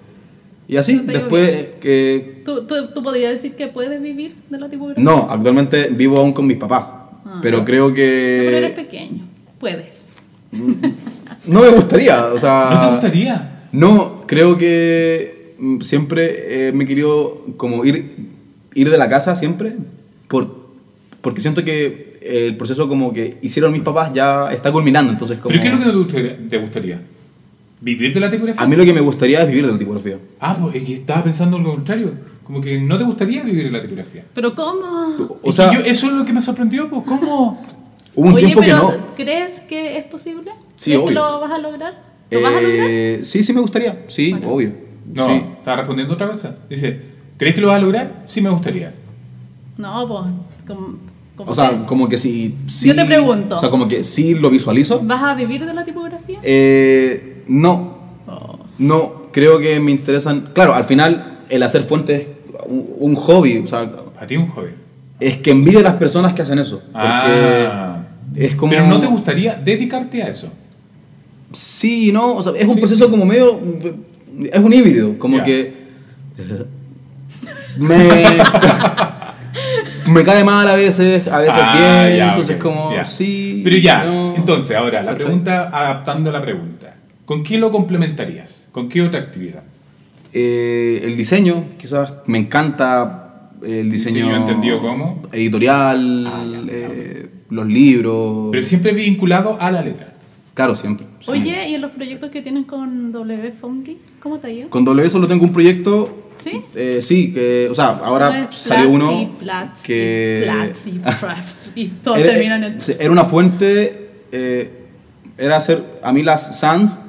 y 0.67 0.77
así, 0.79 0.95
No 0.95 1.13
después 1.13 1.67
que... 1.81 2.43
¿Tú, 2.47 2.63
tú, 2.67 2.75
tú 2.95 3.03
podrías 3.03 3.33
decir 3.33 3.55
que 3.55 3.69
puedes 3.69 4.01
vivir 4.01 4.35
de 4.49 4.59
la 4.59 4.69
tipografía? 4.71 5.03
No, 5.05 5.27
actualmente 5.31 5.89
vivo 5.91 6.19
aún 6.19 6.33
con 6.33 6.47
mis 6.47 6.57
papás, 6.57 6.89
Ah. 7.31 7.41
pero 7.43 7.63
creo 7.63 7.89
No, 7.91 7.95
pero 7.95 8.57
eres 8.57 8.71
que... 8.71 8.83
pequeño. 8.83 9.25
Puedes. 9.59 10.07
No 11.47 11.61
me 11.63 11.69
gustaría, 11.69 12.27
o 12.27 12.39
sea... 12.39 12.71
¿No 12.73 12.81
te 12.81 12.91
gustaría? 12.93 13.58
No, 13.73 14.23
creo 14.27 14.57
que 14.59 15.55
mm, 15.59 15.81
siempre 15.81 16.69
eh, 16.69 16.73
me 16.73 16.85
he 16.85 16.87
querido 16.87 17.45
como 17.57 17.85
ir, 17.85 18.17
ir 18.75 18.91
de 18.91 18.99
la 18.99 19.09
casa 19.09 19.37
siempre 19.37 19.75
por, 20.29 20.55
porque 21.21 21.41
siento 21.41 21.65
que 21.65 22.19
el 22.23 22.57
proceso 22.57 22.89
como 22.89 23.13
que 23.13 23.37
hicieron 23.43 23.73
mis 23.73 23.83
papás 23.83 24.13
ya 24.13 24.53
está 24.53 24.73
culminando, 24.73 25.13
entonces 25.13 25.39
como... 25.39 25.51
¿Pero 25.51 25.63
qué 25.63 25.69
es 25.69 25.75
lo 25.75 25.81
que 25.81 25.91
te 25.91 25.97
gustaría? 25.97 26.49
¿Te 26.49 26.59
gustaría? 26.59 27.01
¿Vivir 27.81 28.13
de 28.13 28.21
la 28.21 28.31
tipografía? 28.31 28.63
A 28.63 28.67
mí 28.67 28.75
lo 28.77 28.85
que 28.85 28.93
me 28.93 29.01
gustaría 29.01 29.41
es 29.43 29.49
vivir 29.49 29.67
de 29.67 29.73
la 29.73 29.79
tipografía. 29.79 30.19
Ah, 30.41 30.57
pues 30.61 30.75
es 30.75 30.85
que 30.85 30.95
estaba 30.95 31.23
pensando 31.25 31.59
lo 31.59 31.71
contrario. 31.77 32.11
Como 32.43 32.61
que 32.61 32.79
no 32.81 32.99
te 32.99 33.05
gustaría 33.05 33.43
vivir 33.43 33.65
de 33.65 33.71
la 33.71 33.81
tipografía. 33.83 34.25
¿Pero 34.35 34.55
cómo? 34.55 35.39
O 35.43 35.53
sea, 35.53 35.71
que 35.71 35.77
yo- 35.77 35.81
eso 35.85 36.07
es 36.09 36.13
lo 36.15 36.25
que 36.25 36.33
me 36.33 36.43
sorprendió, 36.43 36.89
pues, 36.89 37.03
¿cómo? 37.07 37.63
hubo 38.15 38.27
un 38.29 38.35
Oye, 38.35 38.47
tiempo 38.47 38.61
que 38.63 38.67
pero 38.67 38.79
no. 38.79 39.15
¿crees 39.15 39.61
que 39.61 39.97
es 39.99 40.05
posible? 40.07 40.51
Sí, 40.77 40.91
¿Crees 40.91 40.99
que 40.99 41.05
obvio. 41.05 41.15
lo 41.21 41.41
vas 41.41 41.53
a 41.53 41.59
lograr? 41.59 42.08
¿Lo 42.31 42.41
vas 42.43 42.53
a 42.55 42.61
lograr? 42.61 42.87
Eh, 42.91 43.21
sí, 43.23 43.43
sí 43.43 43.53
me 43.53 43.61
gustaría, 43.61 44.05
sí, 44.09 44.35
obvio. 44.45 44.73
No, 45.15 45.27
Sí. 45.27 45.43
estaba 45.59 45.79
respondiendo 45.79 46.15
otra 46.15 46.29
cosa. 46.29 46.57
Dice, 46.69 47.01
¿crees 47.39 47.55
que 47.55 47.61
lo 47.61 47.69
vas 47.69 47.77
a 47.79 47.81
lograr? 47.81 48.25
Sí 48.27 48.41
me 48.41 48.51
gustaría. 48.51 48.93
No, 49.79 50.07
pues. 50.09 50.21
Como, 50.67 50.97
como 51.37 51.51
O 51.51 51.55
sea, 51.55 51.71
que- 51.71 51.85
como 51.87 52.09
que 52.09 52.19
sí, 52.19 52.55
sí... 52.67 52.89
Yo 52.89 52.95
te 52.97 53.05
pregunto. 53.07 53.57
O 53.57 53.59
sea, 53.59 53.71
como 53.71 53.89
que 53.89 54.05
sí 54.05 54.35
lo 54.35 54.51
visualizo. 54.51 55.01
¿Vas 55.03 55.23
a 55.23 55.35
vivir 55.35 55.65
de 55.65 55.73
la 55.73 55.85
tipografía? 55.85 56.39
Eh, 56.43 57.45
no, 57.49 57.97
Oh. 58.31 58.59
No, 58.77 59.23
creo 59.33 59.59
que 59.59 59.81
me 59.81 59.91
interesan. 59.91 60.51
Claro, 60.53 60.75
al 60.75 60.85
final 60.85 61.39
el 61.49 61.63
hacer 61.63 61.83
fuentes 61.85 62.23
es 62.23 62.27
un, 62.67 62.87
un 62.99 63.15
hobby. 63.15 63.57
O 63.59 63.67
sea, 63.67 63.91
A 64.21 64.27
ti 64.27 64.35
es 64.35 64.41
un 64.41 64.49
joven. 64.49 64.75
es 65.19 65.39
que 65.39 65.51
envidio 65.53 65.79
a 65.79 65.83
las 65.83 65.95
personas 65.95 66.35
que 66.35 66.43
hacen 66.43 66.59
eso. 66.59 66.83
Porque 66.93 66.99
Ah. 67.09 68.03
es 68.37 68.55
como. 68.55 68.71
Pero 68.73 68.87
no 68.87 69.01
te 69.01 69.07
gustaría 69.07 69.55
dedicarte 69.55 70.23
a 70.23 70.29
eso. 70.29 70.53
Sí, 71.53 72.13
no. 72.13 72.35
O 72.37 72.43
sea, 72.43 72.53
es 72.57 72.67
un 72.67 72.75
Sí, 72.75 72.81
proceso 72.81 73.11
como 73.11 73.25
medio. 73.25 73.59
Es 74.53 74.61
un 74.61 74.73
híbrido. 74.73 75.19
Como 75.19 75.43
que. 75.43 75.73
Me. 77.79 77.99
me 80.13 80.25
cae 80.25 80.43
mal 80.45 80.67
a 80.69 80.75
veces, 80.75 81.29
a 81.29 81.39
veces 81.39 81.55
Ah, 81.59 82.07
bien. 82.09 82.29
entonces, 82.29 82.57
ok, 82.57 82.63
como. 82.63 82.91
Sí. 83.05 83.61
Pero 83.65 83.77
ya, 83.77 84.05
no. 84.05 84.35
entonces, 84.37 84.77
ahora, 84.77 85.03
la 85.03 85.15
pregunta, 85.15 85.69
adaptando 85.73 86.31
la 86.33 86.43
pregunta. 86.43 86.97
¿Con 87.25 87.43
qué 87.45 87.59
lo 87.59 87.71
complementarías? 87.71 88.67
¿Con 88.73 88.89
qué 88.89 89.03
otra 89.03 89.21
actividad? 89.21 89.63
Eh, 90.33 91.01
el 91.05 91.17
diseño, 91.17 91.65
quizás 91.79 92.15
me 92.27 92.39
encanta 92.39 93.51
el 93.63 93.91
diseño, 93.91 94.27
Diseño 94.27 94.37
entendido 94.37 94.79
como? 94.81 95.23
editorial, 95.33 96.27
Ah, 96.27 96.45
ya, 96.51 96.61
eh, 96.71 97.27
los 97.51 97.67
libros. 97.67 98.49
Pero 98.53 98.63
siempre 98.63 98.93
vinculado 98.93 99.57
a 99.61 99.71
la 99.71 99.83
letra. 99.83 100.07
Claro, 100.55 100.75
siempre. 100.75 101.07
Sí. 101.21 101.31
Oye, 101.31 101.69
¿y 101.69 101.75
en 101.75 101.81
los 101.81 101.91
proyectos 101.93 102.31
que 102.31 102.43
tienen 102.43 102.65
con 102.65 103.13
W 103.13 103.53
Foundry? 103.61 103.99
¿Cómo 104.21 104.39
te 104.39 104.47
ha 104.47 104.51
ido? 104.51 104.71
Con 104.71 104.85
W 104.85 105.11
solo 105.11 105.29
tengo 105.29 105.45
un 105.45 105.53
proyecto. 105.53 106.25
¿Sí? 106.41 106.63
eh, 106.77 107.01
sí, 107.03 107.33
que, 107.33 107.67
o 107.69 107.75
sea, 107.75 107.99
ahora 108.05 108.45
Eh, 108.45 108.47
salió 108.53 108.91
Platzi, 108.91 108.95
uno 108.95 109.39
Platzi, 109.41 109.87
que 109.87 110.41
Platzi, 110.45 110.91
Platzi, 110.93 111.71
y 111.75 111.89
todos 111.89 112.19
era, 112.19 112.33
terminan 112.33 112.63
en... 112.63 112.79
era 112.97 113.11
una 113.11 113.25
fuente, 113.25 114.11
eh, 114.31 114.71
era 115.37 115.57
hacer, 115.57 115.85
a 116.01 116.13
mí 116.13 116.23
las 116.23 116.61
Sans, 116.61 117.01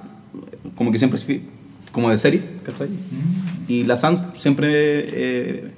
como 0.74 0.92
que 0.92 0.98
siempre 0.98 1.20
fui, 1.20 1.44
como 1.92 2.10
de 2.10 2.18
serif, 2.18 2.44
¿cachai? 2.64 2.88
Mm. 2.88 3.66
Y 3.72 3.84
las 3.84 4.02
Sans 4.02 4.24
siempre 4.36 4.70
eh, 4.72 5.72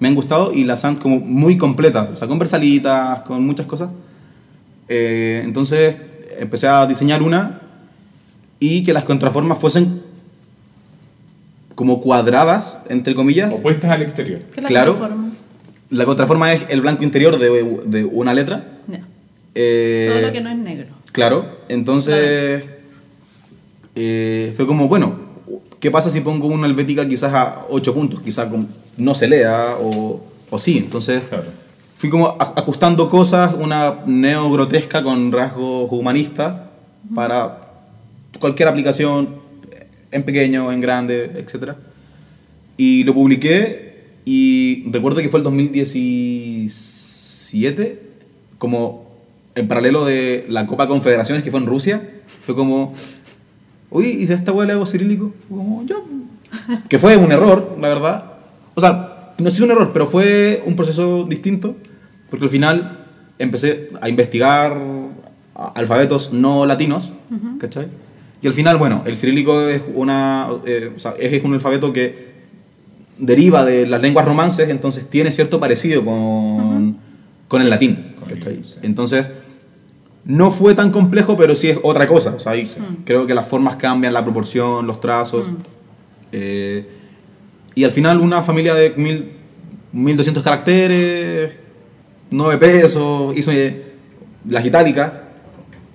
me 0.00 0.08
han 0.08 0.16
gustado 0.16 0.52
y 0.52 0.64
las 0.64 0.80
Sans 0.80 0.98
como 0.98 1.20
muy 1.20 1.56
completas, 1.56 2.08
o 2.12 2.16
sea, 2.16 2.26
con 2.26 2.40
versalitas, 2.40 3.20
con 3.20 3.46
muchas 3.46 3.66
cosas. 3.66 3.90
Eh, 4.88 5.42
entonces 5.44 5.96
empecé 6.42 6.68
a 6.68 6.86
diseñar 6.86 7.22
una 7.22 7.60
y 8.60 8.84
que 8.84 8.92
las 8.92 9.04
contraformas 9.04 9.58
fuesen 9.58 10.02
como 11.74 12.00
cuadradas, 12.00 12.82
entre 12.88 13.14
comillas. 13.14 13.52
Opuestas 13.52 13.90
al 13.90 14.02
exterior. 14.02 14.40
¿Qué 14.52 14.60
es 14.60 14.62
la 14.62 14.68
Claro. 14.68 14.92
contraforma? 14.92 15.30
La 15.90 16.04
contraforma 16.04 16.52
es 16.52 16.62
el 16.68 16.80
blanco 16.80 17.02
interior 17.04 17.38
de, 17.38 17.80
de 17.86 18.04
una 18.04 18.32
letra. 18.34 18.68
Eh, 19.54 20.08
Todo 20.10 20.22
lo 20.22 20.32
que 20.32 20.40
no 20.40 20.50
es 20.50 20.56
negro. 20.56 20.86
Claro, 21.12 21.58
entonces 21.68 22.64
eh, 23.94 24.54
fue 24.56 24.66
como, 24.66 24.88
bueno, 24.88 25.16
¿qué 25.80 25.90
pasa 25.90 26.10
si 26.10 26.20
pongo 26.22 26.46
una 26.46 26.66
helvética 26.66 27.06
quizás 27.06 27.34
a 27.34 27.66
8 27.68 27.92
puntos? 27.94 28.20
Quizás 28.22 28.48
no 28.96 29.14
se 29.14 29.28
lea 29.28 29.76
o, 29.78 30.22
o 30.48 30.58
sí. 30.58 30.78
Entonces 30.78 31.22
Claro. 31.28 31.44
Fui 32.02 32.10
como 32.10 32.36
ajustando 32.36 33.08
cosas, 33.08 33.54
una 33.54 34.00
neogrotesca 34.06 35.04
con 35.04 35.30
rasgos 35.30 35.88
humanistas 35.92 36.62
para 37.14 37.60
cualquier 38.40 38.66
aplicación, 38.66 39.36
en 40.10 40.24
pequeño, 40.24 40.72
en 40.72 40.80
grande, 40.80 41.30
etc. 41.36 41.74
Y 42.76 43.04
lo 43.04 43.14
publiqué 43.14 44.08
y 44.24 44.82
recuerdo 44.90 45.20
que 45.20 45.28
fue 45.28 45.38
el 45.38 45.44
2017, 45.44 48.02
como 48.58 49.06
en 49.54 49.68
paralelo 49.68 50.04
de 50.04 50.44
la 50.48 50.66
Copa 50.66 50.88
Confederaciones 50.88 51.44
que 51.44 51.52
fue 51.52 51.60
en 51.60 51.66
Rusia, 51.66 52.02
fue 52.44 52.56
como, 52.56 52.94
oye, 53.90 54.08
¿y 54.08 54.26
si 54.26 54.32
a 54.32 54.34
esta 54.34 54.50
weá 54.50 54.66
le 54.66 54.72
hago 54.72 54.86
cirílico? 54.86 55.32
Fue 55.48 55.56
como, 55.56 55.86
yo. 55.86 56.04
Que 56.88 56.98
fue 56.98 57.16
un 57.16 57.30
error, 57.30 57.78
la 57.80 57.86
verdad. 57.86 58.24
O 58.74 58.80
sea, 58.80 59.34
no 59.38 59.48
es 59.48 59.60
un 59.60 59.70
error, 59.70 59.92
pero 59.92 60.08
fue 60.08 60.64
un 60.66 60.74
proceso 60.74 61.24
distinto, 61.24 61.76
porque 62.32 62.46
al 62.46 62.50
final 62.50 62.98
empecé 63.38 63.90
a 64.00 64.08
investigar 64.08 64.80
alfabetos 65.54 66.32
no 66.32 66.64
latinos, 66.64 67.12
¿cachai? 67.60 67.88
Y 68.40 68.46
al 68.46 68.54
final, 68.54 68.78
bueno, 68.78 69.02
el 69.04 69.18
cirílico 69.18 69.68
es, 69.68 69.82
una, 69.94 70.48
eh, 70.64 70.90
o 70.96 70.98
sea, 70.98 71.14
es 71.18 71.44
un 71.44 71.52
alfabeto 71.52 71.92
que 71.92 72.32
deriva 73.18 73.66
de 73.66 73.86
las 73.86 74.00
lenguas 74.00 74.24
romances, 74.24 74.70
entonces 74.70 75.10
tiene 75.10 75.30
cierto 75.30 75.60
parecido 75.60 76.02
con, 76.06 76.96
con 77.48 77.60
el 77.60 77.68
latín. 77.68 78.14
Con 78.18 78.30
el 78.30 78.42
sí. 78.42 78.76
Entonces, 78.80 79.26
no 80.24 80.50
fue 80.50 80.74
tan 80.74 80.90
complejo, 80.90 81.36
pero 81.36 81.54
sí 81.54 81.68
es 81.68 81.78
otra 81.82 82.08
cosa. 82.08 82.32
O 82.34 82.38
sea, 82.38 82.54
creo 83.04 83.26
que 83.26 83.34
las 83.34 83.46
formas 83.46 83.76
cambian, 83.76 84.14
la 84.14 84.24
proporción, 84.24 84.86
los 84.86 85.00
trazos. 85.00 85.44
Eh, 86.32 86.88
y 87.74 87.84
al 87.84 87.90
final 87.90 88.20
una 88.20 88.40
familia 88.40 88.72
de 88.72 88.94
mil, 88.96 89.32
1200 89.92 90.42
caracteres, 90.42 91.52
9 92.32 92.58
pesos, 92.58 93.36
hice 93.36 93.82
las 94.48 94.64
itálicas, 94.64 95.22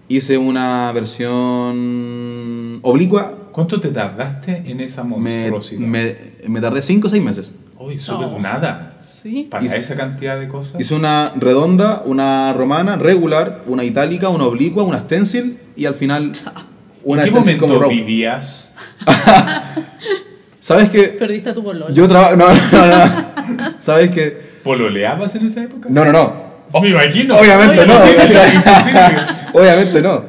hice 0.08 0.38
una 0.38 0.92
versión 0.94 2.80
oblicua, 2.84 3.34
¿Cuánto 3.52 3.80
te 3.82 3.90
tardaste 3.90 4.64
en 4.68 4.82
esa 4.82 5.04
monstruosidad? 5.04 5.80
me, 5.82 6.16
me 6.48 6.62
tardé 6.62 6.82
5 6.84 7.08
o 7.08 7.10
6 7.10 7.24
meses. 7.24 7.56
Uy, 7.80 7.98
súper 7.98 8.28
Oh. 8.32 8.40
nada. 8.40 8.96
Sí. 9.00 9.48
Para 9.50 9.64
Hice- 9.66 9.78
esa 9.80 9.96
cantidad 9.96 10.40
de 10.40 10.48
cosas. 10.48 10.80
Hice 10.80 10.94
una 10.94 11.34
redonda, 11.36 12.04
una 12.06 12.54
romana, 12.54 12.96
regular, 12.98 13.64
una 13.66 13.84
itálica, 13.84 14.30
una 14.30 14.46
oblicua, 14.46 14.84
una 14.84 15.00
stencil 15.00 15.58
y 15.76 15.86
al 15.86 15.96
final 15.96 16.32
una 17.04 17.24
¿En 17.24 17.34
qué 17.34 17.40
stencil 17.42 17.60
momento 17.60 17.80
como 17.80 17.90
vivías? 17.90 18.70
¿Sabes 20.60 20.90
qué? 20.90 21.04
Perdiste 21.10 21.50
a 21.50 21.54
tu 21.54 21.62
bolón. 21.62 21.94
Yo 21.94 22.08
trabajo... 22.08 22.36
No, 22.36 22.46
no, 22.54 22.88
no. 22.88 23.74
¿Sabes 23.80 24.10
qué? 24.10 24.47
¿Pololeabas 24.68 25.36
en 25.36 25.48
esa 25.48 25.64
época? 25.64 25.90
No, 25.90 26.06
no, 26.06 26.12
no. 26.12 26.48
Me 26.82 26.90
imagino. 26.90 27.36
Obviamente 27.38 27.86
no. 27.86 27.94
Imposible. 28.54 29.18
Obviamente 29.54 30.02
no. 30.02 30.22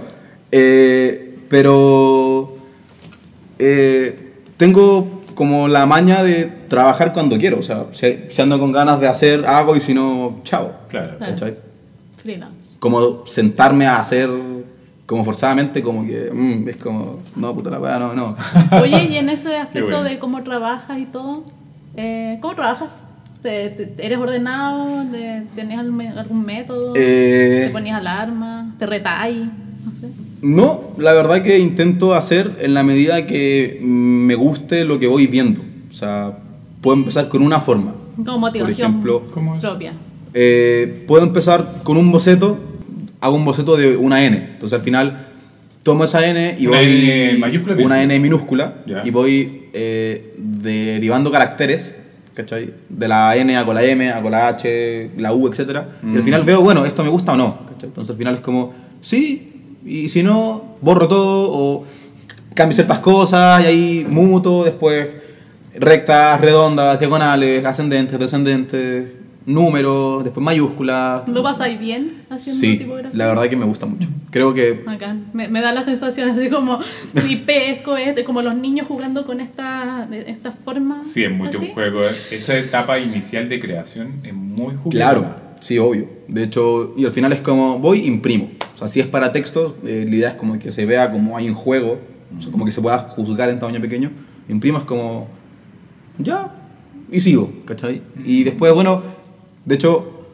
Eh, 0.50 1.36
pero 1.48 2.56
eh, 3.58 4.32
tengo 4.56 5.22
como 5.34 5.68
la 5.68 5.86
maña 5.86 6.22
de 6.22 6.44
trabajar 6.68 7.12
cuando 7.12 7.36
quiero. 7.38 7.58
O 7.58 7.62
sea, 7.62 7.86
si, 7.92 8.24
si 8.30 8.42
ando 8.42 8.58
con 8.58 8.72
ganas 8.72 9.00
de 9.00 9.08
hacer, 9.08 9.44
hago 9.46 9.76
y 9.76 9.80
si 9.80 9.94
no, 9.94 10.40
chao. 10.44 10.72
Claro. 10.88 11.16
Claro. 11.18 11.32
¿Cachai? 11.32 11.56
Freelance. 12.16 12.76
Como 12.78 13.26
sentarme 13.26 13.86
a 13.86 13.98
hacer 13.98 14.30
como 15.08 15.24
forzadamente, 15.24 15.82
como 15.82 16.04
que 16.04 16.30
mm, 16.30 16.68
es 16.68 16.76
como, 16.76 17.20
no, 17.34 17.54
puta 17.54 17.70
la 17.70 17.80
weá, 17.80 17.98
no, 17.98 18.14
no. 18.14 18.36
Oye, 18.82 19.04
y 19.04 19.16
en 19.16 19.30
ese 19.30 19.56
aspecto 19.56 19.88
bueno. 19.88 20.02
de 20.02 20.18
cómo 20.18 20.42
trabajas 20.42 20.98
y 20.98 21.06
todo, 21.06 21.44
eh, 21.96 22.36
¿cómo 22.42 22.54
trabajas? 22.54 23.04
¿Te- 23.42 23.70
te- 23.70 24.04
¿Eres 24.06 24.18
ordenado? 24.18 25.04
¿Te- 25.12 25.42
¿Tienes 25.54 25.78
algún 25.78 26.44
método? 26.44 26.94
Eh, 26.96 27.64
¿Te 27.66 27.72
ponías 27.72 27.98
alarma? 27.98 28.74
¿Te 28.78 28.86
retáis? 28.86 29.38
No 29.84 29.92
sé. 30.00 30.08
No, 30.42 30.80
la 30.98 31.12
verdad 31.12 31.42
que 31.42 31.58
intento 31.58 32.14
hacer 32.14 32.52
en 32.60 32.74
la 32.74 32.82
medida 32.82 33.26
que 33.26 33.78
me 33.82 34.34
guste 34.34 34.84
lo 34.84 34.98
que 34.98 35.06
voy 35.06 35.26
viendo. 35.26 35.60
O 35.90 35.92
sea, 35.92 36.38
puedo 36.80 36.96
empezar 36.96 37.28
con 37.28 37.42
una 37.42 37.60
forma. 37.60 37.94
Como 38.16 38.38
motivación 38.38 38.70
ejemplo, 38.90 39.26
¿cómo 39.30 39.54
es? 39.54 39.60
propia. 39.60 39.92
Eh, 40.34 41.04
puedo 41.06 41.24
empezar 41.24 41.80
con 41.84 41.96
un 41.96 42.10
boceto, 42.12 42.58
hago 43.20 43.36
un 43.36 43.44
boceto 43.44 43.76
de 43.76 43.96
una 43.96 44.24
N. 44.24 44.36
Entonces 44.54 44.76
al 44.78 44.84
final 44.84 45.16
tomo 45.82 46.04
esa 46.04 46.26
N 46.26 46.56
y 46.58 46.66
¿Una 46.66 46.78
voy... 46.78 47.10
N 47.10 47.38
mayúscula 47.38 47.74
Una 47.74 47.96
minúscula? 47.96 48.02
N 48.02 48.18
minúscula. 48.20 48.74
Ya. 48.86 49.02
Y 49.06 49.10
voy 49.10 49.62
eh, 49.72 50.34
derivando 50.36 51.30
caracteres, 51.30 51.96
¿cachai? 52.38 52.72
De 52.88 53.08
la 53.08 53.34
N 53.36 53.56
a 53.56 53.64
con 53.66 53.74
la 53.74 53.82
M, 53.82 54.10
a 54.12 54.22
con 54.22 54.30
la 54.30 54.48
H, 54.48 55.10
la 55.18 55.32
U, 55.32 55.48
etc. 55.48 55.58
Y 55.68 55.72
al 55.72 55.86
Mm. 56.02 56.22
final 56.22 56.44
veo, 56.44 56.60
bueno, 56.62 56.84
esto 56.84 57.02
me 57.02 57.10
gusta 57.10 57.32
o 57.32 57.36
no. 57.36 57.58
¿cachai? 57.68 57.88
Entonces 57.88 58.10
al 58.10 58.16
final 58.16 58.34
es 58.36 58.40
como, 58.40 58.72
sí, 59.00 59.52
y 59.84 60.08
si 60.08 60.22
no, 60.22 60.76
borro 60.80 61.08
todo 61.08 61.50
o 61.52 61.84
cambio 62.54 62.74
ciertas 62.74 63.00
cosas 63.00 63.62
y 63.64 63.66
ahí 63.66 64.06
muto, 64.08 64.64
después 64.64 65.08
rectas, 65.74 66.40
redondas, 66.40 66.98
diagonales, 66.98 67.64
ascendentes, 67.64 68.18
descendentes, 68.18 69.10
números, 69.48 70.22
después 70.24 70.44
mayúsculas. 70.44 71.28
¿Lo 71.28 71.42
pasáis 71.42 71.78
bien 71.80 72.22
haciendo 72.30 72.60
Sí, 72.60 72.76
tipografía? 72.78 73.10
la 73.18 73.26
verdad 73.26 73.48
que 73.48 73.56
me 73.56 73.64
gusta 73.64 73.86
mucho. 73.86 74.08
Creo 74.30 74.52
que 74.52 74.72
Bacán. 74.84 75.26
Me, 75.32 75.48
me 75.48 75.60
da 75.62 75.72
la 75.72 75.82
sensación 75.82 76.28
así 76.30 76.50
como 76.50 76.78
tripesco, 77.14 77.96
este, 77.96 78.24
como 78.24 78.42
los 78.42 78.54
niños 78.54 78.86
jugando 78.86 79.24
con 79.26 79.40
esta, 79.40 80.06
de- 80.08 80.30
esta 80.30 80.52
forma. 80.52 81.02
Sí, 81.04 81.24
es 81.24 81.30
mucho 81.32 81.58
así. 81.58 81.68
un 81.68 81.74
juego. 81.74 82.02
Esa 82.02 82.58
etapa 82.58 82.98
inicial 82.98 83.48
de 83.48 83.58
creación 83.58 84.14
es 84.22 84.34
muy 84.34 84.74
juguetona. 84.76 84.90
Claro, 84.90 85.26
sí, 85.60 85.78
obvio. 85.78 86.06
De 86.28 86.42
hecho, 86.44 86.94
y 86.96 87.06
al 87.06 87.12
final 87.12 87.32
es 87.32 87.40
como, 87.40 87.78
voy, 87.78 88.06
imprimo. 88.06 88.50
O 88.74 88.78
sea, 88.78 88.86
si 88.88 89.00
es 89.00 89.06
para 89.06 89.32
textos, 89.32 89.74
eh, 89.84 90.04
la 90.08 90.14
idea 90.14 90.28
es 90.30 90.34
como 90.34 90.58
que 90.58 90.70
se 90.70 90.84
vea 90.86 91.10
como 91.10 91.36
hay 91.36 91.48
un 91.48 91.54
juego, 91.54 91.98
o 92.36 92.42
sea, 92.42 92.52
como 92.52 92.64
que 92.66 92.72
se 92.72 92.82
pueda 92.82 92.98
juzgar 92.98 93.48
en 93.48 93.58
tamaño 93.58 93.80
pequeño. 93.80 94.10
Imprimo 94.48 94.76
es 94.78 94.84
como, 94.84 95.26
ya, 96.18 96.52
y 97.10 97.20
sigo, 97.20 97.50
¿cachai? 97.64 98.02
Y 98.24 98.44
después, 98.44 98.72
bueno, 98.74 99.02
de 99.68 99.74
hecho, 99.74 100.24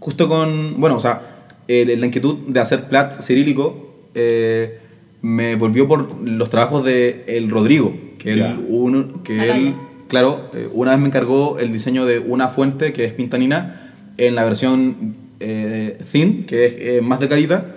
justo 0.00 0.28
con, 0.28 0.80
bueno, 0.80 0.96
o 0.96 1.00
sea, 1.00 1.22
el- 1.68 2.00
la 2.00 2.06
inquietud 2.06 2.34
de 2.48 2.60
hacer 2.60 2.84
plat 2.88 3.12
cirílico 3.20 3.94
eh, 4.14 4.78
me 5.22 5.54
volvió 5.56 5.86
por 5.86 6.26
los 6.26 6.50
trabajos 6.50 6.84
de 6.84 7.24
el 7.28 7.50
Rodrigo, 7.50 7.94
que 8.18 8.32
él, 8.32 8.64
uno- 8.68 9.22
que 9.22 9.40
Araya. 9.40 9.56
él 9.56 9.74
claro, 10.08 10.50
eh, 10.54 10.68
una 10.72 10.92
vez 10.92 11.00
me 11.00 11.06
encargó 11.06 11.58
el 11.58 11.72
diseño 11.72 12.06
de 12.06 12.18
una 12.18 12.48
fuente 12.48 12.92
que 12.92 13.04
es 13.04 13.12
Pintanina 13.12 13.92
en 14.16 14.34
la 14.34 14.44
versión 14.44 15.14
eh, 15.40 15.98
thin, 16.10 16.44
que 16.44 16.66
es 16.66 16.74
eh, 16.78 17.00
más 17.02 17.20
delgadita, 17.20 17.76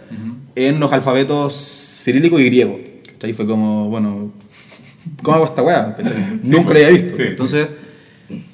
en 0.56 0.80
los 0.80 0.92
alfabetos 0.94 1.54
cirílico 2.04 2.40
y 2.40 2.46
griego. 2.46 2.80
¿Cachai? 3.06 3.34
Fue 3.34 3.46
como, 3.46 3.88
bueno, 3.90 4.32
¿cómo 5.22 5.36
hago 5.36 5.46
esta 5.46 5.62
weá? 5.62 5.96
Nunca 6.44 6.70
pues, 6.72 6.82
la 6.82 6.88
había 6.88 6.90
visto. 7.04 7.48
sí, 7.48 7.58
sí. 7.60 7.66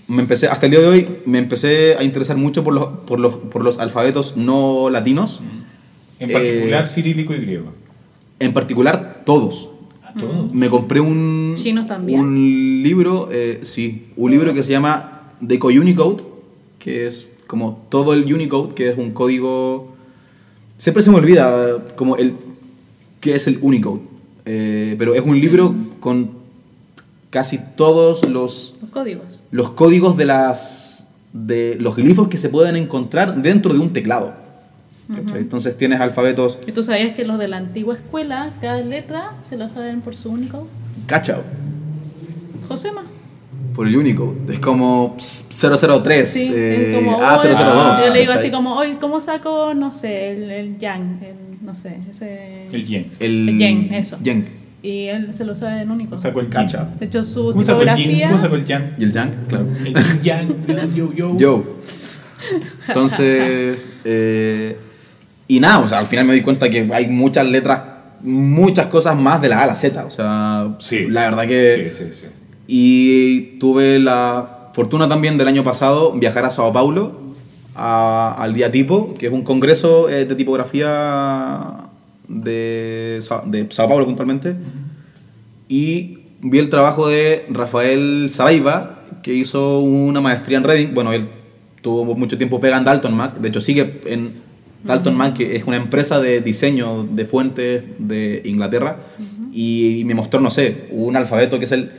Me 0.08 0.22
empecé, 0.22 0.48
hasta 0.48 0.66
el 0.68 0.72
día 0.72 0.80
de 0.82 0.88
hoy, 0.88 1.08
me 1.26 1.38
empecé 1.38 1.96
a 1.98 2.04
interesar 2.04 2.38
mucho 2.38 2.64
por 2.64 2.74
los, 2.74 2.88
por 3.06 3.20
los, 3.20 3.36
por 3.36 3.64
los 3.64 3.78
alfabetos 3.80 4.38
no 4.38 4.90
latinos, 4.90 5.42
En 6.20 6.32
particular 6.32 6.86
Eh, 6.86 6.88
cirílico 6.88 7.34
y 7.34 7.38
griego. 7.42 7.74
en 8.40 8.54
particular 8.54 9.24
todos. 9.26 9.70
A 10.04 10.14
todo. 10.14 10.50
Me 10.54 10.70
compré 10.70 11.02
un, 11.02 11.56
Chinos 11.62 11.88
también. 11.88 12.20
un 12.20 12.82
libro, 12.84 13.28
eh, 13.32 13.60
sí, 13.64 14.08
un 14.16 14.32
libro 14.32 14.54
que 14.54 14.64
se 14.64 14.72
llama 14.72 15.34
Deco 15.42 15.68
Unicode, 15.68 16.24
que 16.80 17.06
es 17.08 17.34
como 17.46 17.86
todo 17.90 18.14
el 18.14 18.32
Unicode, 18.34 18.74
que 18.74 18.90
es 18.90 18.98
un 18.98 19.12
código... 19.12 19.94
Siempre 20.78 21.02
se 21.04 21.12
me 21.12 21.18
olvida 21.18 21.86
como 21.96 22.16
el 22.18 22.34
qué 23.20 23.36
es 23.36 23.48
el 23.48 23.58
Unicode, 23.62 24.00
eh, 24.46 24.96
pero 24.98 25.14
es 25.16 25.22
un 25.26 25.40
libro 25.40 25.76
con 26.00 26.30
casi 27.30 27.60
todos 27.76 28.28
los, 28.30 28.76
Los 28.82 28.90
códigos. 28.92 29.26
Los 29.52 29.72
códigos 29.72 30.18
de 30.18 30.26
las 30.26 31.08
de 31.34 31.78
los 31.80 31.96
glifos 31.96 32.28
que 32.30 32.38
se 32.38 32.50
pueden 32.50 32.76
encontrar 32.76 33.42
dentro 33.42 33.74
de 33.74 33.80
un 33.80 33.94
teclado. 33.94 34.34
¿cachai? 35.14 35.40
Entonces 35.40 35.78
tienes 35.78 36.02
alfabetos 36.02 36.60
¿Y 36.68 36.72
tú 36.74 36.84
sabías 36.84 37.16
que 37.16 37.24
los 37.24 37.38
de 37.40 37.48
la 37.48 37.58
antigua 37.58 37.96
escuela, 37.96 38.50
cada 38.60 38.82
letra 38.82 39.32
se 39.48 39.56
la 39.56 39.70
saben 39.70 40.02
por 40.02 40.16
su 40.18 40.30
único? 40.32 40.68
cachao 41.06 41.44
Josema. 42.68 43.04
por 43.76 43.88
el 43.88 43.96
Unicode. 43.96 44.54
Es 44.54 44.60
como 44.60 45.16
003, 45.18 46.28
Sí, 46.28 46.52
eh, 46.54 46.92
es 46.92 46.98
como. 47.06 47.20
A002. 47.22 47.56
Ah, 47.60 48.02
yo 48.06 48.14
le 48.14 48.20
digo 48.22 48.34
así 48.34 48.52
como, 48.52 48.76
hoy, 48.76 48.96
¿cómo 49.00 49.22
saco, 49.22 49.74
no 49.74 49.94
sé, 49.94 50.32
el, 50.34 50.50
el 50.52 50.78
yang? 50.80 51.22
El, 51.24 51.36
no 51.66 51.76
sé, 51.76 51.98
ese. 52.12 52.68
El 52.74 52.86
yen. 52.86 53.12
El, 53.20 53.48
el 53.50 53.58
yen, 53.60 53.94
eso. 53.94 54.18
yen. 54.22 54.48
Y 54.84 55.06
él 55.08 55.34
se 55.34 55.44
lo 55.44 55.56
sabe 55.56 55.82
en 55.82 55.92
único. 55.92 56.22
Sacó 56.22 56.40
el 56.40 56.50
Cacha. 56.50 56.88
De 57.00 57.08
hecho, 57.08 57.24
su 57.24 57.54
tipografía. 57.54 58.28
¿Cómo 58.30 58.40
sacó 58.42 58.56
el 58.56 58.66
yang? 58.66 58.94
Y 58.98 59.04
el 59.04 59.12
Yang, 59.12 59.32
claro. 59.48 59.68
El 59.84 60.22
yang, 60.22 60.94
yo, 60.96 61.14
yo. 61.14 61.38
Yo. 61.38 61.64
Entonces, 62.88 63.78
eh, 64.06 64.78
y 65.48 65.60
nada, 65.60 65.80
o 65.80 65.88
sea, 65.88 66.00
al 66.00 66.06
final 66.06 66.26
me 66.26 66.34
doy 66.34 66.42
cuenta 66.42 66.70
que 66.70 66.88
hay 66.94 67.08
muchas 67.08 67.46
letras, 67.48 67.82
muchas 68.22 68.88
cosas 68.88 69.18
más 69.20 69.42
de 69.42 69.50
la 69.50 69.60
A 69.60 69.64
a 69.64 69.68
la 69.68 69.76
Z. 69.76 70.06
O 70.06 70.10
sea, 70.12 70.76
Sí. 70.80 71.08
la 71.10 71.22
verdad 71.24 71.48
que... 71.48 71.90
Sí, 71.92 72.06
sí, 72.06 72.14
sí. 72.14 72.26
Y 72.68 73.58
tuve 73.60 73.98
la 74.00 74.70
fortuna 74.74 75.08
también 75.10 75.38
del 75.38 75.48
año 75.48 75.64
pasado 75.64 76.12
viajar 76.14 76.46
a 76.46 76.50
Sao 76.52 76.72
Paulo 76.74 77.20
a- 77.76 78.36
al 78.38 78.54
día 78.54 78.72
tipo, 78.72 79.14
que 79.16 79.28
es 79.28 79.32
un 79.34 79.44
congreso 79.44 80.10
eh, 80.10 80.26
de 80.26 80.36
tipografía 80.36 81.87
de, 82.28 83.20
Sa- 83.22 83.44
de 83.46 83.68
Sao 83.72 83.88
Paulo 83.88 84.06
puntualmente. 84.06 84.56
Y 85.70 86.20
vi 86.42 86.60
el 86.60 86.70
trabajo 86.70 87.08
de 87.08 87.46
Rafael 87.50 88.30
Saraiva, 88.32 89.04
que 89.24 89.34
hizo 89.34 89.80
una 89.80 90.22
maestría 90.22 90.58
en 90.58 90.64
Reading. 90.64 90.94
Bueno, 90.94 91.12
él 91.14 91.28
tuvo 91.82 92.16
mucho 92.16 92.38
tiempo 92.38 92.60
pega 92.60 92.78
en 92.78 92.84
Dalton 92.86 93.14
Mac, 93.16 93.38
de 93.38 93.50
hecho 93.50 93.62
sigue 93.62 94.02
en 94.06 94.34
Dalton 94.84 95.16
Mac, 95.16 95.34
que 95.36 95.56
es 95.56 95.64
una 95.66 95.78
empresa 95.78 96.20
de 96.20 96.42
diseño 96.42 97.04
de 97.04 97.26
fuentes 97.26 97.84
de 98.00 98.42
Inglaterra, 98.46 98.98
y, 99.54 100.04
me 100.06 100.14
mostró, 100.14 100.40
no 100.40 100.52
sé, 100.52 100.86
un 100.92 101.16
alfabeto 101.16 101.58
que 101.60 101.66
es 101.66 101.72
el, 101.72 101.92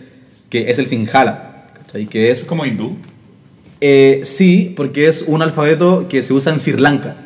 que 0.49 0.71
es 0.71 0.79
el 0.79 0.87
Sinhala, 0.87 1.67
¿cachai? 1.75 2.07
que 2.07 2.31
Es 2.31 2.41
es... 2.41 2.45
como 2.45 2.65
hindú. 2.65 2.97
eh, 3.81 4.21
sí, 4.25 4.73
porque 4.77 5.09
es 5.09 5.23
un 5.27 5.43
alfabeto 5.43 6.07
que 6.09 6.23
se 6.23 6.33
usa 6.33 6.53
en 6.53 6.61
Sri 6.61 6.77
Lanka. 6.79 7.17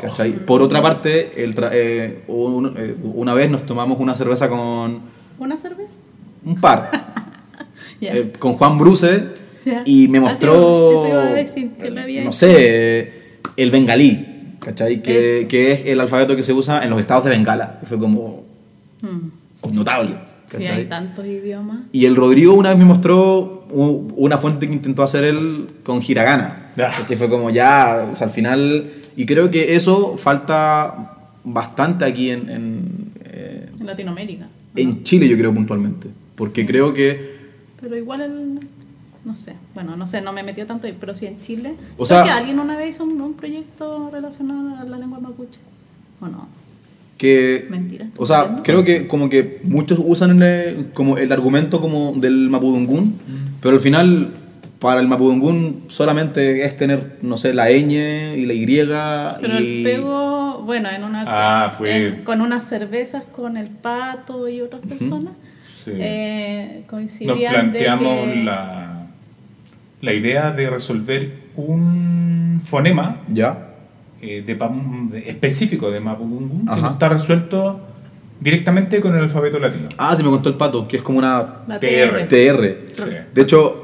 ¿Cachai? 0.00 0.32
Por 0.32 0.62
otra 0.62 0.80
parte, 0.82 1.42
el 1.44 1.54
tra- 1.54 1.70
eh, 1.72 2.22
un- 2.28 2.74
eh, 2.76 2.94
una 3.02 3.34
vez 3.34 3.50
nos 3.50 3.64
tomamos 3.66 3.98
una 4.00 4.14
cerveza 4.14 4.48
con 4.48 5.00
¿Una 5.38 5.56
cerveza? 5.56 5.94
un 6.44 6.60
par, 6.60 6.90
eh, 8.00 8.32
con 8.38 8.54
Juan 8.54 8.78
Bruce, 8.78 9.24
y 9.86 10.08
me 10.08 10.20
mostró, 10.20 10.52
va, 10.54 11.06
eso 11.06 11.08
iba 11.08 11.22
a 11.22 11.32
decir, 11.34 11.70
que 11.80 11.90
le 11.90 12.00
había 12.00 12.20
no 12.22 12.30
hecho. 12.30 12.38
sé, 12.38 13.12
el 13.56 13.70
bengalí, 13.70 14.56
¿cachai? 14.60 15.02
Que, 15.02 15.46
que 15.48 15.72
es 15.72 15.86
el 15.86 16.00
alfabeto 16.00 16.36
que 16.36 16.42
se 16.42 16.52
usa 16.52 16.84
en 16.84 16.90
los 16.90 17.00
estados 17.00 17.24
de 17.24 17.30
Bengala. 17.30 17.80
Fue 17.84 17.98
como 17.98 18.44
Mm. 19.02 19.74
notable. 19.74 20.16
Hay 20.70 20.84
tantos 20.86 21.26
idiomas. 21.26 21.78
Y 21.92 22.04
el 22.06 22.14
Rodrigo 22.14 22.54
una 22.54 22.68
vez 22.70 22.78
me 22.78 22.84
mostró 22.84 23.64
una 23.70 24.38
fuente 24.38 24.66
que 24.68 24.72
intentó 24.74 25.02
hacer 25.02 25.24
él 25.24 25.66
con 25.82 26.00
hiragana. 26.06 26.70
Ya. 26.76 26.92
Que 27.08 27.16
fue 27.16 27.28
como 27.28 27.50
ya, 27.50 28.06
o 28.12 28.16
sea, 28.16 28.26
al 28.28 28.32
final... 28.32 28.84
Y 29.16 29.26
creo 29.26 29.50
que 29.50 29.74
eso 29.76 30.16
falta 30.16 31.16
bastante 31.44 32.04
aquí 32.04 32.30
en, 32.30 32.48
en, 32.50 33.12
eh, 33.24 33.68
En 33.78 33.86
Latinoamérica. 33.86 34.46
en 34.76 35.02
Chile, 35.04 35.28
yo 35.28 35.36
creo 35.36 35.52
puntualmente. 35.54 36.08
Porque 36.34 36.66
creo 36.66 36.92
que... 36.94 37.34
Pero 37.80 37.96
igual 37.96 38.20
el. 38.22 38.58
No 39.24 39.34
sé. 39.34 39.54
Bueno, 39.74 39.96
no 39.96 40.06
sé, 40.08 40.20
no 40.20 40.32
me 40.32 40.42
metió 40.42 40.66
tanto 40.66 40.86
ahí, 40.86 40.96
pero 40.98 41.14
sí 41.14 41.26
en 41.26 41.40
Chile. 41.40 41.74
O 41.96 42.04
Creo 42.04 42.06
sea- 42.06 42.24
que 42.24 42.30
alguien 42.30 42.58
una 42.58 42.76
vez 42.76 42.94
hizo 42.94 43.04
un, 43.04 43.20
un 43.20 43.34
proyecto 43.34 44.10
relacionado 44.12 44.76
a 44.76 44.84
la 44.84 44.98
lengua 44.98 45.20
mapuche. 45.20 45.60
¿O 46.20 46.26
no? 46.26 46.48
que 47.16 47.66
Mentira. 47.70 48.08
O 48.16 48.26
sea, 48.26 48.60
creo 48.64 48.82
que 48.82 49.06
como 49.06 49.28
que 49.30 49.60
muchos 49.62 50.00
usan 50.04 50.42
el, 50.42 50.88
como 50.92 51.16
el 51.16 51.30
argumento 51.30 51.80
como 51.80 52.12
del 52.16 52.50
mapudungún, 52.50 53.04
Mm. 53.26 53.60
pero 53.62 53.76
al 53.76 53.80
final 53.80 54.32
para 54.84 55.00
el 55.00 55.08
mapudungún 55.08 55.84
solamente 55.88 56.62
es 56.66 56.76
tener, 56.76 57.16
no 57.22 57.38
sé, 57.38 57.54
la 57.54 57.70
ñ 57.70 58.36
y 58.36 58.44
la 58.44 58.52
y 58.52 58.66
Pero 58.66 59.60
y... 59.60 59.78
el 59.78 59.82
pego, 59.82 60.62
bueno, 60.66 60.90
en 60.90 61.02
una. 61.04 61.24
Ah, 61.26 61.74
fue- 61.76 62.08
en- 62.08 62.24
con 62.24 62.42
unas 62.42 62.64
cervezas 62.68 63.22
con 63.34 63.56
el 63.56 63.68
pato 63.68 64.46
y 64.46 64.60
otras 64.60 64.82
personas. 64.82 65.32
Sí. 65.66 65.92
eh, 65.94 66.76
Nos 66.80 66.90
coincidían 66.90 67.72
de 67.72 67.80
planteamos 67.80 68.28
que- 68.28 68.44
la, 68.44 69.06
la 70.02 70.12
idea 70.12 70.50
de 70.50 70.68
resolver 70.68 71.32
un 71.56 72.60
fonema 72.66 73.22
¿Ya? 73.32 73.68
eh, 74.20 74.42
de, 74.46 74.54
de- 74.54 75.30
específico 75.30 75.90
de 75.90 76.00
Mapudungun 76.00 76.66
que 76.74 76.80
no 76.82 76.90
está 76.90 77.08
resuelto 77.08 77.80
directamente 78.38 79.00
con 79.00 79.14
el 79.14 79.22
alfabeto 79.22 79.58
latino. 79.58 79.88
Ah, 79.96 80.14
se 80.14 80.22
me 80.22 80.28
contó 80.28 80.50
el 80.50 80.56
pato, 80.56 80.86
que 80.86 80.98
es 80.98 81.02
como 81.02 81.18
una 81.20 81.62
La 81.66 81.80
TR. 81.80 82.28
TR. 82.28 82.78
Sí. 82.94 83.02
De 83.34 83.42
hecho, 83.42 83.83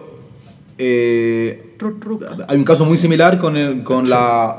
eh, 0.80 1.76
hay 2.48 2.56
un 2.58 2.64
caso 2.64 2.84
muy 2.84 2.98
similar 2.98 3.38
con, 3.38 3.56
el, 3.56 3.82
con 3.82 4.08
la, 4.10 4.56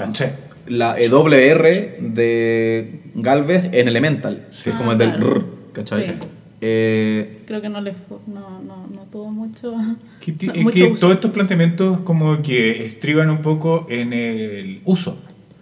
La 0.68 1.00
EWR 1.00 1.98
de 2.00 3.02
Galvez 3.16 3.70
en 3.74 3.88
Elemental, 3.88 4.48
que 4.64 4.70
es 4.70 4.76
Ah, 4.76 4.78
como 4.78 4.92
el 4.94 4.98
del 4.98 5.10
claro. 5.12 5.32
R, 5.36 5.42
¿cachai? 5.74 6.06
Sí. 6.06 6.12
Eh, 6.62 7.42
Creo 7.48 7.62
que 7.62 7.70
no 7.70 7.82
le 7.82 7.94
no, 8.28 8.62
no, 8.62 8.88
no 8.94 9.02
tuvo 9.12 9.32
mucho. 9.32 9.74
Que, 10.20 10.32
no, 10.48 10.54
es 10.54 10.62
mucho 10.64 10.76
que 10.76 10.84
uso. 10.92 11.00
todos 11.02 11.14
estos 11.16 11.32
planteamientos 11.32 12.00
como 12.02 12.42
que 12.42 12.86
estriban 12.86 13.30
un 13.32 13.40
poco 13.42 13.88
en 13.90 14.14
el 14.14 14.82
uso. 14.86 15.20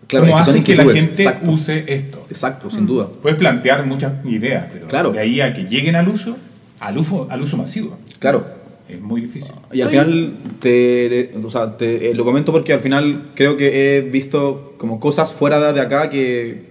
Claro, 0.07 0.25
¿Cómo 0.25 0.39
es 0.39 0.45
que 0.45 0.51
son 0.51 0.59
hace 0.61 0.63
que 0.65 0.75
la 0.75 0.83
gente 0.91 1.21
exacto. 1.23 1.51
use 1.51 1.85
esto? 1.87 2.25
exacto, 2.29 2.71
sin 2.71 2.85
duda. 2.87 3.07
Puedes 3.21 3.37
plantear 3.37 3.85
muchas 3.85 4.13
ideas, 4.25 4.67
pero 4.73 4.87
Claro. 4.87 5.11
de 5.11 5.19
ahí 5.19 5.39
a 5.39 5.53
que 5.53 5.63
lleguen 5.63 5.95
al 5.95 6.09
uso, 6.09 6.35
al 6.79 6.97
uso, 6.97 7.27
al 7.29 7.41
uso 7.43 7.57
masivo, 7.57 7.97
Claro. 8.17 8.58
Es 8.89 9.01
muy 9.01 9.21
difícil. 9.21 9.51
Y 9.71 9.81
al 9.81 9.87
Oye. 9.87 9.99
final 9.99 10.37
te, 10.59 11.31
o 11.43 11.49
sea, 11.51 11.77
te- 11.77 12.09
eh, 12.11 12.13
lo 12.15 12.25
comento 12.25 12.51
porque 12.51 12.73
al 12.73 12.79
final 12.79 13.31
creo 13.35 13.55
que 13.57 13.97
he 13.97 14.01
visto 14.01 14.73
como 14.77 14.99
cosas 14.99 15.31
fuera 15.31 15.71
de- 15.73 15.79
acá 15.81 16.09
que 16.09 16.69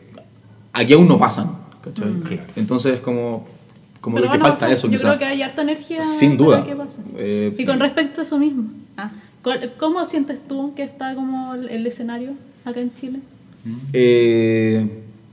aquí 0.72 0.92
aún 0.94 1.08
no 1.08 1.18
pasan. 1.18 1.50
¿cachai? 1.82 2.12
Claro. 2.20 2.42
Entonces 2.56 3.00
como, 3.00 3.46
como 4.00 4.16
Pero 4.16 4.26
de 4.26 4.32
que 4.36 4.38
falta 4.44 4.70
eso 4.72 4.86
Yo 4.88 4.92
quizá. 4.92 5.08
creo 5.08 5.18
que 5.18 5.24
hay 5.24 5.42
harta 5.42 5.62
energía. 5.62 6.02
Sin 6.02 6.36
duda. 6.36 6.64
que. 6.64 6.76
Eh, 7.18 7.52
y 7.56 7.64
con 7.64 7.78
respecto 7.80 8.20
a 8.20 8.24
eso 8.24 8.38
mismo. 8.38 8.64
ah, 8.96 9.10
¿cuál- 9.42 9.72
¿Cómo 9.78 10.04
sientes 10.04 10.38
tú 10.48 10.74
que 10.74 10.82
está 10.82 11.14
como 11.14 11.54
el, 11.54 11.68
el 11.68 11.86
escenario 11.86 12.32
acá 12.64 12.80
en 12.80 12.92
Chile? 12.94 13.20
Eh, 13.92 14.86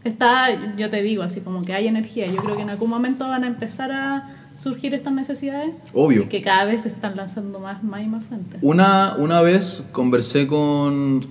Está, 0.04 0.76
yo 0.78 0.88
te 0.92 1.02
digo, 1.02 1.24
así 1.24 1.40
como 1.42 1.64
que 1.64 1.74
hay 1.74 1.88
energía. 1.88 2.28
Yo 2.28 2.36
creo 2.38 2.56
que 2.56 2.62
en 2.62 2.70
algún 2.70 2.92
momento 2.92 3.28
van 3.28 3.44
a 3.44 3.48
empezar 3.48 3.92
a 3.92 4.45
surgir 4.58 4.94
estas 4.94 5.14
necesidades. 5.14 5.72
Obvio. 5.94 6.24
Y 6.24 6.26
que 6.28 6.42
cada 6.42 6.66
vez 6.66 6.84
se 6.84 6.90
están 6.90 7.16
lanzando 7.16 7.60
más, 7.60 7.84
más 7.84 8.04
y 8.04 8.08
más 8.08 8.24
fuentes. 8.26 8.60
una, 8.62 9.16
una 9.18 9.42
vez 9.42 9.84
conversé 9.92 10.48
con, 10.48 11.26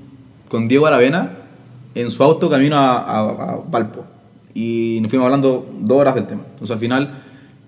con 0.48 0.68
Diego 0.68 0.86
Aravena 0.86 1.32
en 1.94 2.10
su 2.10 2.22
auto 2.22 2.50
camino 2.50 2.76
a, 2.76 2.96
a- 2.98 3.52
a 3.52 3.56
Valpo 3.70 4.04
y 4.52 4.98
nos 5.00 5.10
fuimos 5.10 5.24
hablando 5.26 5.68
dos 5.80 5.98
horas 5.98 6.14
del 6.14 6.26
tema. 6.26 6.42
Entonces 6.50 6.72
al 6.74 6.78
final 6.80 7.22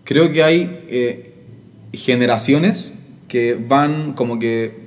creo 0.05 0.33
que 0.33 0.43
hay 0.45 0.85
eh, 0.89 1.35
generaciones 1.93 2.93
que 3.29 3.55
van 3.69 4.13
como 4.13 4.39
que 4.39 4.87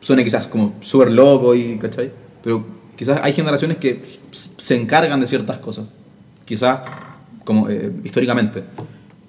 suene 0.00 0.22
quizás 0.22 0.46
como 0.46 0.74
súper 0.80 1.10
loco 1.10 1.54
y 1.54 1.76
¿cachai? 1.78 2.12
Pero 2.44 2.64
quizás 2.96 3.20
hay 3.22 3.32
generaciones 3.32 3.78
que 3.78 4.02
se 4.30 4.76
encargan 4.76 5.18
de 5.20 5.26
ciertas 5.26 5.58
cosas. 5.58 5.92
Quizás 6.44 6.80
como 7.44 7.68
eh, 7.68 7.90
históricamente. 8.04 8.62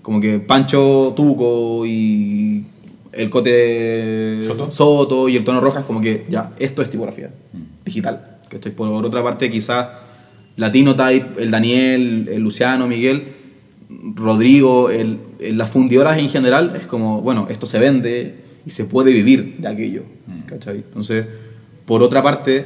Como 0.07 0.21
que 0.21 0.39
Pancho 0.39 1.11
Tuco 1.17 1.85
y 1.85 2.63
el 3.11 3.29
Cote 3.29 4.39
Soto. 4.71 5.27
y 5.27 5.35
el 5.35 5.43
Tono 5.43 5.59
Rojas, 5.59 5.83
como 5.83 5.99
que 5.99 6.23
ya, 6.29 6.53
esto 6.59 6.81
es 6.81 6.89
tipografía 6.89 7.29
digital. 7.83 8.37
¿cachai? 8.47 8.71
Por 8.73 8.87
otra 9.03 9.21
parte, 9.21 9.49
quizás 9.51 9.85
Latino 10.55 10.95
Type, 10.95 11.43
el 11.43 11.51
Daniel, 11.51 12.29
el 12.31 12.41
Luciano, 12.41 12.87
Miguel, 12.87 13.33
Rodrigo, 14.15 14.89
el, 14.89 15.17
el- 15.41 15.57
las 15.57 15.69
fundidoras 15.71 16.17
en 16.19 16.29
general, 16.29 16.77
es 16.79 16.87
como, 16.87 17.21
bueno, 17.21 17.47
esto 17.49 17.65
se 17.67 17.77
vende 17.77 18.35
y 18.65 18.69
se 18.69 18.85
puede 18.85 19.11
vivir 19.11 19.57
de 19.57 19.67
aquello. 19.67 20.03
¿cachai? 20.45 20.77
Entonces, 20.77 21.25
por 21.85 22.01
otra 22.01 22.23
parte, 22.23 22.63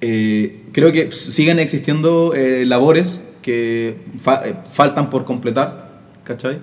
eh, 0.00 0.62
creo 0.72 0.90
que 0.90 1.12
siguen 1.12 1.60
existiendo 1.60 2.34
eh, 2.34 2.64
labores 2.66 3.20
que 3.40 3.96
fa- 4.18 4.42
eh, 4.46 4.54
faltan 4.72 5.10
por 5.10 5.24
completar, 5.24 5.81
¿cachai? 6.24 6.58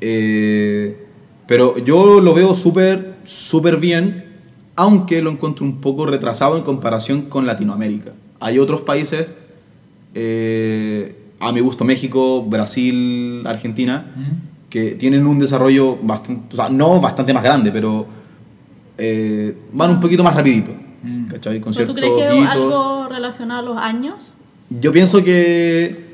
Eh, 0.00 1.06
pero 1.46 1.78
yo 1.78 2.20
lo 2.20 2.34
veo 2.34 2.54
súper, 2.54 3.14
súper 3.24 3.76
bien, 3.78 4.24
aunque 4.74 5.22
lo 5.22 5.30
encuentro 5.30 5.64
un 5.64 5.80
poco 5.80 6.06
retrasado 6.06 6.56
en 6.56 6.62
comparación 6.62 7.22
con 7.22 7.46
Latinoamérica. 7.46 8.12
Hay 8.40 8.58
otros 8.58 8.82
países, 8.82 9.32
eh, 10.14 11.16
a 11.40 11.52
mi 11.52 11.60
gusto 11.60 11.84
México, 11.84 12.42
Brasil, 12.44 13.42
Argentina, 13.46 14.12
que 14.68 14.92
tienen 14.92 15.26
un 15.26 15.38
desarrollo 15.38 15.96
bastante, 16.02 16.54
o 16.54 16.56
sea, 16.56 16.68
no 16.68 17.00
bastante 17.00 17.32
más 17.32 17.42
grande, 17.42 17.70
pero 17.70 18.06
eh, 18.98 19.56
van 19.72 19.90
un 19.90 20.00
poquito 20.00 20.22
más 20.24 20.34
rapidito, 20.34 20.72
Mm. 21.02 21.26
¿cachai? 21.26 21.60
Con 21.60 21.72
¿Pero 21.72 21.86
¿Tú 21.86 21.94
crees 21.94 22.12
que 22.14 22.36
hitos. 22.36 22.48
algo 22.48 23.06
relacionado 23.08 23.60
a 23.60 23.62
los 23.74 23.76
años? 23.80 24.34
Yo 24.70 24.90
pienso 24.90 25.22
que 25.22 26.05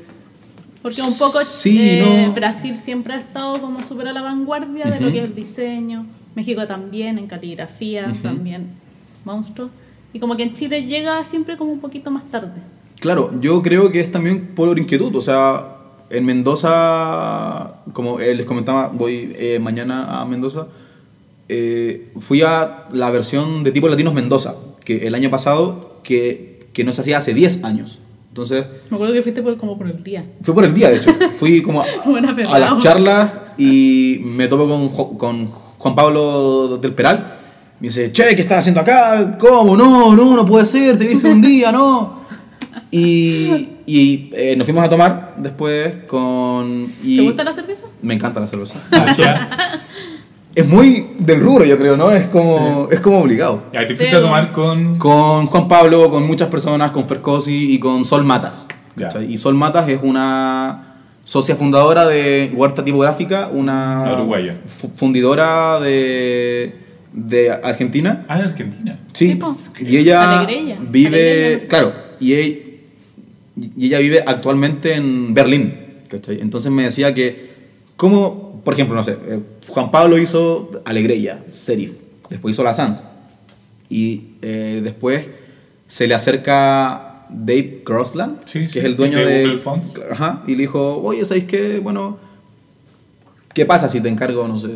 Porque 0.83 1.01
un 1.01 1.17
poco 1.17 1.39
Sí, 1.43 1.79
eh, 1.79 2.25
no. 2.27 2.33
Brasil 2.33 2.77
siempre 2.77 3.13
ha 3.13 3.17
estado 3.17 3.59
como 3.59 3.83
súper 3.83 4.09
a 4.09 4.13
la 4.13 4.21
vanguardia 4.21 4.85
de 4.85 4.99
lo 4.99 5.11
que 5.11 5.19
es 5.19 5.23
el 5.23 5.33
diseño. 5.33 6.05
México 6.35 6.67
también, 6.67 7.17
en 7.17 7.27
caligrafía 7.27 8.13
también, 8.21 8.67
monstruo. 9.23 9.69
Y 10.11 10.19
como 10.19 10.35
que 10.35 10.43
en 10.43 10.53
Chile 10.53 10.83
llega 10.85 11.23
siempre 11.25 11.57
como 11.57 11.71
un 11.71 11.79
poquito 11.79 12.11
más 12.11 12.23
tarde. 12.29 12.61
Claro, 12.99 13.31
yo 13.39 13.61
creo 13.61 13.91
que 13.91 13.99
es 13.99 14.11
también 14.11 14.47
por 14.55 14.77
inquietud, 14.77 15.15
o 15.15 15.21
sea, 15.21 15.77
en 16.09 16.25
Mendoza, 16.25 17.81
como 17.93 18.19
eh, 18.19 18.35
les 18.35 18.45
comentaba, 18.45 18.89
voy 18.89 19.33
eh, 19.35 19.59
mañana 19.59 20.21
a 20.21 20.25
Mendoza. 20.25 20.67
eh, 21.49 22.11
fui 22.17 22.41
a 22.41 22.87
la 22.91 23.09
versión 23.11 23.63
de 23.63 23.71
tipo 23.71 23.87
Latinos 23.87 24.13
Mendoza, 24.13 24.55
que 24.85 25.07
el 25.07 25.15
año 25.15 25.29
pasado, 25.29 25.99
que, 26.03 26.67
que 26.73 26.83
no 26.83 26.93
se 26.93 27.01
hacía 27.01 27.17
hace 27.17 27.33
10 27.33 27.63
años. 27.63 27.99
Entonces, 28.33 28.65
Me 28.89 28.95
acuerdo 28.95 29.13
que 29.13 29.21
fuiste 29.21 29.43
por, 29.43 29.55
como 29.57 29.77
por 29.77 29.85
el 29.85 30.03
día. 30.03 30.25
fue 30.41 30.55
por 30.55 30.65
el 30.65 30.73
día, 30.73 30.89
de 30.89 30.97
hecho. 30.97 31.13
Fui 31.37 31.61
como 31.61 31.81
a, 31.83 31.85
a 32.49 32.57
las 32.59 32.79
charlas 32.79 33.37
y 33.59 34.21
me 34.23 34.47
topo 34.47 34.67
con, 34.67 35.17
con 35.19 35.45
Juan 35.77 35.95
Pablo 35.95 36.79
del 36.79 36.93
Peral. 36.95 37.35
Me 37.79 37.89
dice, 37.89 38.11
che, 38.11 38.35
¿qué 38.35 38.41
estás 38.41 38.61
haciendo 38.61 38.81
acá? 38.81 39.37
¿Cómo? 39.37 39.77
No, 39.77 40.15
no, 40.15 40.35
no 40.35 40.45
puede 40.47 40.65
ser, 40.65 40.97
te 40.97 41.05
viste 41.05 41.27
un 41.27 41.43
día, 41.43 41.71
no. 41.71 42.23
Y, 42.89 43.69
y 43.85 44.31
eh, 44.33 44.55
nos 44.57 44.65
fuimos 44.65 44.83
a 44.83 44.89
tomar 44.89 45.35
después 45.37 45.97
con... 46.07 46.87
Y 47.03 47.17
¿Te 47.17 47.23
gusta 47.23 47.43
la 47.43 47.53
cerveza? 47.53 47.85
Me 48.01 48.15
encanta 48.15 48.39
la 48.39 48.47
cerveza. 48.47 48.81
Ah. 48.91 49.79
Es 50.55 50.67
muy 50.67 51.07
del 51.17 51.39
rubro, 51.39 51.65
yo 51.65 51.77
creo, 51.77 51.97
¿no? 51.97 52.11
Es 52.11 52.27
como, 52.27 52.87
es 52.91 52.99
como 52.99 53.19
obligado. 53.19 53.63
Ya, 53.73 53.87
te 53.87 53.95
fuiste 53.95 54.15
a 54.15 54.21
tomar 54.21 54.51
con. 54.51 54.97
Con 54.99 55.47
Juan 55.47 55.67
Pablo, 55.67 56.11
con 56.11 56.27
muchas 56.27 56.47
personas, 56.49 56.91
con 56.91 57.07
Fercosi 57.07 57.73
y 57.73 57.79
con 57.79 58.05
Sol 58.05 58.23
Matas. 58.23 58.67
Ya. 58.95 59.09
Y 59.27 59.37
Sol 59.39 59.55
Matas 59.55 59.89
es 59.89 59.99
una 60.03 60.89
socia 61.23 61.55
fundadora 61.55 62.05
de 62.05 62.51
Huerta 62.53 62.83
Tipográfica, 62.85 63.49
una 63.51 64.13
uruguaya. 64.15 64.53
fu- 64.65 64.91
fundidora 64.93 65.79
de, 65.79 66.75
de 67.13 67.49
Argentina. 67.51 68.25
Ah, 68.27 68.39
en 68.39 68.45
Argentina. 68.45 68.99
Sí, 69.13 69.29
Sí, 69.29 69.35
po. 69.35 69.57
y 69.79 69.97
ella 69.97 70.39
Alegrella. 70.41 70.77
vive, 70.87 71.65
claro, 71.67 71.93
y 72.19 72.33
ella, 72.35 72.57
y 73.77 73.85
ella 73.87 73.99
vive 73.99 74.23
actualmente 74.25 74.93
en 74.95 75.33
Berlín, 75.33 75.73
¿cachai? 76.09 76.41
Entonces 76.41 76.71
me 76.71 76.83
decía 76.83 77.13
que, 77.15 77.53
como, 77.95 78.42
por 78.63 78.73
ejemplo, 78.73 78.95
no 78.95 79.03
sé, 79.03 79.17
eh, 79.27 79.39
Juan 79.67 79.91
Pablo 79.91 80.17
hizo 80.17 80.71
Alegrella, 80.85 81.43
Serif, 81.49 81.93
después 82.29 82.53
hizo 82.53 82.63
La 82.63 82.73
Sans, 82.73 82.99
y 83.89 84.29
eh, 84.41 84.81
después 84.83 85.27
se 85.87 86.07
le 86.07 86.13
acerca 86.15 87.25
Dave 87.29 87.81
Crossland, 87.83 88.39
Sí, 88.45 88.61
que 88.61 88.69
sí, 88.69 88.79
es 88.79 88.85
el 88.85 88.95
dueño 88.95 89.19
de 89.19 89.47
de, 89.47 89.57
Fonts. 89.57 89.89
Ajá, 90.11 90.43
y 90.47 90.51
le 90.55 90.61
dijo, 90.63 90.97
oye, 91.01 91.23
¿sabéis 91.25 91.45
qué? 91.45 91.79
Bueno, 91.79 92.17
¿qué 93.53 93.65
pasa 93.65 93.87
si 93.89 94.01
te 94.01 94.09
encargo, 94.09 94.47
no 94.47 94.59
sé, 94.59 94.69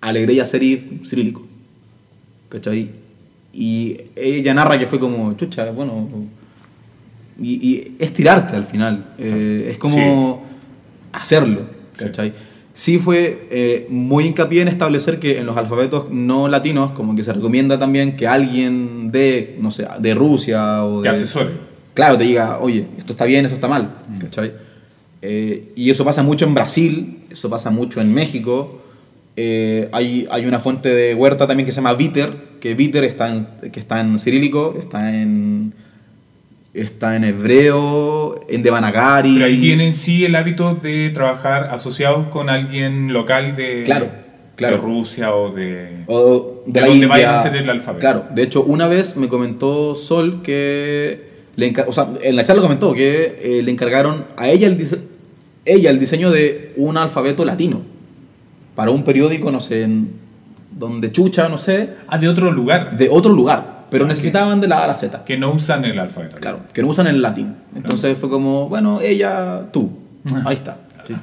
Alegrella 0.00 0.46
Serif 0.46 1.06
cirílico? 1.06 1.42
¿Cachai? 2.48 2.90
Y 3.52 3.96
ella 4.16 4.54
narra 4.54 4.78
que 4.78 4.86
fue 4.86 4.98
como, 5.00 5.32
chucha, 5.34 5.70
bueno. 5.72 6.08
Y, 7.40 7.54
y 7.68 7.96
es 7.98 8.12
tirarte 8.12 8.54
al 8.56 8.64
final. 8.64 9.14
eh, 9.18 9.68
es 9.70 9.78
como 9.78 10.44
hacerlo, 11.12 11.62
¿cachai? 11.96 12.32
Sí 12.72 12.98
fue 12.98 13.48
eh, 13.50 13.86
muy 13.90 14.24
hincapié 14.24 14.62
en 14.62 14.68
establecer 14.68 15.18
que 15.18 15.38
en 15.38 15.46
los 15.46 15.56
alfabetos 15.56 16.10
no 16.10 16.48
latinos, 16.48 16.92
como 16.92 17.16
que 17.16 17.24
se 17.24 17.32
recomienda 17.32 17.78
también 17.78 18.16
que 18.16 18.26
alguien 18.26 19.10
de, 19.10 19.56
no 19.60 19.70
sé, 19.70 19.86
de 19.98 20.14
Rusia 20.14 20.84
o 20.84 21.02
Que 21.02 21.10
de. 21.10 21.16
asesore. 21.16 21.50
Claro, 21.94 22.16
te 22.16 22.24
diga, 22.24 22.58
oye, 22.60 22.86
esto 22.96 23.12
está 23.12 23.24
bien, 23.24 23.44
esto 23.44 23.56
está 23.56 23.68
mal, 23.68 23.94
¿cachai? 24.20 24.52
Eh, 25.22 25.72
y 25.74 25.90
eso 25.90 26.04
pasa 26.04 26.22
mucho 26.22 26.46
en 26.46 26.54
Brasil, 26.54 27.24
eso 27.30 27.50
pasa 27.50 27.70
mucho 27.70 28.00
en 28.00 28.14
México. 28.14 28.80
Eh, 29.36 29.88
hay, 29.92 30.26
hay 30.30 30.46
una 30.46 30.60
fuente 30.60 30.88
de 30.88 31.14
Huerta 31.14 31.46
también 31.46 31.66
que 31.66 31.72
se 31.72 31.76
llama 31.76 31.94
Viter, 31.94 32.32
que 32.60 32.74
Viter 32.74 33.04
está 33.04 33.32
en, 33.34 33.46
que 33.70 33.80
está 33.80 34.00
en 34.00 34.18
cirílico, 34.18 34.76
está 34.78 35.14
en, 35.14 35.74
está 36.74 37.16
en 37.16 37.24
hebreo, 37.24 38.40
en 38.48 38.62
Devanagari. 38.62 39.34
Pero 39.34 39.46
ahí 39.46 39.60
tienen 39.60 39.94
sí 39.94 40.24
el 40.24 40.34
hábito 40.36 40.74
de 40.74 41.10
trabajar 41.10 41.64
asociados 41.72 42.28
con 42.28 42.48
alguien 42.48 43.12
local 43.12 43.56
de, 43.56 43.82
Claro, 43.84 44.08
claro. 44.56 44.76
de 44.76 44.82
Rusia 44.82 45.34
o 45.34 45.50
de... 45.52 46.04
o 46.06 46.62
de, 46.66 46.72
de 46.72 46.80
la 46.80 46.86
donde 46.86 46.94
India. 47.04 47.08
vayan 47.08 47.30
a 47.34 47.40
hacer 47.40 47.56
el 47.56 47.68
alfabeto. 47.70 48.00
Claro, 48.00 48.24
de 48.34 48.42
hecho, 48.42 48.62
una 48.62 48.86
vez 48.86 49.16
me 49.16 49.28
comentó 49.28 49.94
Sol 49.94 50.42
que 50.42 51.28
le 51.56 51.74
o 51.86 51.92
sea, 51.92 52.08
en 52.22 52.36
la 52.36 52.44
charla 52.44 52.62
comentó 52.62 52.92
que 52.94 53.38
eh, 53.42 53.62
le 53.62 53.70
encargaron 53.72 54.24
a 54.36 54.48
ella 54.48 54.66
el, 54.68 54.78
dise- 54.78 55.00
ella 55.64 55.90
el 55.90 55.98
diseño 55.98 56.30
de 56.30 56.72
un 56.76 56.96
alfabeto 56.96 57.44
latino 57.44 57.82
para 58.76 58.92
un 58.92 59.02
periódico, 59.02 59.50
no 59.50 59.60
sé, 59.60 59.82
en 59.82 60.12
donde 60.70 61.10
chucha, 61.10 61.48
no 61.48 61.58
sé, 61.58 61.90
Ah, 62.06 62.16
de 62.16 62.28
otro 62.28 62.52
lugar. 62.52 62.96
de 62.96 63.08
otro 63.10 63.32
lugar, 63.32 63.79
pero 63.90 64.04
Ok. 64.04 64.10
necesitaban 64.10 64.60
de 64.60 64.68
la 64.68 64.78
A 64.80 64.84
a 64.84 64.86
la 64.88 64.94
Z. 64.94 65.24
Que 65.24 65.36
no 65.36 65.52
usan 65.52 65.84
el 65.84 65.98
alfabeto. 65.98 66.36
Claro, 66.36 66.60
que 66.72 66.82
no 66.82 66.88
usan 66.88 67.06
el 67.06 67.20
latín. 67.22 67.54
Entonces 67.74 68.16
fue 68.18 68.28
como, 68.30 68.68
bueno, 68.68 69.00
ella, 69.00 69.66
tú. 69.72 69.90
Ahí 70.44 70.54
está. 70.56 70.76
sí. 71.06 71.14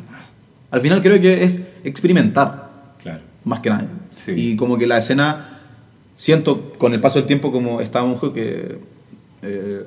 Al 0.70 0.82
final 0.82 1.02
creo 1.02 1.20
que 1.22 1.44
es 1.44 1.62
experimentar 1.86 2.68
Claro. 3.02 3.20
más 3.46 3.62
que 3.62 3.70
nada. 3.70 3.88
Sí. 4.12 4.32
Y 4.36 4.56
como 4.58 4.78
que 4.78 4.86
la 4.86 4.98
escena, 4.98 5.50
siento 6.16 6.74
con 6.78 6.94
el 6.94 7.00
paso 7.00 7.20
del 7.20 7.28
tiempo, 7.28 7.52
como 7.52 7.80
estábamos 7.80 8.20
que 8.34 8.78
eh, 9.44 9.84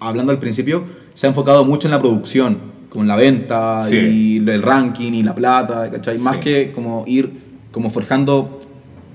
hablando 0.00 0.32
al 0.32 0.38
principio, 0.38 0.84
se 1.14 1.26
ha 1.26 1.30
enfocado 1.30 1.64
mucho 1.64 1.86
en 1.88 1.90
la 1.92 2.00
producción, 2.00 2.58
como 2.88 3.02
en 3.04 3.08
la 3.08 3.16
venta 3.16 3.84
Sí. 3.88 3.96
y 3.96 4.48
el 4.48 4.62
ranking 4.62 5.12
y 5.12 5.22
la 5.22 5.34
plata, 5.34 5.90
¿cachai? 5.90 6.18
Más 6.18 6.36
Sí. 6.36 6.42
que 6.42 6.72
como 6.72 7.04
ir 7.06 7.30
como 7.72 7.90
forjando 7.90 8.62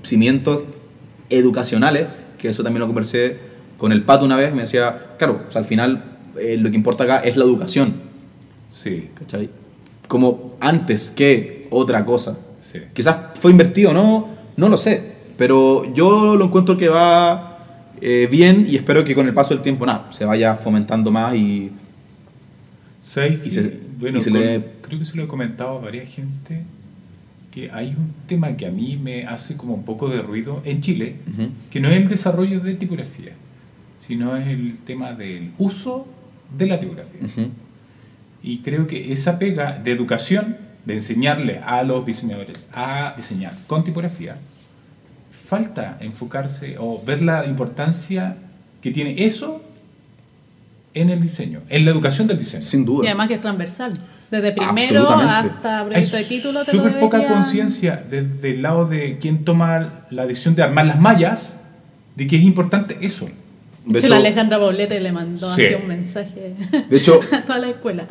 cimientos 0.04 0.60
educacionales, 1.30 2.20
que 2.42 2.48
eso 2.50 2.62
también 2.62 2.80
lo 2.80 2.86
conversé 2.88 3.38
con 3.78 3.92
el 3.92 4.02
Pato 4.02 4.24
una 4.26 4.36
vez, 4.36 4.52
me 4.54 4.62
decía, 4.62 5.14
claro, 5.16 5.44
o 5.48 5.50
sea, 5.50 5.60
al 5.60 5.64
final 5.64 6.04
eh, 6.38 6.56
lo 6.58 6.68
que 6.70 6.76
importa 6.76 7.04
acá 7.04 7.18
es 7.20 7.36
la 7.38 7.44
educación, 7.44 7.94
Sí, 8.70 9.08
¿cachai? 9.18 9.48
Como 10.08 10.56
antes 10.60 11.10
que 11.10 11.68
otra 11.70 12.04
cosa. 12.04 12.36
sí. 12.58 12.80
Quizás 12.92 13.16
fue 13.34 13.50
invertido 13.50 13.92
no, 13.94 14.28
no 14.56 14.68
lo 14.68 14.76
sé. 14.76 15.12
Pero 15.38 15.92
yo 15.94 16.36
lo 16.36 16.44
encuentro 16.44 16.76
que 16.76 16.88
va 16.88 17.58
eh, 18.00 18.28
bien 18.30 18.66
y 18.68 18.76
espero 18.76 19.04
que 19.04 19.14
con 19.14 19.26
el 19.26 19.34
paso 19.34 19.54
del 19.54 19.62
tiempo 19.62 19.86
nada, 19.86 20.08
se 20.10 20.24
vaya 20.24 20.54
fomentando 20.56 21.10
más 21.10 21.34
y 21.34 21.70
¿Sabes 23.02 23.40
Y 23.44 23.50
se- 23.50 23.78
bueno, 23.98 24.18
y 24.18 24.20
se 24.22 24.30
con- 24.30 24.40
le- 24.40 24.64
creo 24.82 24.98
que 24.98 25.04
se 25.04 25.16
lo 25.16 25.24
he 25.24 25.26
comentado 25.28 25.78
a 25.78 25.80
varias 25.80 26.08
gente 26.08 26.62
que 27.52 27.70
hay 27.70 27.88
un 27.90 28.14
tema 28.26 28.56
que 28.56 28.66
a 28.66 28.70
mí 28.70 28.98
me 29.00 29.26
hace 29.26 29.56
como 29.56 29.74
un 29.74 29.84
poco 29.84 30.08
de 30.08 30.22
ruido 30.22 30.62
en 30.64 30.80
Chile, 30.80 31.16
Ujú. 31.32 31.48
que 31.70 31.80
no 31.80 31.88
es 31.90 31.96
el 31.98 32.08
desarrollo 32.08 32.60
de 32.60 32.74
tipografía, 32.74 33.32
sino 34.06 34.36
es 34.36 34.48
el 34.48 34.78
tema 34.86 35.12
del 35.12 35.52
uso 35.58 36.06
de 36.56 36.66
la 36.66 36.80
tipografía. 36.80 37.20
Ujú. 37.24 37.50
Y 38.42 38.58
creo 38.58 38.86
que 38.86 39.12
esa 39.12 39.38
pega 39.38 39.78
de 39.78 39.92
educación, 39.92 40.56
de 40.86 40.94
enseñarle 40.94 41.58
a 41.64 41.82
los 41.84 42.04
diseñadores 42.06 42.68
a 42.72 43.14
diseñar 43.16 43.52
con 43.68 43.84
tipografía, 43.84 44.36
falta 45.46 45.98
enfocarse 46.00 46.76
o 46.78 47.00
ver 47.04 47.22
la 47.22 47.46
importancia 47.46 48.36
que 48.80 48.90
tiene 48.90 49.24
eso 49.26 49.62
en 50.94 51.10
el 51.10 51.20
diseño, 51.22 51.60
en 51.68 51.84
la 51.84 51.90
educación 51.90 52.26
del 52.26 52.38
diseño. 52.38 52.62
sin 52.62 52.82
Y 52.82 52.84
duda. 52.84 53.08
además 53.08 53.28
que 53.28 53.34
es 53.34 53.40
transversal. 53.42 53.92
Desde 54.32 54.52
primero 54.52 55.10
hasta 55.10 55.80
Hay 55.80 55.86
proyecto 55.90 56.16
de 56.16 56.24
título 56.24 56.64
te 56.64 56.72
lo 56.72 56.78
súper 56.84 57.00
poca 57.00 57.26
conciencia 57.26 58.02
desde 58.10 58.52
el 58.52 58.62
lado 58.62 58.86
de 58.86 59.18
quien 59.18 59.44
toma 59.44 60.06
la 60.08 60.26
decisión 60.26 60.54
de 60.54 60.62
armar 60.62 60.86
las 60.86 60.98
mallas, 60.98 61.52
de 62.16 62.26
que 62.26 62.36
es 62.36 62.42
importante 62.42 62.96
eso. 63.02 63.26
De 63.84 63.92
De 63.92 63.98
hecho, 63.98 64.08
la 64.08 64.16
Alejandra 64.16 64.58
Poblete 64.58 64.98
le 65.00 65.12
mandó 65.12 65.54
Sí. 65.54 65.66
así 65.66 65.74
un 65.74 65.86
mensaje 65.86 66.54
de 66.88 66.96
hecho, 66.96 67.20
a 67.32 67.42
toda 67.42 67.58
la 67.58 67.68
escuela. 67.68 68.06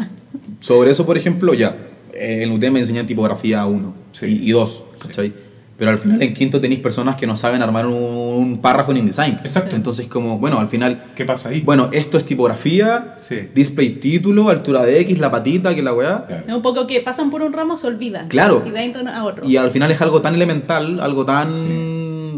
sobre 0.59 0.91
eso, 0.91 1.07
por 1.07 1.17
ejemplo, 1.17 1.55
ya, 1.55 1.76
en 2.13 2.51
UTM 2.51 2.72
me 2.74 2.80
enseñan 2.82 3.07
tipografía 3.07 3.65
1 3.65 3.91
Sí. 4.11 4.28
y, 4.43 4.49
y 4.49 4.51
2, 4.51 4.84
¿cachai? 5.07 5.34
Pero 5.82 5.89
al 5.89 5.97
final 5.97 6.21
en 6.21 6.36
quinto 6.36 6.61
tenéis 6.61 6.79
personas 6.79 7.17
que 7.17 7.25
no 7.25 7.36
saben 7.36 7.63
armar 7.63 7.88
un, 7.88 8.59
párrafo 8.61 8.91
en 8.91 8.97
InDesign. 8.97 9.39
Exacto. 9.43 9.75
Entonces, 9.75 10.05
como, 10.05 10.38
bueno, 10.38 10.59
al 10.59 10.67
final, 10.67 11.01
¿Qué 11.15 11.25
pasa 11.25 11.49
ahí? 11.49 11.61
bueno, 11.61 11.89
esto 11.91 12.19
es 12.19 12.23
tipografía, 12.23 13.17
Sí. 13.23 13.49
display 13.55 13.89
título, 13.95 14.49
altura 14.49 14.84
de 14.84 14.99
X, 14.99 15.17
la 15.17 15.32
patita, 15.32 15.73
que 15.73 15.82
la 15.82 15.91
weá. 15.91 16.27
Claro. 16.27 16.43
Es 16.47 16.53
un 16.53 16.61
poco 16.61 16.86
que 16.86 17.01
pasan 17.01 17.32
por 17.32 17.41
un 17.41 17.51
ramo, 17.51 17.77
se 17.77 17.88
olvidan. 17.88 18.27
Claro. 18.27 18.61
Y 18.63 18.69
de 18.69 18.77
ahí 18.77 18.86
entran 18.86 19.07
a 19.07 19.23
otro. 19.25 19.49
Y 19.49 19.57
al 19.57 19.71
final 19.71 19.89
es 19.89 19.99
algo 20.03 20.21
tan 20.21 20.36
elemental, 20.36 20.99
algo 20.99 21.25
tan. 21.25 21.47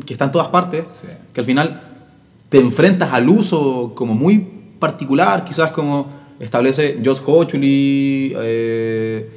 que 0.05 0.13
está 0.13 0.23
en 0.23 0.31
todas 0.31 0.47
partes, 0.47 0.85
Sí. 1.01 1.07
que 1.33 1.41
al 1.41 1.45
final 1.45 1.81
te 2.47 2.59
enfrentas 2.59 3.11
al 3.11 3.27
uso 3.27 3.91
como 3.93 4.13
muy 4.15 4.39
particular, 4.79 5.43
quizás 5.43 5.71
como 5.71 6.07
establece 6.39 6.97
Josh 7.03 7.19
Hochuli 7.25 8.33
eh, 8.37 9.29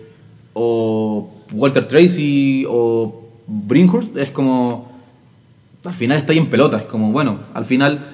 o 0.52 1.28
Walter 1.52 1.88
Tracy 1.88 2.64
o 2.68 3.25
Brinkhurst, 3.46 4.16
es 4.16 4.30
como. 4.30 4.90
Al 5.84 5.94
final 5.94 6.18
está 6.18 6.32
ahí 6.32 6.38
en 6.38 6.50
pelota, 6.50 6.78
es 6.78 6.84
como, 6.84 7.12
bueno, 7.12 7.38
al 7.54 7.64
final 7.64 8.04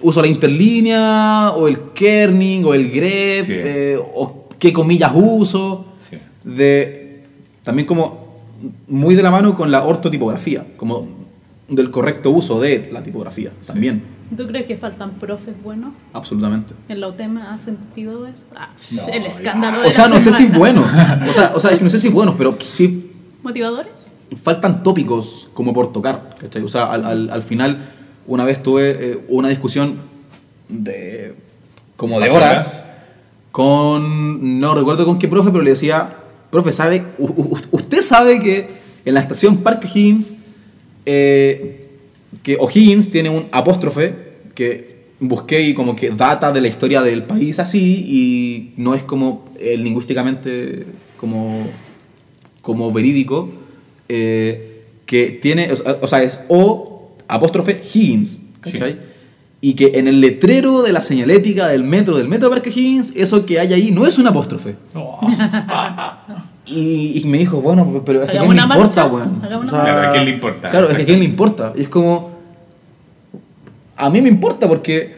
uso 0.00 0.22
la 0.22 0.26
interlínea 0.28 1.50
o 1.50 1.68
el 1.68 1.78
kerning 1.94 2.64
o 2.64 2.72
el 2.74 2.90
grep 2.90 3.44
Sí. 3.46 3.52
eh, 3.54 3.98
o 4.14 4.48
qué 4.58 4.72
comillas 4.72 5.12
uso 5.14 5.84
Sí. 6.08 6.16
de 6.44 7.24
también 7.62 7.86
como 7.86 8.24
muy 8.88 9.14
de 9.14 9.22
la 9.22 9.30
mano 9.30 9.54
con 9.54 9.70
la 9.70 9.84
ortotipografía, 9.84 10.66
como 10.78 11.06
del 11.68 11.90
correcto 11.90 12.30
uso 12.30 12.58
de 12.60 12.88
la 12.92 13.02
tipografía 13.02 13.50
también. 13.66 14.02
¿Tú 14.34 14.46
crees 14.46 14.64
que 14.66 14.76
faltan 14.76 15.10
profes 15.12 15.54
buenos? 15.62 15.92
Absolutamente. 16.14 16.72
¿En 16.88 17.00
la 17.00 17.08
UTEM 17.08 17.36
ha 17.38 17.58
sentido 17.58 18.26
eso? 18.26 18.42
Ah, 18.56 18.70
No, 18.92 19.06
el 19.08 19.22
ya. 19.22 19.28
escándalo 19.28 19.80
de 19.82 19.88
O 19.88 19.90
sea, 19.90 20.08
la 20.08 20.14
no 20.14 20.20
sé 20.20 20.32
si 20.32 20.44
semana. 20.44 20.58
buenos. 20.58 20.86
O 21.28 21.32
sea, 21.34 21.52
o 21.54 21.60
sea, 21.60 21.70
es 21.72 21.78
que 21.78 21.84
no 21.84 21.90
sé 21.90 21.98
si 21.98 22.08
buenos, 22.08 22.34
pero 22.36 22.56
sí 22.60 23.10
¿Motivadores? 23.42 24.03
Faltan 24.42 24.82
tópicos 24.82 25.48
como 25.54 25.72
por 25.72 25.92
tocar. 25.92 26.34
¿cachai? 26.40 26.62
O 26.62 26.68
sea, 26.68 26.86
al, 26.92 27.04
al- 27.04 27.30
al 27.30 27.42
final, 27.42 27.90
una 28.26 28.44
vez 28.44 28.62
tuve 28.62 28.90
eh, 28.98 29.18
una 29.28 29.48
discusión 29.48 29.96
de 30.68 31.34
como 31.96 32.18
de 32.20 32.28
¿Cuántas 32.28 32.50
horas 32.50 32.84
con, 33.52 34.58
no 34.60 34.74
recuerdo 34.74 35.04
con 35.06 35.18
qué 35.18 35.28
profe, 35.28 35.50
pero 35.50 35.62
le 35.62 35.70
decía, 35.70 36.16
profe, 36.50 36.72
¿sabe? 36.72 37.04
Usted 37.70 38.00
sabe 38.00 38.40
que 38.40 38.68
en 39.04 39.14
la 39.14 39.20
estación 39.20 39.58
Parque 39.58 39.86
O'Higgins, 39.86 40.34
eh, 41.06 41.86
que 42.42 42.56
O'Higgins 42.58 43.10
tiene 43.10 43.30
un 43.30 43.46
apóstrofe 43.52 44.14
que 44.54 45.04
busqué 45.20 45.62
y 45.62 45.74
como 45.74 45.94
que 45.94 46.10
data 46.10 46.50
de 46.52 46.60
la 46.60 46.68
historia 46.68 47.00
del 47.02 47.22
país 47.22 47.58
así 47.60 48.04
y 48.06 48.72
no 48.76 48.94
es 48.94 49.02
como 49.04 49.44
eh, 49.60 49.76
lingüísticamente 49.76 50.84
como 51.16 51.66
como 52.60 52.90
verídico, 52.92 53.50
eh, 54.08 54.82
que 55.06 55.38
tiene, 55.40 55.70
o 55.72 55.76
sea, 55.76 55.98
o 56.00 56.06
sea, 56.06 56.22
es 56.22 56.40
O 56.48 57.12
apóstrofe 57.28 57.80
Higgins, 57.92 58.40
¿cachai? 58.60 58.92
Sí. 58.92 58.98
Y 59.60 59.74
que 59.74 59.92
en 59.98 60.08
el 60.08 60.20
letrero 60.20 60.82
de 60.82 60.92
la 60.92 61.00
señalética 61.00 61.68
del 61.68 61.84
metro, 61.84 62.18
del 62.18 62.28
metro 62.28 62.48
de 62.50 62.54
Parque 62.56 62.68
Higgins, 62.70 63.12
eso 63.16 63.46
que 63.46 63.58
hay 63.58 63.72
ahí 63.72 63.90
no 63.90 64.06
es 64.06 64.18
un 64.18 64.26
apóstrofe. 64.26 64.76
Oh. 64.94 65.20
Y, 66.66 67.20
y 67.20 67.24
me 67.26 67.36
dijo, 67.36 67.60
bueno, 67.60 68.02
pero 68.06 68.22
es 68.22 68.30
que 68.30 68.38
a 68.38 68.40
quién 68.40 68.56
le 68.56 68.62
importa, 68.62 69.04
weón. 69.04 69.42
O 69.44 69.68
sea, 69.68 69.82
Claro, 69.82 70.08
¿a 70.08 70.12
quién 70.12 70.24
le 70.24 70.30
importa? 70.30 70.70
Claro, 70.70 70.88
es 70.88 70.96
que 70.96 71.02
a 71.02 71.04
quién 71.04 71.18
le 71.18 71.24
importa. 71.26 71.74
Y 71.76 71.82
es 71.82 71.88
como. 71.90 72.38
A 73.96 74.08
mí 74.08 74.22
me 74.22 74.30
importa 74.30 74.66
porque. 74.66 75.14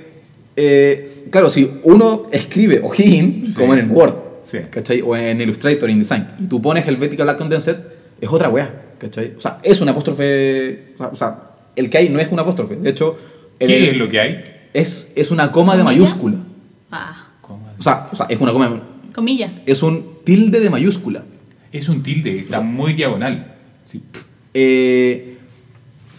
eh, 0.57 1.29
claro, 1.31 1.49
si 1.49 1.71
uno 1.85 2.27
escribe 2.33 2.81
O'Higgins, 2.83 3.55
como 3.55 3.75
en 3.75 3.79
el 3.79 3.91
Word, 3.91 4.15
Sí. 4.43 4.59
¿cachai? 4.71 5.03
O 5.03 5.15
en 5.17 5.41
Illustrator, 5.41 5.89
InDesign, 5.89 6.27
y 6.41 6.47
tú 6.49 6.61
pones 6.61 6.87
Helvetica 6.87 7.23
Black 7.23 7.39
Condensed, 7.39 7.77
es 8.21 8.29
otra 8.31 8.49
wea, 8.49 8.83
¿cachai? 8.99 9.35
O 9.37 9.41
sea, 9.41 9.59
es 9.63 9.81
un 9.81 9.89
apóstrofe. 9.89 10.95
o 10.99 11.17
sea, 11.17 11.51
el 11.75 11.91
que 11.91 11.99
hay 11.99 12.09
no 12.09 12.19
es 12.21 12.31
un 12.33 12.39
apóstrofe. 12.39 12.77
De 12.77 12.91
hecho, 12.91 13.17
el- 13.59 13.69
¿Qué 13.69 13.91
es 13.91 13.97
lo 13.97 14.09
que 14.09 14.21
hay? 14.21 14.45
es, 14.73 15.13
es 15.15 15.31
una 15.31 15.51
coma 15.53 15.77
de 15.77 15.83
¿Comilla? 15.83 16.01
mayúscula. 16.01 16.37
Ah, 16.91 17.29
O 17.79 17.83
sea, 17.83 18.09
o 18.13 18.17
sea, 18.17 18.27
es 18.29 18.41
una 18.41 18.53
coma. 18.53 18.69
de- 18.69 19.13
comilla. 19.15 19.53
Es 19.67 19.83
un 19.83 20.05
tilde 20.25 20.61
de 20.61 20.71
mayúscula. 20.71 21.23
Es 21.73 21.89
un 21.89 22.03
tilde, 22.03 22.39
está 22.39 22.61
muy 22.61 22.93
diagonal. 22.95 23.55
Sí. 23.91 24.03
Eh, 24.55 25.37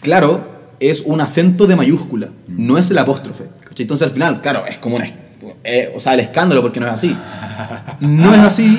claro, 0.00 0.46
es 0.80 1.00
un 1.04 1.20
acento 1.20 1.66
de 1.66 1.74
mayúscula, 1.76 2.28
no 2.48 2.78
es 2.78 2.90
el 2.90 2.98
apóstrofe. 2.98 3.44
¿cachai? 3.64 3.82
Entonces 3.82 4.06
al 4.06 4.12
final, 4.12 4.40
claro, 4.40 4.64
es 4.66 4.78
como 4.78 4.96
un... 4.96 5.02
es- 5.02 5.14
eh, 5.64 5.92
o 5.94 6.00
sea, 6.00 6.14
el 6.14 6.20
escándalo 6.20 6.62
porque 6.62 6.78
no 6.80 6.86
es 6.86 6.92
así. 6.92 7.16
No 8.00 8.32
es 8.32 8.40
así, 8.40 8.78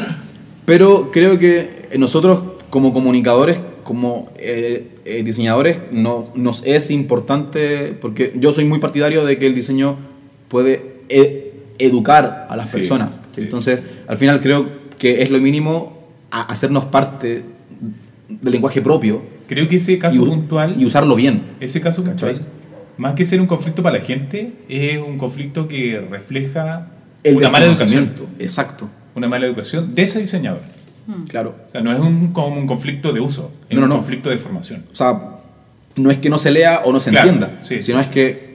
pero 0.65 1.09
creo 1.11 1.37
que 1.39 1.89
nosotros 1.97 2.41
como 2.69 2.93
comunicadores, 2.93 3.59
como 3.83 4.29
eh, 4.37 4.89
eh, 5.05 5.23
diseñadores, 5.23 5.79
no, 5.91 6.27
nos 6.35 6.63
es 6.65 6.91
importante, 6.91 7.95
porque 7.99 8.33
yo 8.35 8.51
soy 8.53 8.65
muy 8.65 8.79
partidario 8.79 9.25
de 9.25 9.37
que 9.37 9.47
el 9.47 9.55
diseño 9.55 9.97
puede 10.47 11.01
e- 11.09 11.51
educar 11.79 12.47
a 12.49 12.55
las 12.55 12.69
Sí, 12.69 12.77
personas. 12.77 13.09
sí. 13.31 13.41
Entonces, 13.41 13.81
al 14.07 14.17
final 14.17 14.41
creo 14.41 14.67
que 14.97 15.21
es 15.23 15.29
lo 15.31 15.39
mínimo 15.39 15.97
a- 16.31 16.43
hacernos 16.43 16.85
parte 16.85 17.43
del 18.27 18.51
lenguaje 18.51 18.81
propio 18.81 19.21
Creo 19.47 19.67
que 19.67 19.77
ese 19.77 19.93
y, 19.93 19.97
caso 19.99 20.21
u- 20.21 20.27
puntual, 20.27 20.75
y 20.77 20.85
usarlo 20.85 21.15
bien. 21.15 21.41
ese 21.59 21.81
caso 21.81 22.03
¿Cachai? 22.03 22.33
puntual, 22.35 22.47
más 22.97 23.15
que 23.15 23.25
ser 23.25 23.41
un 23.41 23.47
conflicto 23.47 23.81
para 23.81 23.97
la 23.97 24.03
gente, 24.05 24.51
es 24.67 24.99
un 24.99 25.17
conflicto 25.17 25.67
que 25.67 25.99
refleja 26.11 26.87
El 27.23 27.37
una 27.37 27.49
mala 27.49 27.65
educación. 27.65 28.11
Exacto, 28.37 28.87
Una 29.15 29.27
mala 29.27 29.47
educación 29.47 29.95
de 29.95 30.03
ese 30.03 30.19
diseñador. 30.19 30.61
Claro. 31.27 31.55
O 31.67 31.71
sea, 31.71 31.81
no 31.81 31.91
es 31.93 31.99
un, 31.99 32.33
como 32.33 32.55
un 32.57 32.67
conflicto 32.67 33.11
de 33.13 33.19
uso, 33.19 33.51
es 33.69 33.75
No, 33.75 33.81
no, 33.81 33.85
un 33.85 33.89
no. 33.89 33.95
conflicto 33.97 34.29
de 34.29 34.37
formación. 34.37 34.85
O 34.91 34.95
sea, 34.95 35.19
no 35.95 36.11
es 36.11 36.17
que 36.17 36.29
no 36.29 36.37
se 36.37 36.51
lea 36.51 36.81
o 36.85 36.91
no 36.93 36.99
se 36.99 37.09
Claro, 37.11 37.29
entienda, 37.29 37.59
sí, 37.63 37.81
sino 37.81 37.99
sí. 37.99 38.05
es 38.05 38.09
que 38.11 38.49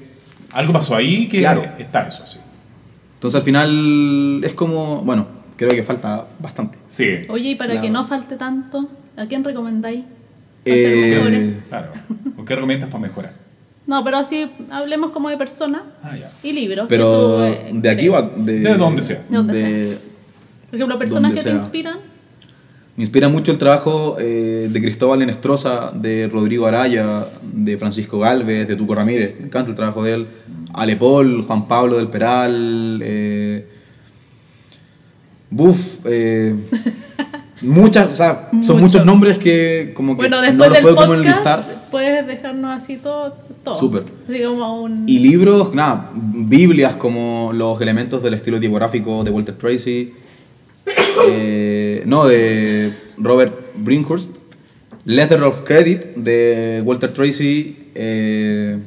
Algo 0.53 0.73
pasó 0.73 0.95
ahí 0.95 1.27
que 1.29 1.41
Claro. 1.41 1.65
está 1.79 2.07
eso, 2.07 2.25
sí. 2.27 2.39
Entonces 3.15 3.39
al 3.39 3.45
final 3.45 4.41
es 4.45 4.55
como, 4.55 5.03
bueno, 5.03 5.27
creo 5.57 5.71
que 5.71 5.83
falta 5.83 6.27
bastante. 6.39 6.79
Sí, 6.89 7.23
Oye, 7.29 7.51
y 7.51 7.55
para 7.57 7.73
Claro. 7.73 7.87
que 7.87 7.91
no 7.91 8.05
falte 8.05 8.37
tanto, 8.37 8.89
¿a 9.17 9.27
quién 9.27 9.43
recomendáis? 9.43 10.05
Eh, 10.65 11.59
claro. 11.69 11.89
¿O 12.39 12.45
qué 12.45 12.55
recomiendas 12.55 12.89
para 12.89 13.03
mejorar? 13.03 13.33
No, 13.87 14.03
pero 14.05 14.17
así 14.19 14.51
hablemos 14.71 15.11
como 15.11 15.29
de 15.29 15.37
persona 15.37 15.83
Ah, 16.03 16.17
ya. 16.17 16.31
y 16.43 16.53
libros. 16.53 16.87
Pero 16.89 17.37
tú, 17.37 17.43
eh, 17.43 17.71
de 17.75 17.91
aquí 17.91 18.09
o 18.09 18.23
de, 18.23 18.61
De 18.61 18.75
donde 18.77 19.03
sea. 19.03 19.23
De 19.29 19.37
donde 19.37 19.53
de- 19.61 19.99
Por 20.71 20.77
ejemplo, 20.77 20.99
personas 20.99 21.33
que 21.33 21.37
te 21.39 21.43
sea. 21.43 21.53
inspiran. 21.55 21.99
Me 22.97 23.03
inspira 23.03 23.29
mucho 23.29 23.51
el 23.51 23.59
trabajo 23.59 24.17
eh, 24.21 24.69
de 24.71 24.81
Cristóbal 24.83 25.21
Enestrosa, 25.23 25.91
de 25.93 26.29
Rodrigo 26.33 26.67
Araya, 26.67 27.27
de 27.43 27.77
Francisco 27.77 28.21
Galvez, 28.21 28.69
de 28.69 28.77
Tuco 28.77 28.95
Ramírez. 28.95 29.35
Me 29.41 29.47
encanta 29.47 29.71
el 29.71 29.77
trabajo 29.77 30.05
de 30.05 30.15
él. 30.15 30.27
Ale 30.73 30.95
Paul, 30.97 31.43
Juan 31.43 31.67
Pablo 31.67 31.97
del 31.97 32.09
Peral. 32.09 33.01
Eh, 33.03 33.67
buf. 35.51 36.01
eh, 36.05 36.55
muchas, 37.63 38.13
o 38.13 38.17
sea, 38.17 38.49
son 38.53 38.59
Mucho. 38.61 38.75
muchos 38.77 39.07
nombres 39.07 39.39
que 39.39 39.93
como 39.95 40.13
que 40.15 40.23
Bueno, 40.29 40.37
no 40.37 40.43
después 40.43 40.69
los 40.69 40.73
del 40.75 40.83
puedo 40.83 40.97
como 40.97 41.09
podcast, 41.09 41.27
enlistar. 41.29 41.65
puedes 41.91 42.27
dejarnos 42.29 42.77
así 42.77 42.97
todo. 42.99 43.37
todo. 43.65 43.75
Súper. 43.75 44.05
Un. 44.29 45.05
Y 45.09 45.19
libros, 45.19 45.75
nada, 45.75 46.11
Biblias 46.15 46.95
como 46.97 47.51
los 47.55 47.81
elementos 47.81 48.23
del 48.23 48.35
estilo 48.35 48.61
tipográfico 48.61 49.25
de 49.25 49.31
Walter 49.31 49.55
Tracy, 49.57 50.13
eh, 51.29 51.74
no, 52.05 52.27
de 52.27 52.93
Robert 53.19 53.55
Brinkhurst, 53.77 54.31
Letter 55.05 55.43
of 55.43 55.63
Credit 55.63 56.15
de 56.17 56.83
Walter 56.85 57.13
Tracy, 57.13 57.77
eh, 57.95 58.79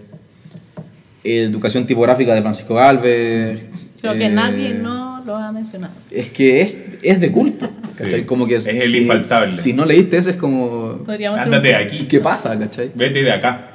Educación 1.24 1.86
tipográfica 1.86 2.34
de 2.34 2.42
Francisco 2.42 2.76
Galvez. 2.76 3.62
Creo 4.00 4.14
que 4.14 4.26
eh, 4.26 4.30
nadie 4.30 4.74
no 4.74 5.22
lo 5.26 5.36
ha 5.36 5.52
mencionado. 5.52 5.94
Es 6.10 6.30
que 6.30 6.62
es, 6.62 6.78
es 7.04 7.20
de 7.20 7.32
culto, 7.32 7.70
¿cachai? 7.98 8.22
Sí, 8.22 8.26
Como 8.26 8.48
que 8.48 8.56
es 8.56 8.66
el 8.68 8.82
si, 8.84 9.00
infaltable. 9.00 9.52
Si 9.52 9.74
no 9.74 9.84
leíste 9.86 10.18
ese 10.18 10.32
es 10.32 10.38
como... 10.38 11.00
Podríamos 11.06 11.40
Ándate 11.42 11.58
un- 11.58 11.64
de 11.64 11.76
aquí. 11.76 12.08
¿Qué 12.08 12.20
pasa, 12.22 12.58
cachai? 12.58 12.92
Vete 12.96 13.24
de 13.24 13.32
acá. 13.32 13.72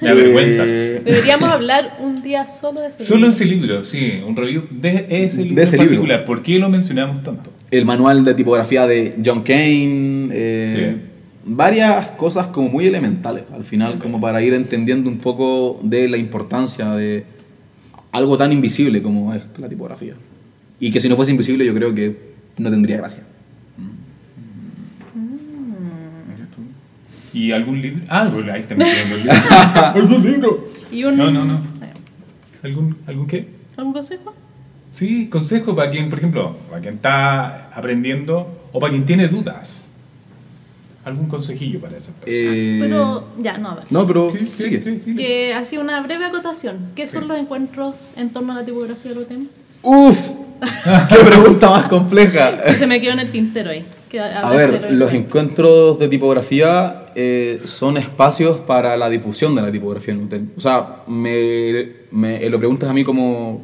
Me 0.00 0.10
avergüenzas. 0.10 0.66
Eh, 0.68 1.00
Deberíamos 1.04 1.48
hablar 1.48 1.96
un 2.00 2.20
día 2.22 2.46
solo 2.48 2.80
de 2.80 2.88
ese 2.88 3.04
Solo 3.04 3.20
libro. 3.20 3.30
ese 3.32 3.44
libro, 3.46 3.84
sí, 3.84 4.20
un 4.26 4.36
review 4.36 4.64
de 4.70 5.06
ese 5.08 5.42
libro 5.42 5.56
De 5.56 5.62
ese 5.62 5.76
en 5.76 5.82
libro. 5.82 5.96
particular. 6.00 6.24
¿Por 6.26 6.42
qué 6.42 6.58
lo 6.58 6.68
mencionamos 6.68 7.22
tanto? 7.22 7.50
El 7.70 7.84
manual 7.84 8.24
de 8.24 8.34
tipografía 8.34 8.86
de 8.86 9.14
John 9.24 9.42
Kane, 9.42 10.28
eh, 10.32 10.96
Sí. 10.96 11.06
varias 11.44 12.08
cosas 12.08 12.48
como 12.48 12.68
muy 12.68 12.86
elementales 12.86 13.44
al 13.54 13.64
final, 13.64 13.98
como 13.98 14.20
para 14.20 14.42
ir 14.42 14.54
entendiendo 14.54 15.08
un 15.08 15.18
poco 15.18 15.78
de 15.82 16.08
la 16.08 16.16
importancia 16.16 16.90
de 16.96 17.24
algo 18.12 18.36
tan 18.36 18.52
invisible 18.52 19.00
como 19.02 19.32
es 19.34 19.42
la 19.58 19.68
tipografía. 19.68 20.14
Y 20.80 20.90
que 20.90 21.00
si 21.00 21.08
no 21.08 21.16
fuese 21.16 21.30
invisible 21.32 21.64
yo 21.64 21.74
creo 21.74 21.94
que 21.94 22.16
no 22.58 22.70
tendría 22.70 22.96
gracia. 22.98 23.22
¿Y 27.32 27.52
algún 27.52 27.80
libro? 27.80 28.00
Ah, 28.08 28.28
bueno, 28.32 28.52
ahí 28.52 28.60
está 28.62 28.74
metiendo 28.74 29.14
el 29.14 29.22
libro. 29.22 29.38
¿Algún 29.94 30.22
libro? 30.24 30.68
Y 30.90 31.04
un... 31.04 31.16
No, 31.16 31.30
no, 31.30 31.44
no. 31.44 31.60
¿Algún, 32.62 32.96
¿Algún 33.06 33.26
qué? 33.26 33.46
¿Algún 33.76 33.92
consejo? 33.92 34.34
Sí, 34.92 35.28
consejo 35.28 35.74
para 35.74 35.90
quien, 35.90 36.10
por 36.10 36.18
ejemplo, 36.18 36.56
para 36.68 36.80
quien 36.82 36.94
está 36.94 37.70
aprendiendo 37.74 38.46
o 38.72 38.80
para 38.80 38.92
quien 38.92 39.04
tiene 39.06 39.28
dudas. 39.28 39.88
¿Algún 41.04 41.28
consejillo 41.28 41.80
para 41.80 41.94
persona? 41.94 42.16
Eh, 42.26 42.78
Pero 42.82 43.24
ya, 43.40 43.56
no, 43.56 43.70
dale. 43.74 43.86
no, 43.90 44.06
pero 44.06 44.32
¿Qué? 44.34 44.44
Sigue. 44.46 44.82
¿Qué? 44.82 45.00
¿Qué? 45.00 45.14
Que 45.14 45.54
así 45.54 45.78
una 45.78 46.00
breve 46.02 46.26
acotación. 46.26 46.76
¿Qué 46.94 47.06
son 47.06 47.22
Sí. 47.22 47.28
los 47.28 47.38
encuentros 47.38 47.94
en 48.16 48.30
torno 48.30 48.52
a 48.52 48.56
la 48.56 48.64
tipografía 48.66 49.12
de 49.14 49.18
UTEM? 49.20 49.46
¡Uf! 49.82 50.18
¡Qué 51.08 51.16
pregunta 51.24 51.70
más 51.70 51.86
compleja! 51.86 52.60
Que 52.60 52.74
se 52.74 52.86
me 52.86 53.00
quedó 53.00 53.12
en 53.12 53.20
el 53.20 53.30
tintero 53.30 53.70
ahí. 53.70 53.82
Que 54.10 54.20
A 54.20 54.50
ver, 54.50 54.72
los 54.92 55.12
encuentros. 55.12 55.14
encuentros 55.14 55.98
de 56.00 56.08
tipografía 56.08 57.06
eh, 57.14 57.62
son 57.64 57.96
espacios 57.96 58.58
para 58.58 58.96
la 58.98 59.08
difusión 59.08 59.54
de 59.54 59.62
la 59.62 59.70
tipografía 59.72 60.12
en 60.12 60.24
UTEM. 60.24 60.48
O 60.56 60.60
sea, 60.60 60.96
me, 61.06 61.88
me 62.10 62.50
lo 62.50 62.58
preguntas 62.58 62.90
a 62.90 62.92
mí 62.92 63.04
como, 63.04 63.62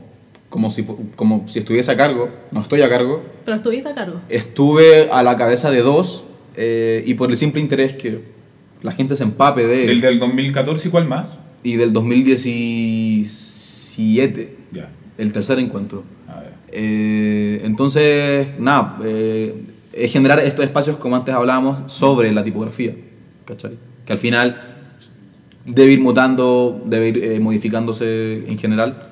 como, 0.57 0.71
si, 0.71 0.87
como 1.17 1.47
si 1.47 1.59
estuviese 1.59 1.91
a 1.91 1.99
cargo. 1.99 2.31
No 2.51 2.63
estoy 2.63 2.81
a 2.81 2.89
cargo. 2.89 3.23
Pero 3.45 3.59
estuviste 3.59 3.91
a 3.91 3.95
cargo. 3.95 4.23
Estuve 4.31 5.11
a 5.13 5.23
la 5.23 5.37
cabeza 5.37 5.71
de 5.71 5.83
dos 5.83 6.25
eh, 6.57 7.05
y 7.07 7.13
por 7.13 7.31
el 7.31 7.37
simple 7.37 7.61
interés 7.61 7.93
que 7.93 8.23
la 8.81 8.93
gente 8.93 9.17
se 9.17 9.25
empape 9.25 9.67
de 9.67 9.93
¿El 9.93 10.01
del 10.01 10.19
2014 10.19 10.89
y 10.89 10.91
cuál 10.91 11.05
más? 11.05 11.27
y 11.63 11.77
del 11.77 11.93
2017, 11.93 14.57
Ya. 14.73 14.89
el 15.19 15.31
tercer 15.35 15.59
encuentro. 15.59 16.05
A 16.27 16.41
ver. 16.41 16.53
Eh, 16.73 17.61
entonces, 17.65 18.59
nada, 18.59 18.99
eh, 19.05 19.55
es 19.93 20.11
generar 20.11 20.39
estos 20.41 20.65
espacios, 20.65 20.97
como 20.97 21.17
antes 21.17 21.35
hablábamos, 21.35 21.93
sobre 21.93 22.33
la 22.33 22.43
tipografía. 22.43 22.95
¿Cachai? 23.45 23.73
Que 24.07 24.13
al 24.15 24.19
final 24.19 24.59
debe 25.67 25.93
ir 25.93 26.01
mutando, 26.01 26.81
debe 26.87 27.09
ir 27.11 27.23
eh, 27.25 27.41
modificándose 27.41 28.49
en 28.49 28.57
general. 28.59 29.03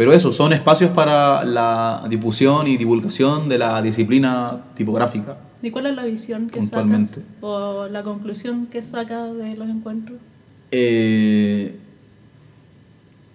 Pero 0.00 0.14
eso, 0.14 0.32
son 0.32 0.54
espacios 0.54 0.92
para 0.92 1.44
la 1.44 2.06
difusión 2.08 2.66
y 2.66 2.78
divulgación 2.78 3.50
de 3.50 3.58
la 3.58 3.82
disciplina 3.82 4.62
tipográfica. 4.74 5.36
¿Y 5.60 5.70
cuál 5.70 5.88
es 5.88 5.94
la 5.94 6.06
visión 6.06 6.48
que 6.48 6.64
sacas? 6.64 7.20
¿O 7.42 7.86
la 7.86 8.02
conclusión 8.02 8.66
que 8.68 8.80
sacas 8.80 9.36
de 9.36 9.56
los 9.56 9.68
encuentros? 9.68 10.16
Eh, 10.70 11.76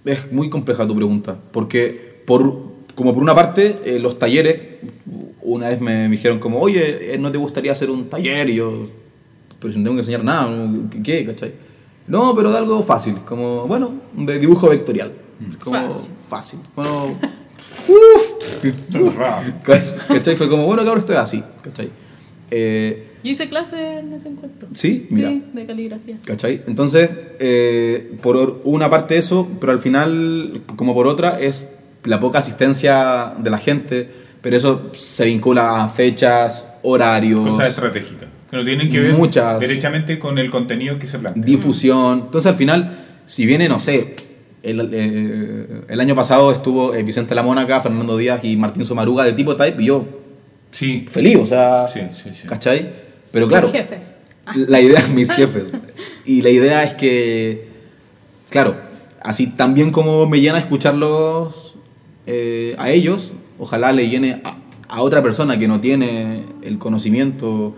es 0.06 0.32
muy 0.32 0.50
compleja 0.50 0.88
tu 0.88 0.96
pregunta, 0.96 1.38
porque 1.52 2.24
por, 2.26 2.58
como 2.96 3.14
por 3.14 3.22
una 3.22 3.36
parte, 3.36 3.82
eh, 3.86 4.00
los 4.00 4.18
talleres, 4.18 4.58
una 5.44 5.70
vez 5.70 5.80
me 5.80 6.10
dijeron 6.10 6.40
como, 6.40 6.60
oye, 6.60 7.14
eh, 7.14 7.20
¿no 7.20 7.32
te 7.32 7.38
gustaría 7.38 7.74
hacer 7.74 7.92
un 7.92 8.10
taller? 8.10 8.50
Y 8.50 8.56
yo, 8.56 8.88
pero 9.60 9.72
si 9.72 9.78
no 9.78 9.84
tengo 9.84 9.98
que 9.98 10.02
enseñar 10.02 10.24
nada. 10.24 10.50
¿qué? 11.04 11.24
¿Cachai? 11.28 11.54
No, 12.08 12.36
pero 12.36 12.52
de 12.52 12.58
algo 12.58 12.82
fácil, 12.82 13.18
como, 13.24 13.68
bueno, 13.68 13.92
de 14.18 14.40
dibujo 14.40 14.68
vectorial. 14.68 15.25
Como, 15.64 15.92
Fácil. 15.94 16.12
fácil. 16.30 16.60
Bueno, 16.76 17.18
uf, 17.88 19.16
¿cachai? 20.08 20.36
Fue 20.36 20.50
como, 20.50 20.66
bueno, 20.66 20.84
cabrón, 20.84 21.00
esto 21.00 21.14
es 21.14 21.20
así, 21.20 21.44
¿cachai? 21.64 21.90
Eh, 22.52 23.08
Yo 23.24 23.32
hice 23.32 23.50
clase 23.50 24.00
en 24.00 24.14
ese 24.14 24.30
encuentro. 24.30 24.68
sí, 24.74 25.08
mira. 25.10 25.30
Sí, 25.30 25.44
de 25.54 25.66
caligrafía. 25.66 26.18
¿Cachai? 26.26 26.62
Entonces, 26.68 27.10
eh, 27.40 28.14
por 28.22 28.62
una 28.64 28.90
parte 28.90 29.18
eso, 29.18 29.48
pero 29.60 29.72
al 29.72 29.80
final, 29.80 30.62
como 30.76 30.94
por 30.94 31.08
otra, 31.08 31.40
es 31.40 31.72
la 32.04 32.20
poca 32.20 32.40
asistencia 32.40 33.34
de 33.40 33.50
la 33.50 33.58
gente, 33.58 34.10
pero 34.42 34.56
eso 34.58 34.92
se 34.94 35.26
vincula 35.26 35.84
a 35.84 35.90
fechas, 35.90 36.68
horarios, 36.84 37.50
Cosas 37.50 37.70
estratégicas. 37.70 38.30
Que 38.50 38.58
no 38.58 38.64
tienen 38.64 38.92
que 38.92 39.00
ver 39.00 39.14
Muchas. 39.14 39.60
derechamente 39.60 40.20
con 40.20 40.38
el 40.38 40.52
contenido 40.52 41.00
que 41.00 41.08
se 41.08 41.18
plantea. 41.18 41.44
difusión. 41.44 42.26
Entonces, 42.26 42.48
al 42.52 42.56
final, 42.56 43.00
si 43.26 43.46
viene, 43.48 43.68
no 43.68 43.80
sé, 43.80 44.16
el, 44.66 44.90
eh, 44.94 45.68
el 45.88 46.00
año 46.02 46.16
pasado 46.16 46.52
estuvo 46.52 46.94
eh, 46.96 47.04
Vicente 47.04 47.36
La 47.36 47.44
Mónaca, 47.44 47.80
Fernando 47.82 48.18
Díaz 48.18 48.44
y 48.44 48.58
Martín 48.58 48.84
Somaruga 48.86 49.24
de 49.24 49.34
tipo 49.34 49.56
type, 49.56 49.82
y 49.82 49.86
yo 49.88 50.06
Sí. 50.72 51.06
feliz, 51.08 51.38
o 51.38 51.46
sea, 51.46 51.88
Sí, 51.94 52.02
sí, 52.12 52.32
sí. 52.42 52.48
¿cachai? 52.48 52.90
Pero 53.32 53.48
claro, 53.48 53.68
Mis 53.68 53.76
jefes. 53.78 54.18
La 54.68 54.80
idea, 54.82 55.04
mis 55.14 55.32
jefes. 55.32 55.72
Y 56.26 56.42
la 56.44 56.50
idea 56.52 56.84
es 56.84 56.94
que, 56.94 57.68
claro, 58.50 58.76
así 59.24 59.48
también 59.48 59.92
como 59.92 60.28
me 60.28 60.40
llena 60.40 60.60
escucharlos 60.60 61.76
eh, 62.28 62.76
a 62.78 62.92
ellos, 62.92 63.32
ojalá 63.58 63.92
le 63.92 64.08
llene 64.08 64.42
a, 64.44 64.58
a 64.88 65.02
otra 65.02 65.24
persona 65.24 65.58
que 65.58 65.68
no 65.68 65.80
tiene 65.82 66.44
el 66.62 66.78
conocimiento 66.78 67.76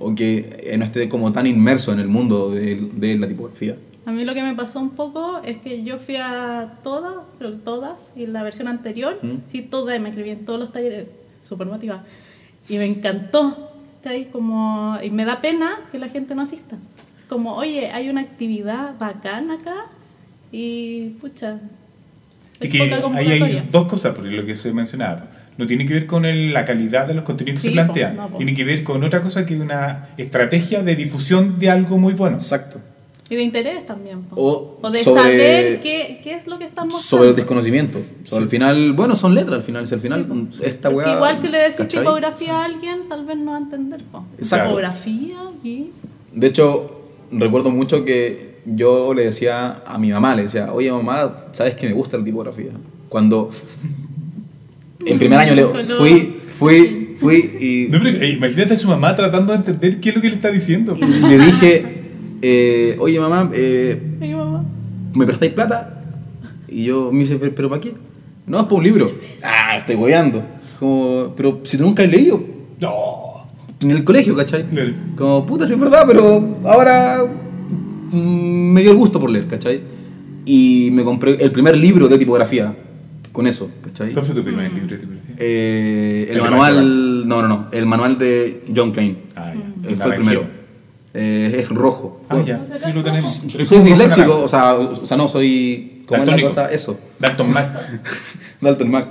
o 0.00 0.14
que 0.16 0.74
no 0.76 0.84
esté 0.84 1.08
como 1.08 1.30
tan 1.32 1.46
inmerso 1.46 1.92
en 1.92 2.00
el 2.00 2.08
mundo 2.08 2.50
de, 2.50 2.88
de 2.94 3.16
la 3.16 3.28
tipografía. 3.28 3.76
A 4.08 4.10
mí 4.10 4.24
lo 4.24 4.32
que 4.32 4.42
me 4.42 4.54
pasó 4.54 4.80
un 4.80 4.90
poco 4.92 5.42
es 5.44 5.58
que 5.58 5.84
yo 5.84 5.98
fui 5.98 6.16
a 6.16 6.76
todas, 6.82 7.12
creo 7.36 7.50
que 7.50 7.58
todas, 7.58 8.10
y 8.16 8.24
en 8.24 8.32
la 8.32 8.42
versión 8.42 8.66
anterior, 8.66 9.18
¿Mm? 9.20 9.42
sí, 9.48 9.60
todas, 9.60 10.00
me 10.00 10.08
escribí 10.08 10.30
en 10.30 10.46
todos 10.46 10.58
los 10.58 10.72
talleres, 10.72 11.08
súper 11.46 11.66
motivada. 11.66 12.04
Y 12.70 12.78
me 12.78 12.86
encantó, 12.86 13.70
¿cachai? 14.02 14.30
Como, 14.30 14.96
y 15.02 15.10
me 15.10 15.26
da 15.26 15.42
pena 15.42 15.80
que 15.92 15.98
la 15.98 16.08
gente 16.08 16.34
no 16.34 16.40
asista. 16.40 16.76
Como, 17.28 17.54
oye, 17.54 17.90
hay 17.90 18.08
una 18.08 18.22
actividad 18.22 18.98
bacana 18.98 19.54
acá, 19.60 19.74
y 20.50 21.10
pucha, 21.20 21.60
Y 22.62 22.64
es 22.64 22.70
que 22.72 22.82
ahí 23.14 23.28
hay 23.42 23.68
dos 23.70 23.88
cosas, 23.88 24.14
por 24.14 24.24
lo 24.24 24.46
que 24.46 24.56
se 24.56 24.72
mencionaba. 24.72 25.26
No 25.58 25.66
tiene 25.66 25.84
que 25.84 25.92
ver 25.92 26.06
con 26.06 26.24
el- 26.24 26.54
la 26.54 26.64
calidad 26.64 27.06
de 27.06 27.12
los 27.12 27.24
contenidos 27.24 27.60
que 27.60 27.68
Sí, 27.68 27.74
se 27.74 27.80
po, 27.80 27.92
plantean. 27.92 28.16
no, 28.16 28.28
po. 28.28 28.38
tiene 28.38 28.54
que 28.54 28.64
ver 28.64 28.82
con 28.84 29.04
otra 29.04 29.20
cosa 29.20 29.44
que 29.44 29.54
una 29.60 30.08
estrategia 30.16 30.82
de 30.82 30.96
difusión 30.96 31.58
de 31.58 31.68
algo 31.68 31.98
muy 31.98 32.14
bueno. 32.14 32.36
Exacto. 32.36 32.80
Y 33.30 33.36
de 33.36 33.42
interés 33.42 33.84
también. 33.86 34.22
po. 34.22 34.78
O 34.80 34.90
de 34.90 35.02
sobre- 35.04 35.20
saber 35.22 35.80
qué, 35.80 36.20
qué 36.24 36.34
es 36.34 36.46
lo 36.46 36.58
que 36.58 36.64
están 36.64 36.88
mostrando. 36.88 37.08
Sobre 37.18 37.30
el 37.30 37.36
desconocimiento. 37.36 38.00
Sobre 38.24 38.44
al 38.44 38.48
final, 38.48 38.92
bueno, 38.94 39.16
son 39.16 39.34
letras 39.34 39.56
al 39.58 39.62
final. 39.62 39.86
Si 39.86 39.94
al 39.94 40.00
final, 40.00 40.26
esta 40.62 40.90
Porque 40.90 41.06
weá. 41.08 41.16
igual 41.16 41.38
si 41.38 41.48
le 41.48 41.58
decís 41.58 41.76
¿cachai? 41.76 42.00
tipografía 42.00 42.58
a 42.60 42.64
alguien, 42.64 43.00
tal 43.08 43.26
vez 43.26 43.36
no 43.36 43.50
va 43.50 43.56
a 43.58 43.60
entender. 43.60 44.00
po. 44.10 44.24
Tipografía 44.40 45.36
y... 45.62 45.90
De 46.32 46.46
hecho, 46.46 47.02
recuerdo 47.30 47.70
mucho 47.70 48.04
que 48.04 48.56
yo 48.64 49.12
le 49.14 49.24
decía 49.24 49.82
a 49.86 49.98
mi 49.98 50.10
mamá, 50.10 50.34
le 50.34 50.42
decía, 50.44 50.72
oye 50.72 50.90
mamá, 50.90 51.46
¿sabes 51.52 51.74
que 51.74 51.86
me 51.86 51.92
gusta 51.94 52.16
la 52.18 52.24
tipografía? 52.24 52.70
Cuando 53.08 53.50
en 55.04 55.18
primer 55.18 55.38
año 55.38 55.54
le 55.54 55.64
fui, 55.66 56.36
fui, 56.54 57.14
fui 57.18 57.36
y 57.60 57.88
No, 57.90 57.98
pero, 58.02 58.22
eh, 58.22 58.28
imagínate 58.30 58.74
a 58.74 58.76
su 58.76 58.88
mamá 58.88 59.14
tratando 59.16 59.52
de 59.52 59.58
entender 59.58 60.00
qué 60.00 60.10
es 60.10 60.16
lo 60.16 60.22
que 60.22 60.28
le 60.30 60.34
está 60.36 60.48
diciendo. 60.50 60.94
le 60.96 61.38
dije, 61.38 62.07
eh, 62.42 62.96
oye 63.00 63.18
mamá, 63.20 63.50
eh, 63.52 64.00
Mi 64.20 64.34
mamá. 64.34 64.64
¿me 65.14 65.26
prestáis 65.26 65.52
plata? 65.52 66.02
Y 66.68 66.84
yo 66.84 67.10
me 67.12 67.20
dice, 67.20 67.36
¿pero, 67.36 67.54
pero 67.54 67.68
para 67.68 67.80
qué? 67.80 67.94
No, 68.46 68.58
es 68.60 68.64
para 68.64 68.76
un 68.76 68.84
libro. 68.84 69.10
Ah, 69.42 69.76
estoy 69.76 69.96
gobeando. 69.96 70.42
Como, 70.78 71.32
pero 71.36 71.60
si 71.64 71.76
tú 71.76 71.84
nunca 71.84 72.02
has 72.02 72.10
leído, 72.10 72.42
No. 72.80 73.46
en 73.80 73.90
el 73.90 74.04
colegio, 74.04 74.34
¿cachai? 74.36 74.64
Como, 75.16 75.44
puta, 75.46 75.66
sí 75.66 75.74
es 75.74 75.80
verdad, 75.80 76.04
pero 76.06 76.58
ahora 76.64 77.18
mm, 78.10 78.72
me 78.72 78.82
dio 78.82 78.92
el 78.92 78.96
gusto 78.96 79.18
por 79.20 79.30
leer, 79.30 79.46
¿cachai? 79.46 79.80
Y 80.44 80.90
me 80.92 81.04
compré 81.04 81.36
el 81.42 81.50
primer 81.52 81.76
libro 81.76 82.08
de 82.08 82.16
tipografía 82.18 82.74
con 83.32 83.46
eso, 83.46 83.70
¿cachai? 83.82 84.12
¿Cuál 84.12 84.24
fue 84.24 84.34
tu 84.34 84.42
primer 84.44 84.72
libro 84.72 84.88
de 84.90 84.98
tipografía? 84.98 85.34
Eh, 85.38 86.26
el 86.30 86.36
El 86.36 86.42
manual, 86.42 87.28
no, 87.28 87.42
no, 87.42 87.48
no, 87.48 87.66
el 87.72 87.86
manual 87.86 88.18
de 88.18 88.62
John 88.74 88.92
Kane. 88.92 89.16
Ah, 89.36 89.52
ya. 89.54 89.88
Él 89.90 89.96
fue 89.96 90.06
el 90.06 90.14
primero. 90.14 90.57
Eh, 91.14 91.56
es 91.60 91.68
rojo. 91.70 92.20
Ah, 92.28 92.38
ya. 92.44 92.60
Sí, 92.66 92.92
lo 92.92 93.02
tenemos. 93.02 93.40
Soy 93.64 93.78
disléxico, 93.80 94.40
o 94.42 94.48
sea, 94.48 94.74
o 94.74 95.06
sea, 95.06 95.16
no, 95.16 95.28
soy... 95.28 96.02
¿Cómo 96.06 96.22
es 96.22 96.28
la 96.30 96.40
cosa? 96.40 96.70
Eso, 96.70 96.98
Dalton 97.18 97.50
Mac. 97.50 97.70
Dalton 98.60 98.90
Mac. 98.90 99.06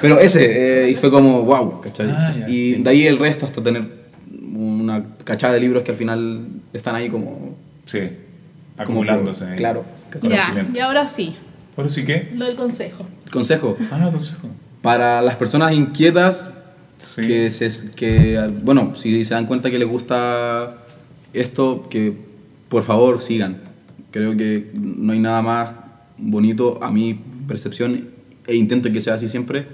Pero 0.00 0.18
ese, 0.18 0.84
eh, 0.86 0.90
y 0.90 0.94
fue 0.94 1.10
como, 1.10 1.42
wow, 1.42 1.80
¿cachai? 1.80 2.10
Ah, 2.10 2.34
ya. 2.40 2.48
y 2.48 2.74
de 2.82 2.90
ahí 2.90 3.06
el 3.06 3.18
resto 3.18 3.46
hasta 3.46 3.62
tener 3.62 3.84
una 4.54 5.04
cachada 5.24 5.54
de 5.54 5.60
libros 5.60 5.84
que 5.84 5.92
al 5.92 5.96
final 5.96 6.46
están 6.72 6.94
ahí 6.94 7.08
como... 7.08 7.56
Sí. 7.84 8.00
como 8.00 8.82
Acumulándose. 8.82 9.44
ahí. 9.44 9.56
Claro. 9.56 9.84
Ya, 10.22 10.66
y 10.72 10.78
ahora 10.78 11.08
sí, 11.08 11.36
Ahora 11.76 11.90
sí 11.90 12.04
que. 12.04 12.30
lo 12.34 12.46
del 12.46 12.56
consejo. 12.56 13.06
Consejo, 13.30 13.76
Ah, 13.92 14.08
consejo. 14.12 14.48
para 14.82 15.20
las 15.22 15.36
personas 15.36 15.72
inquietas 15.72 16.50
Sí. 16.98 17.20
que, 17.22 17.50
se, 17.50 17.90
que, 17.92 18.50
bueno, 18.62 18.94
si 18.96 19.24
se 19.24 19.34
dan 19.34 19.44
cuenta 19.46 19.70
que 19.70 19.78
les 19.78 19.86
gusta 19.88 20.78
esto, 21.40 21.86
que 21.88 22.12
por 22.68 22.82
favor 22.82 23.20
sigan. 23.20 23.58
Creo 24.10 24.36
que 24.36 24.70
no 24.74 25.12
hay 25.12 25.18
nada 25.18 25.42
más 25.42 25.72
bonito 26.18 26.82
a 26.82 26.90
mi 26.90 27.18
percepción 27.46 28.08
e 28.46 28.56
intento 28.56 28.90
que 28.92 29.00
sea 29.00 29.14
así 29.14 29.28
siempre 29.28 29.66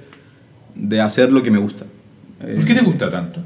de 0.75 1.01
hacer 1.01 1.33
lo 1.33 1.43
que 1.43 1.51
me 1.51 1.59
gusta. 1.59 1.85
Eh, 2.43 2.55
¿Por 2.57 2.65
qué 2.65 2.75
te 2.75 2.83
gusta 2.83 3.11
tanto? 3.11 3.41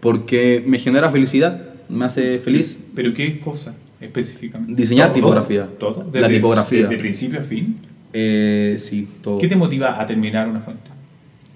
Porque 0.00 0.62
me 0.66 0.78
genera 0.78 1.10
felicidad, 1.10 1.62
me 1.88 2.04
hace 2.04 2.38
feliz. 2.38 2.78
¿Pero 2.94 3.14
qué 3.14 3.40
cosa 3.40 3.74
específicamente? 4.00 4.74
Diseñar 4.74 5.08
¿Todo? 5.08 5.16
tipografía. 5.16 5.68
¿Todo? 5.78 6.10
La 6.12 6.28
tipografía. 6.28 6.82
¿Desde 6.82 6.98
principio 6.98 7.40
a 7.40 7.44
fin? 7.44 7.76
Eh, 8.12 8.76
sí, 8.78 9.08
todo. 9.22 9.38
¿Qué 9.38 9.48
te 9.48 9.56
motiva 9.56 10.00
a 10.00 10.06
terminar 10.06 10.48
una 10.48 10.60
fuente? 10.60 10.90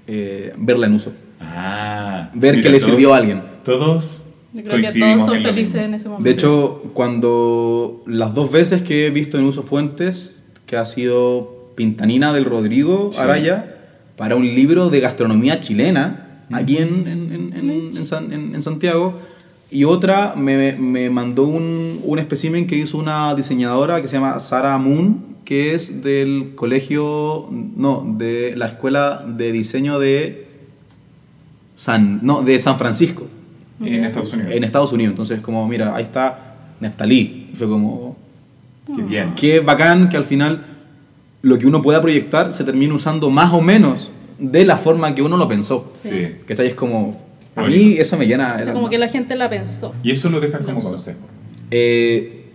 Eh, 0.07 0.53
verla 0.57 0.87
en 0.87 0.95
uso. 0.95 1.13
Ah. 1.41 2.31
Ver 2.35 2.63
que 2.63 2.71
le 2.71 2.81
sirvió 2.81 3.15
a 3.15 3.19
alguien. 3.19 3.43
Todos 3.65 4.23
Yo 4.53 4.63
creo 4.65 4.77
que 4.77 4.99
todos 4.99 5.27
son 5.27 5.37
en 5.37 5.43
felices 5.43 5.75
en 5.83 5.95
ese 5.95 6.09
momento. 6.09 6.25
De 6.25 6.31
hecho, 6.31 6.83
cuando 6.95 8.03
las 8.07 8.35
dos 8.35 8.51
veces 8.51 8.83
que 8.83 9.07
he 9.07 9.11
visto 9.11 9.39
en 9.39 9.45
uso 9.45 9.63
fuentes, 9.63 10.43
que 10.67 10.77
ha 10.77 10.85
sido 10.87 11.73
Pintanina 11.75 12.33
del 12.33 12.45
Rodrigo 12.45 13.11
Sí. 13.13 13.21
Araya, 13.21 13.77
para 14.17 14.37
un 14.37 14.45
libro 14.47 14.91
de 14.91 15.01
gastronomía 15.01 15.61
chilena, 15.61 16.45
aquí 16.51 16.79
en, 16.79 17.07
en, 17.07 17.33
en- 17.33 17.53
en- 17.71 17.97
en 17.97 18.07
San- 18.07 18.33
en- 18.33 18.55
en 18.55 18.63
Santiago, 18.63 19.19
y 19.71 19.85
otra 19.85 20.35
me, 20.35 20.73
me 20.73 21.11
mandó 21.11 21.45
un, 21.45 22.01
un 22.03 22.19
espécimen 22.19 22.67
que 22.67 22.75
hizo 22.77 22.97
una 22.97 23.35
diseñadora 23.35 24.01
que 24.01 24.09
se 24.09 24.15
llama 24.15 24.41
Sara 24.41 24.77
Moon, 24.79 25.37
que 25.45 25.75
es 25.75 26.03
del 26.03 26.53
colegio, 26.55 27.49
no, 27.51 28.15
de 28.19 28.55
la 28.57 28.67
escuela 28.67 29.25
de 29.29 29.53
diseño 29.53 29.99
de 29.99 30.47
San, 31.77 32.21
no, 32.23 32.43
de 32.43 32.59
San 32.59 32.79
Francisco 32.79 33.27
En 33.81 34.05
Estados 34.05 34.33
Unidos. 34.33 34.53
en 34.55 34.65
Estados 34.65 34.93
Unidos. 34.93 35.11
Entonces, 35.13 35.41
como, 35.41 35.67
mira, 35.69 35.95
ahí 35.95 36.05
está 36.05 36.55
Neftalí. 36.81 37.51
Fue 37.55 37.69
como, 37.69 38.17
Qué 38.87 39.03
bien. 39.03 39.35
qué 39.35 39.61
bacán 39.61 40.09
que 40.09 40.17
al 40.17 40.25
final 40.25 40.65
lo 41.43 41.59
que 41.59 41.67
uno 41.67 41.83
pueda 41.83 42.01
proyectar 42.03 42.53
se 42.53 42.65
termine 42.65 42.93
usando 42.93 43.31
más 43.31 43.53
o 43.53 43.61
menos 43.61 44.11
de 44.39 44.65
la 44.65 44.77
forma 44.77 45.15
que 45.15 45.23
uno 45.23 45.37
lo 45.37 45.47
pensó. 45.49 45.85
Sí. 45.93 46.37
Que 46.47 46.53
está 46.55 46.63
ahí 46.63 46.69
es 46.71 46.75
como, 46.75 47.21
a 47.55 47.63
Bonito. 47.63 47.79
mí 47.85 47.95
eso 47.99 48.17
me 48.17 48.27
llena 48.27 48.55
O 48.55 48.65
sea, 48.65 48.73
como 48.73 48.89
que 48.91 48.99
la 48.99 49.09
gente 49.09 49.35
la 49.37 49.49
pensó. 49.51 49.95
Y 50.03 50.11
eso 50.11 50.29
lo 50.31 50.41
dejas 50.41 50.61
Lo 50.61 50.67
como 50.67 50.81
consejo. 50.83 51.19
Eh, 51.71 52.47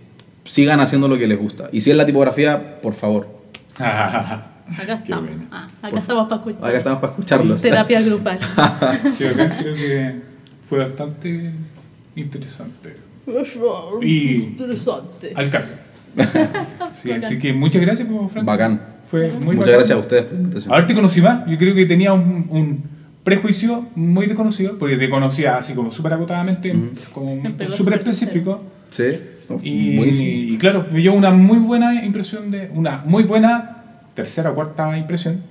sigan 0.44 0.80
haciendo 0.80 1.08
lo 1.08 1.16
que 1.16 1.26
les 1.26 1.38
gusta. 1.38 1.68
Y 1.72 1.80
si 1.80 1.90
es 1.90 1.96
la 1.96 2.04
tipografía, 2.06 2.80
por 2.82 2.92
favor. 2.94 3.28
Acá 3.78 4.46
Qué 4.86 4.92
estamos. 5.12 5.30
Ah, 5.52 5.68
acá 5.82 5.98
estamos 5.98 6.24
para 6.26 6.36
escuchar. 6.36 6.64
Acá 6.68 6.78
estamos 6.78 6.98
para 7.00 7.12
escucharlos. 7.12 7.60
Terapia 7.62 8.00
grupal. 8.00 8.38
Yo 9.20 9.28
acá 9.30 9.56
creo 9.58 9.74
que 9.74 10.22
fue 10.68 10.78
bastante 10.78 11.50
interesante. 12.16 12.96
Y- 14.02 14.34
Interesante. 14.34 15.32
Al 15.34 15.50
cambio. 15.50 15.74
Sí, 16.94 17.10
así 17.10 17.38
que 17.38 17.52
muchas 17.52 17.82
gracias, 17.82 18.06
pues, 18.08 18.30
Franco. 18.32 18.46
Bacán. 18.46 18.80
Fue 19.10 19.30
muy 19.32 19.56
Muchas 19.56 19.58
bacán. 19.58 19.72
gracias 19.74 19.98
a 19.98 20.00
ustedes 20.00 20.22
por 20.24 20.32
la 20.34 20.40
invitación. 20.40 20.72
Ahora 20.74 20.86
te 20.86 20.94
conocí 20.94 21.20
más. 21.20 21.46
Yo 21.48 21.58
creo 21.58 21.74
que 21.74 21.86
tenía 21.86 22.12
un, 22.12 22.46
un 22.50 22.82
prejuicio 23.24 23.86
muy 23.94 24.26
desconocido, 24.26 24.78
porque 24.78 24.96
te 24.96 25.08
conocía 25.10 25.56
así 25.56 25.72
como 25.74 25.90
súper 25.90 26.12
acotadamente, 26.14 26.74
como 27.12 27.36
súper 27.42 27.70
súper 27.70 27.94
específico. 27.98 28.62
Sí, 28.90 29.04
oh, 29.48 29.58
Y, 29.62 30.52
y 30.54 30.58
claro, 30.58 30.86
me 30.92 31.00
dio 31.00 31.12
una 31.14 31.30
muy 31.30 31.58
buena 31.58 32.04
impresión 32.04 32.50
de, 32.50 32.70
una 32.74 33.02
muy 33.06 33.24
buena 33.24 33.82
tercera 34.14 34.50
o 34.50 34.54
cuarta 34.54 34.96
impresión 34.96 35.42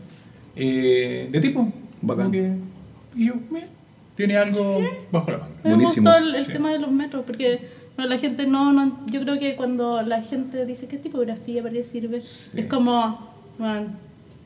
eh, 0.55 1.27
de 1.31 1.39
tipo. 1.41 1.71
Bacán. 2.01 2.33
Y 3.15 3.25
yo, 3.27 3.33
mira, 3.51 3.67
tiene 4.15 4.37
algo 4.37 4.79
bajo 5.11 5.31
la 5.31 5.37
manga. 5.39 5.53
Me 5.63 5.69
Buenísimo. 5.71 6.09
gustó 6.09 6.23
el, 6.25 6.35
el 6.35 6.45
Sí. 6.45 6.53
tema 6.53 6.71
de 6.71 6.79
los 6.79 6.91
metros, 6.91 7.23
porque 7.25 7.67
bueno, 7.95 8.09
la 8.13 8.19
gente 8.19 8.45
no, 8.47 8.73
no. 8.73 9.05
Yo 9.07 9.21
creo 9.21 9.39
que 9.39 9.55
cuando 9.55 10.01
la 10.01 10.21
gente 10.21 10.65
dice 10.65 10.87
qué 10.87 10.97
tipografía 10.97 11.61
para 11.61 11.73
qué 11.73 11.83
sirve, 11.83 12.21
es 12.55 12.65
como. 12.67 13.31
Bueno, 13.57 13.87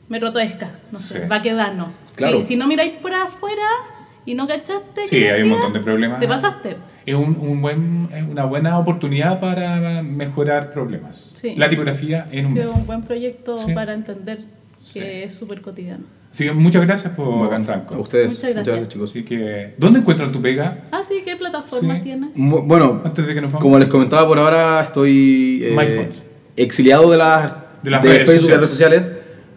metro 0.08 0.32
Toesca, 0.32 0.70
no 0.92 1.00
sé, 1.00 1.22
Sí. 1.22 1.28
Baquedano. 1.28 1.88
Claro. 2.14 2.38
Si, 2.38 2.44
si 2.44 2.56
no 2.56 2.66
miráis 2.66 2.92
por 2.94 3.12
afuera 3.14 3.62
y 4.26 4.34
no 4.34 4.46
cachaste. 4.46 5.06
Sí, 5.08 5.24
hay 5.24 5.42
un 5.42 5.50
montón 5.50 5.72
de 5.72 5.80
problemas. 5.80 6.20
Te 6.20 6.28
pasaste. 6.28 6.76
Es 7.06 7.14
un, 7.14 7.38
un 7.40 7.62
buen, 7.62 8.08
es 8.14 8.22
una 8.22 8.44
buena 8.44 8.78
oportunidad 8.78 9.40
para 9.40 10.02
mejorar 10.02 10.70
problemas. 10.72 11.32
Sí. 11.34 11.54
La 11.56 11.70
tipografía 11.70 12.28
en 12.30 12.46
un 12.46 12.52
metro. 12.54 12.72
un 12.74 12.86
buen 12.86 13.02
proyecto 13.02 13.64
Sí. 13.66 13.72
para 13.72 13.94
entender 13.94 14.38
que 14.92 15.00
Sí. 15.00 15.00
es 15.00 15.34
súper 15.34 15.62
cotidiano. 15.62 16.04
Así 16.38 16.44
que 16.46 16.52
muchas 16.52 16.86
gracias 16.86 17.12
por 17.14 17.40
Bacán. 17.40 17.64
Franco. 17.64 17.96
A 17.96 17.98
ustedes. 17.98 18.26
Muchas 18.26 18.38
Muchas 18.38 18.54
gracias. 18.54 18.66
gracias, 18.76 18.88
chicos. 18.94 19.10
Así 19.10 19.24
que, 19.24 19.74
¿dónde 19.76 19.98
encuentran 19.98 20.30
tu 20.30 20.40
pega? 20.40 20.84
Ah, 20.92 21.00
sí, 21.06 21.16
¿qué 21.24 21.34
plataforma 21.34 21.96
Sí. 21.96 22.02
tienes? 22.02 22.30
Bueno, 22.36 23.02
Antes 23.04 23.26
de 23.26 23.34
que 23.34 23.40
nos 23.40 23.50
vamos. 23.50 23.60
como 23.62 23.76
les 23.80 23.88
comentaba 23.88 24.24
por 24.28 24.38
ahora, 24.38 24.80
estoy 24.80 25.62
eh, 25.64 26.08
exiliado 26.56 27.10
de 27.10 27.16
las, 27.16 27.54
De 27.82 27.90
las 27.90 28.02
de 28.04 28.08
redes 28.08 28.24
Facebook 28.24 28.50
sociales. 28.52 28.56
redes 28.60 28.70
sociales. 28.70 29.08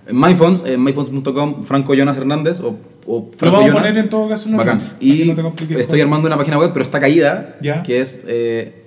En 0.07 0.19
MyPhones, 0.19 0.63
en 0.65 0.83
myphones.com, 0.83 1.63
Franco 1.63 1.93
Jonas 1.93 2.17
Hernández 2.17 2.59
o, 2.61 2.75
o 3.05 3.29
Lo 3.29 3.37
Franco 3.37 3.57
vamos 3.57 3.69
a 3.69 3.73
Jonas. 3.73 3.83
poner 3.91 4.03
en 4.03 4.09
todo 4.09 4.27
caso 4.27 4.49
en 4.49 4.57
Bacán. 4.57 4.81
Y 4.99 5.33
no 5.35 5.53
estoy 5.77 6.01
armando 6.01 6.25
una 6.27 6.37
página 6.37 6.57
web, 6.57 6.71
pero 6.73 6.81
está 6.83 6.99
caída, 6.99 7.57
Ya. 7.61 7.83
que 7.83 7.99
es 8.01 8.23
eh, 8.27 8.85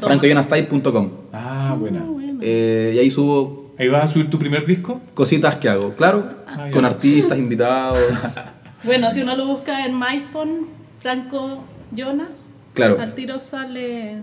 francojonastyle.com. 0.00 1.10
Ah, 1.34 1.76
buena. 1.78 2.00
Ah, 2.04 2.10
bueno. 2.10 2.38
Eh, 2.40 2.92
y 2.96 2.98
ahí 3.00 3.10
subo 3.10 3.67
Ahí 3.78 3.88
vas 3.88 4.04
a 4.04 4.08
subir 4.08 4.28
tu 4.30 4.38
primer 4.38 4.66
disco. 4.66 5.00
cositas 5.14 5.56
que 5.56 5.68
hago, 5.68 5.94
claro, 5.94 6.28
Ah, 6.46 6.66
ya. 6.66 6.70
con 6.72 6.84
artistas, 6.84 7.38
invitados. 7.38 7.98
Bueno, 8.84 9.10
si 9.10 9.22
uno 9.22 9.34
lo 9.36 9.44
busca 9.46 9.84
en 9.86 9.98
MyPhone, 9.98 10.66
Franco 11.00 11.64
Jonas, 11.90 12.54
Claro. 12.74 13.00
al 13.00 13.12
tiro 13.14 13.40
sale. 13.40 14.22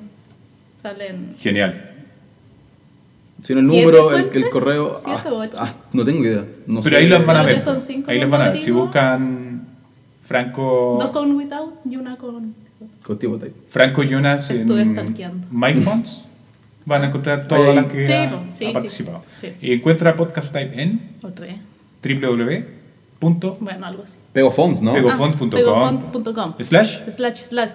Salen. 0.82 1.36
Genial. 1.40 1.92
Si 3.44 3.54
no 3.54 3.60
el 3.60 3.68
¿Siete 3.70 3.86
número, 3.86 4.16
el, 4.18 4.30
el 4.34 4.50
correo. 4.50 4.98
¿Siete 5.04 5.20
ah, 5.28 5.50
ah, 5.58 5.74
no 5.92 6.06
tengo 6.06 6.24
idea. 6.24 6.46
No 6.68 6.80
Pero 6.82 6.96
sé. 6.96 7.02
ahí 7.04 7.08
los 7.10 7.26
van 7.26 7.36
a 7.38 7.44
ver. 7.44 7.60
son 7.62 7.82
cinco 7.82 8.10
Ahí 8.10 8.20
los 8.20 8.30
van 8.30 8.42
a 8.42 8.50
ver. 8.52 8.60
Si 8.60 8.72
buscan 8.72 9.68
Franco. 10.24 10.98
Dos 11.02 11.12
con 11.12 11.32
without 11.36 11.74
y 11.86 11.98
una 11.98 12.16
con. 12.16 12.56
Con. 13.06 13.20
Franco 13.70 14.04
Jonas 14.04 14.50
en 14.52 14.68
stalkeando. 14.94 15.48
MyPhones. 15.52 16.24
Van 16.86 17.02
a 17.04 17.08
encontrar 17.08 17.48
todas 17.48 17.70
Ahí. 17.70 17.76
las 17.76 17.86
que 17.86 18.06
Sí, 18.06 18.14
ha, 18.14 18.44
sí, 18.54 18.66
ha 18.68 18.74
participado. 18.74 19.22
Sí. 19.42 19.54
Y 19.62 19.74
encuentra 19.74 20.16
Podcast 20.16 20.54
Type 20.54 20.82
en 20.82 21.02
Otra. 21.24 21.48
www.pegofons.com 22.04 23.58
Bueno, 23.60 23.86
algo 23.88 24.04
así. 24.04 24.18
Pegophones, 24.34 24.82
¿no? 24.82 24.94
Pego- 24.94 25.10
Ah, 25.12 25.18
pegofont.com. 25.18 26.54
slash. 26.62 27.00
Slash, 27.10 27.38
slash. 27.40 27.70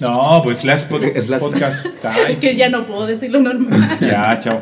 No, 0.00 0.42
pues 0.44 0.58
slash, 0.60 0.82
pod- 0.90 1.20
Slash. 1.20 1.40
podcast 1.40 1.86
Es 1.86 2.00
type. 2.00 2.38
que 2.38 2.56
ya 2.56 2.68
no 2.68 2.84
puedo 2.86 3.06
decirlo 3.06 3.40
normal. 3.40 3.80
Ya, 4.00 4.38
chao. 4.40 4.60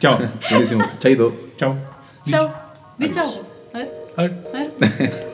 Chao. 0.00 0.18
Buenísimo. 0.50 0.84
Chaito. 0.98 1.32
Chao. 1.56 1.76
chao. 2.28 2.52
Di 2.98 3.10
chao. 3.10 3.26
A 3.72 3.78
ver, 3.78 3.90
A 4.16 4.22
ver. 4.22 4.32
a 4.52 4.58
ver. 4.98 5.33